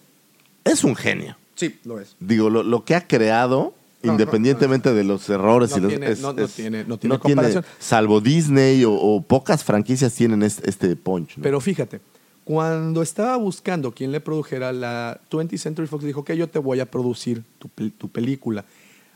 [0.63, 1.35] es un genio.
[1.55, 2.15] Sí, lo es.
[2.19, 3.73] Digo, lo, lo que ha creado,
[4.03, 5.89] No, independientemente de los errores No y los.
[5.89, 7.65] tiene- es- no- no es- tiene- no tiene comparación.
[7.79, 11.35] salvo Disney o, o pocas franquicias tienen este, este punch.
[11.41, 11.99] Pero fíjate,
[12.45, 16.80] Cuando estaba buscando quién le produjera, la 20th Century Fox dijo que yo te voy
[16.80, 18.63] a producir tu, pel- tu película.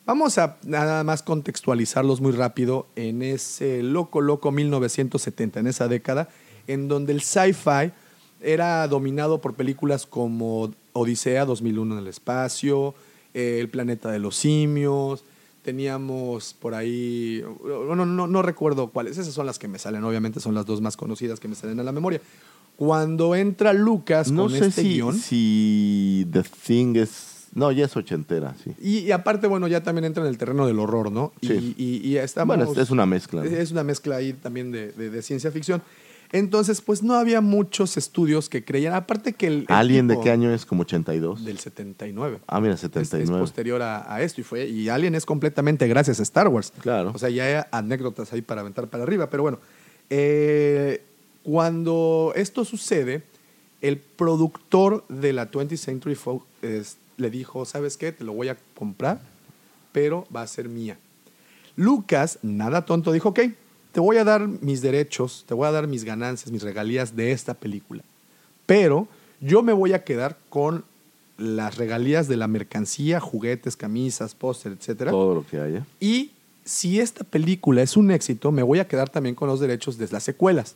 [0.06, 6.27] Vamos a nada más contextualizarlos muy rápido en ese loco, loco 1970, en esa década,
[6.65, 7.91] en donde el sci-fi
[8.41, 12.95] era dominado por películas como Odisea 2001 en el espacio,
[13.35, 15.23] eh, El planeta de los simios,
[15.61, 20.56] teníamos por ahí, no, no recuerdo cuáles, esas son las que me salen, obviamente son
[20.56, 22.22] las dos más conocidas que me salen a la memoria.
[22.80, 27.47] Cuando entra Lucas No con sé este si, guion, si The Thing es...
[27.53, 28.72] No, ya es ochentera, sí.
[28.80, 31.34] y, y aparte, bueno, ya también entra en el terreno del horror, ¿no?
[31.41, 31.76] Sí.
[31.77, 33.49] Y, y- y estamos, Bueno, es- es una mezcla, ¿no?
[33.49, 35.81] Es una mezcla ahí también de, de- de ciencia ficción.
[36.31, 39.53] Entonces, pues no había muchos estudios que creían, aparte que el...
[39.61, 40.65] el ¿Alien de qué año es?
[40.65, 41.43] ¿Como 82?
[41.43, 42.39] Del 79.
[42.47, 43.41] Ah, mira, Es, es 79.
[43.41, 46.72] posterior a, a esto y fue y Alien es completamente gracias a Star Wars.
[46.81, 47.11] Claro.
[47.14, 49.60] O sea, ya hay anécdotas ahí para aventar para arriba, pero bueno.
[50.11, 51.03] eh,
[51.44, 53.24] cuando esto sucede,
[53.82, 58.11] el productor de la 20th Century Fox es- le dijo, ¿sabes qué?
[58.11, 59.20] Te lo voy a comprar,
[59.91, 60.98] pero va a ser mía.
[61.76, 63.40] Lucas, nada tonto, dijo, ok,
[63.91, 67.32] te voy a dar mis derechos, te voy a dar mis ganancias, mis regalías de
[67.32, 68.03] esta película.
[68.66, 69.07] Pero
[69.41, 70.84] yo me voy a quedar con
[71.38, 75.11] las regalías de la mercancía, juguetes, camisas, póster, etcétera.
[75.11, 75.86] Todo lo que haya.
[75.99, 76.32] Y
[76.66, 80.07] si esta película es un éxito, me voy a quedar también con los derechos de
[80.11, 80.76] las secuelas.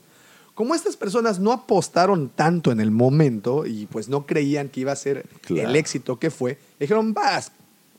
[0.53, 4.91] Como estas personas no apostaron tanto en el momento y pues no creían que iba
[4.91, 5.69] a ser Claro.
[5.69, 7.51] el éxito que fue, dijeron, vas,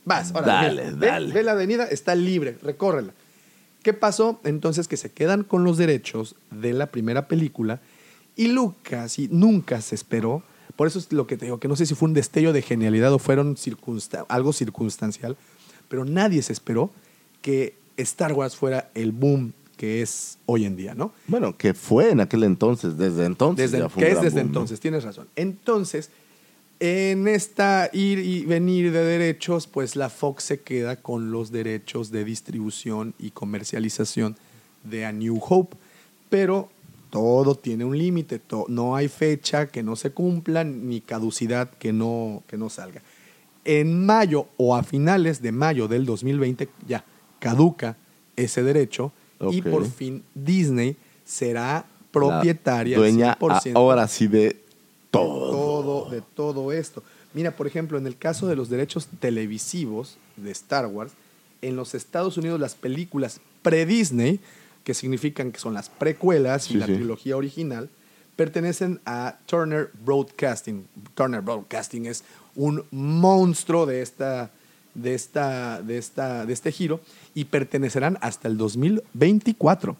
[0.04, 1.32] vas, ahora, Dale, ve, dale.
[1.34, 3.12] ve la avenida, está libre, recórrela.
[3.82, 4.40] ¿Qué pasó?
[4.44, 7.80] Entonces que se quedan con los derechos de la primera película
[8.36, 10.42] y Lucas y nunca se esperó.
[10.76, 12.62] Por eso es lo que te digo, que no sé si fue un destello de
[12.62, 15.36] genialidad o fueron circunsta- algo circunstancial,
[15.88, 16.90] pero nadie se esperó
[17.42, 19.52] que Star Wars fuera el boom
[19.84, 21.12] que es hoy en día, ¿no?
[21.26, 23.70] Bueno, que fue en aquel entonces, desde entonces.
[23.70, 24.48] Desde, ya fue que es desde boom, ¿no?
[24.48, 25.28] entonces, tienes razón.
[25.36, 26.08] Entonces,
[26.80, 32.10] en esta ir y venir de derechos, pues la Fox se queda con los derechos
[32.10, 34.36] de distribución y comercialización
[34.84, 35.76] de A New Hope.
[36.30, 36.70] Pero
[37.10, 42.42] todo tiene un límite, no hay fecha que no se cumpla ni caducidad que no,
[42.46, 43.02] que no salga.
[43.66, 47.04] En mayo o a finales de mayo del 2020 ya
[47.38, 47.98] caduca
[48.34, 49.12] ese derecho
[49.52, 54.56] y por fin Disney será propietaria La dueña 100% ahora sí de de
[55.10, 55.50] todo.
[55.50, 57.02] todo, de todo esto.
[57.34, 61.12] Mira, por ejemplo, en el caso de los derechos televisivos de Star Wars,
[61.62, 64.40] en los Estados Unidos las películas pre-Disney,
[64.82, 66.94] que significan que son las precuelas y Sí, la sí.
[66.94, 67.88] trilogía original,
[68.36, 70.86] pertenecen a Turner Broadcasting.
[71.14, 72.24] Turner Broadcasting es
[72.56, 74.50] un monstruo de esta
[74.94, 77.00] de esta de esta de este giro
[77.34, 79.96] y pertenecerán hasta el 2024.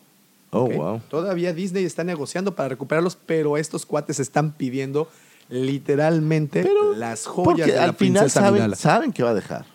[0.51, 1.01] Oh, wow.
[1.11, 5.09] Todavía Disney está negociando para recuperarlos, pero estos cuates están pidiendo
[5.49, 8.77] literalmente las joyas de la al final saben, Amidala.
[8.77, 9.66] saben que va a dejar.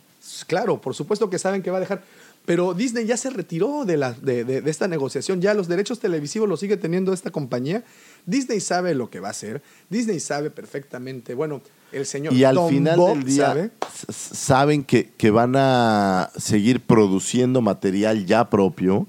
[0.47, 2.01] Claro, por supuesto que saben que va a dejar.
[2.45, 5.41] Pero Disney ya se retiró de, la, de, de- de esta negociación.
[5.41, 7.83] Ya los derechos televisivos los sigue teniendo esta compañía.
[8.25, 9.61] Disney sabe lo que va a hacer.
[9.89, 11.35] Disney sabe perfectamente.
[11.35, 13.71] Bueno, el señor Y al final Bob del día sabe.
[14.09, 19.07] saben que, que van a seguir produciendo material ya propio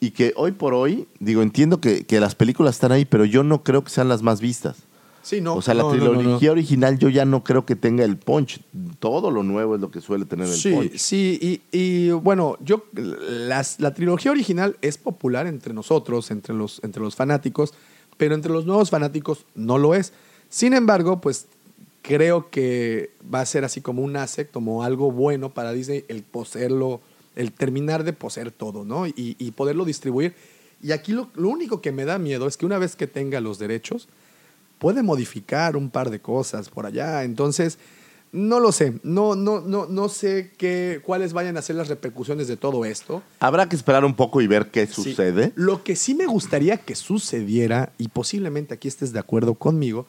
[0.00, 3.42] y que hoy por hoy, digo, entiendo que, que las películas están ahí, pero yo
[3.44, 4.76] no creo que sean las más vistas.
[5.24, 5.54] Sí, no.
[5.54, 6.18] o sea, la no, no, no, no.
[6.18, 8.60] trilogía original yo ya no creo que tenga el punch.
[8.98, 10.96] Todo lo nuevo es lo que suele tener el Sí, punch.
[10.96, 11.38] sí,
[11.70, 17.00] y, y, bueno, yo las- la trilogía original es popular entre nosotros, entre los, entre
[17.00, 17.72] los fanáticos,
[18.16, 20.12] pero entre los nuevos fanáticos no lo es.
[20.48, 21.46] Sin embargo, pues
[22.02, 26.22] creo que va a ser así como un asset, como algo bueno para Disney el
[26.22, 27.00] poseerlo,
[27.36, 29.06] el terminar de poseer todo, ¿no?
[29.06, 30.34] Y, y poderlo distribuir.
[30.82, 33.40] Y aquí lo, lo único que me da miedo es que una vez que tenga
[33.40, 34.08] los derechos,
[34.78, 37.22] puede modificar un par de cosas por allá.
[37.22, 37.78] Entonces,
[38.32, 38.94] no lo sé.
[39.04, 43.22] No, no, no, no sé qué, cuáles vayan a ser las repercusiones de todo esto.
[43.38, 44.94] Habrá que esperar un poco y ver qué Sí.
[44.94, 45.52] sucede.
[45.54, 50.06] Lo que sí me gustaría que sucediera, y posiblemente aquí estés de acuerdo conmigo,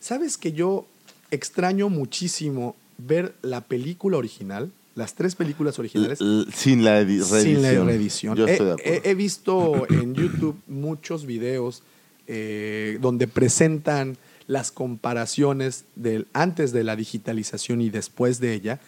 [0.00, 0.86] sabes que yo
[1.34, 7.42] extraño muchísimo ver la película original, las tres películas originales, L- sin la edi- reedición.
[7.42, 8.36] sin la reedición.
[8.36, 8.92] Yo He- estoy de acuerdo.
[9.04, 11.82] he, he visto en YouTube muchos videos
[12.26, 14.16] eh, donde presentan
[14.46, 18.80] las comparaciones del antes de la digitalización y después de ella.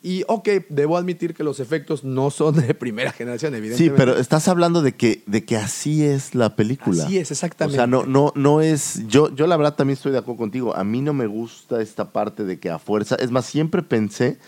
[0.00, 3.96] Y ok, debo admitir que los efectos no son de primera generación, Sí, evidentemente.
[3.96, 7.04] pero estás hablando de que, de que así es la película.
[7.04, 7.76] Así es, exactamente.
[7.76, 9.02] O sea, no, no, no es.
[9.08, 10.76] Yo, yo la verdad también estoy de acuerdo contigo.
[10.76, 13.16] A mí no me gusta esta parte de que a fuerza.
[13.16, 14.38] Es más, siempre pensé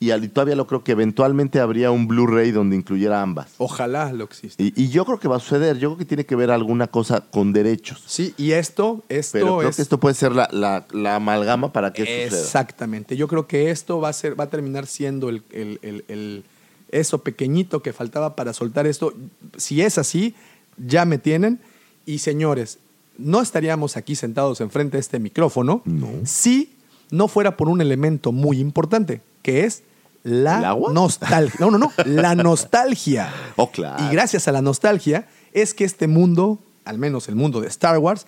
[0.00, 3.52] y todavía lo creo que eventualmente habría un Blu-ray donde incluyera ambas.
[3.58, 4.62] Ojalá lo exista.
[4.62, 5.78] Y, y yo creo que va a suceder.
[5.78, 8.02] Yo creo que tiene que ver alguna cosa con derechos.
[8.06, 11.72] Sí, y esto, esto Pero creo es que esto puede ser la, la- la amalgama
[11.72, 12.42] para que esto suceda.
[12.42, 13.16] Exactamente.
[13.16, 16.44] Yo creo que esto va a ser, va a terminar siendo el, el- el- el-
[16.90, 19.14] eso pequeñito que faltaba para soltar esto.
[19.56, 20.34] Si es así,
[20.76, 21.60] ya me tienen.
[22.06, 22.78] Y señores,
[23.16, 25.82] no estaríamos aquí sentados enfrente de este micrófono
[26.24, 26.74] si
[27.10, 29.84] no fuera por un elemento muy importante, que es
[30.24, 31.60] la nostalgia.
[31.60, 33.30] No, no, no, la nostalgia.
[33.56, 34.02] Oh, claro.
[34.04, 37.98] Y gracias a la nostalgia es que este mundo, al menos el mundo de Star
[37.98, 38.26] Wars,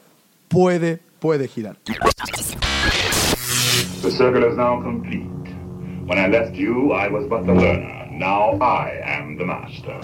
[0.48, 1.78] puede, puede girar.
[4.02, 5.26] The circle is now complete.
[6.06, 8.06] When I left you, I was but the learner.
[8.12, 9.98] Now I am the master.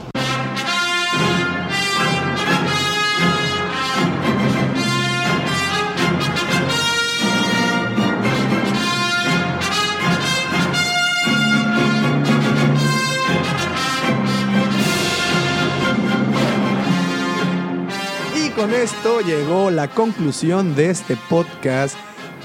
[18.62, 21.96] Con esto llegó la conclusión de este podcast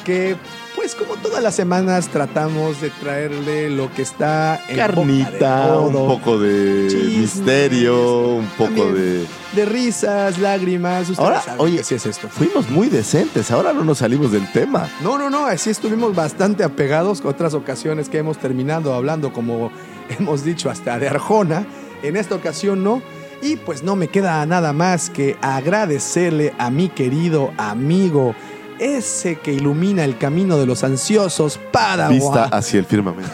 [0.04, 0.36] que,
[0.76, 5.78] pues como todas las semanas, tratamos de traerle lo que está en boca de Carnita,
[5.78, 9.28] un poco de Chismes, misterio, un poco de...
[9.54, 11.08] De risas, lágrimas.
[11.20, 12.28] Ahora, oye, sí es esto.
[12.30, 14.90] fuimos muy decentes, ahora no nos salimos del tema.
[15.04, 19.72] No, no, no, así estuvimos bastante apegados con otras ocasiones que hemos terminado hablando, como
[20.18, 21.68] hemos dicho, hasta de Arjona.
[22.02, 23.04] En esta ocasión no.
[23.42, 28.34] Y pues no me queda nada más que agradecerle a mi querido amigo,
[28.80, 32.14] ese que ilumina el camino de los ansiosos, Padawan.
[32.14, 33.32] Vista hacia el firmamento.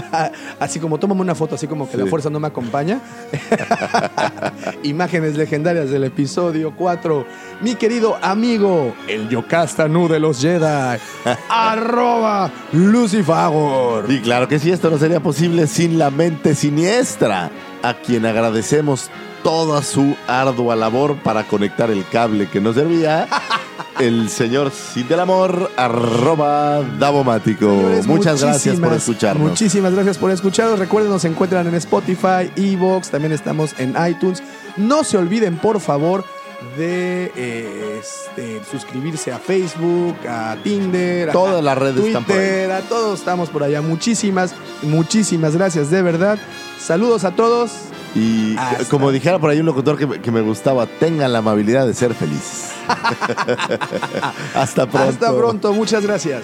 [0.60, 3.00] así como tómame una foto, así como que la fuerza no me acompaña.
[4.82, 7.26] Imágenes legendarias del episodio 4.
[7.62, 10.98] Mi querido amigo, el Yocasta Nu de los Jedi.
[11.48, 14.10] arroba Lucifagor.
[14.10, 17.50] Y claro que sí, esto no sería posible sin la mente siniestra,
[17.82, 19.10] a quien agradecemos
[19.44, 23.28] toda su ardua labor para conectar el cable que nos servía.
[24.00, 27.70] El señor Cid del Amor, arroba Davomático.
[27.70, 29.50] Señores, Muchas gracias por escucharnos.
[29.50, 30.80] Muchísimas gracias por escucharnos.
[30.80, 34.42] Recuerden, nos encuentran en Spotify, Evox, también estamos en iTunes.
[34.76, 36.24] No se olviden, por favor,
[36.76, 42.36] de eh, este, suscribirse a Facebook, a Tinder, Todas a las redes Twitter, están por
[42.36, 42.70] ahí.
[42.72, 43.80] a todos estamos por allá.
[43.80, 46.36] Muchísimas, muchísimas gracias, de verdad.
[46.80, 47.70] Saludos a todos.
[48.14, 51.86] Y Hasta- como dijera por ahí un locutor que, que me gustaba, tengan la amabilidad
[51.86, 52.70] de ser felices.
[54.54, 55.08] Hasta pronto.
[55.10, 56.42] Hasta pronto, muchas gracias.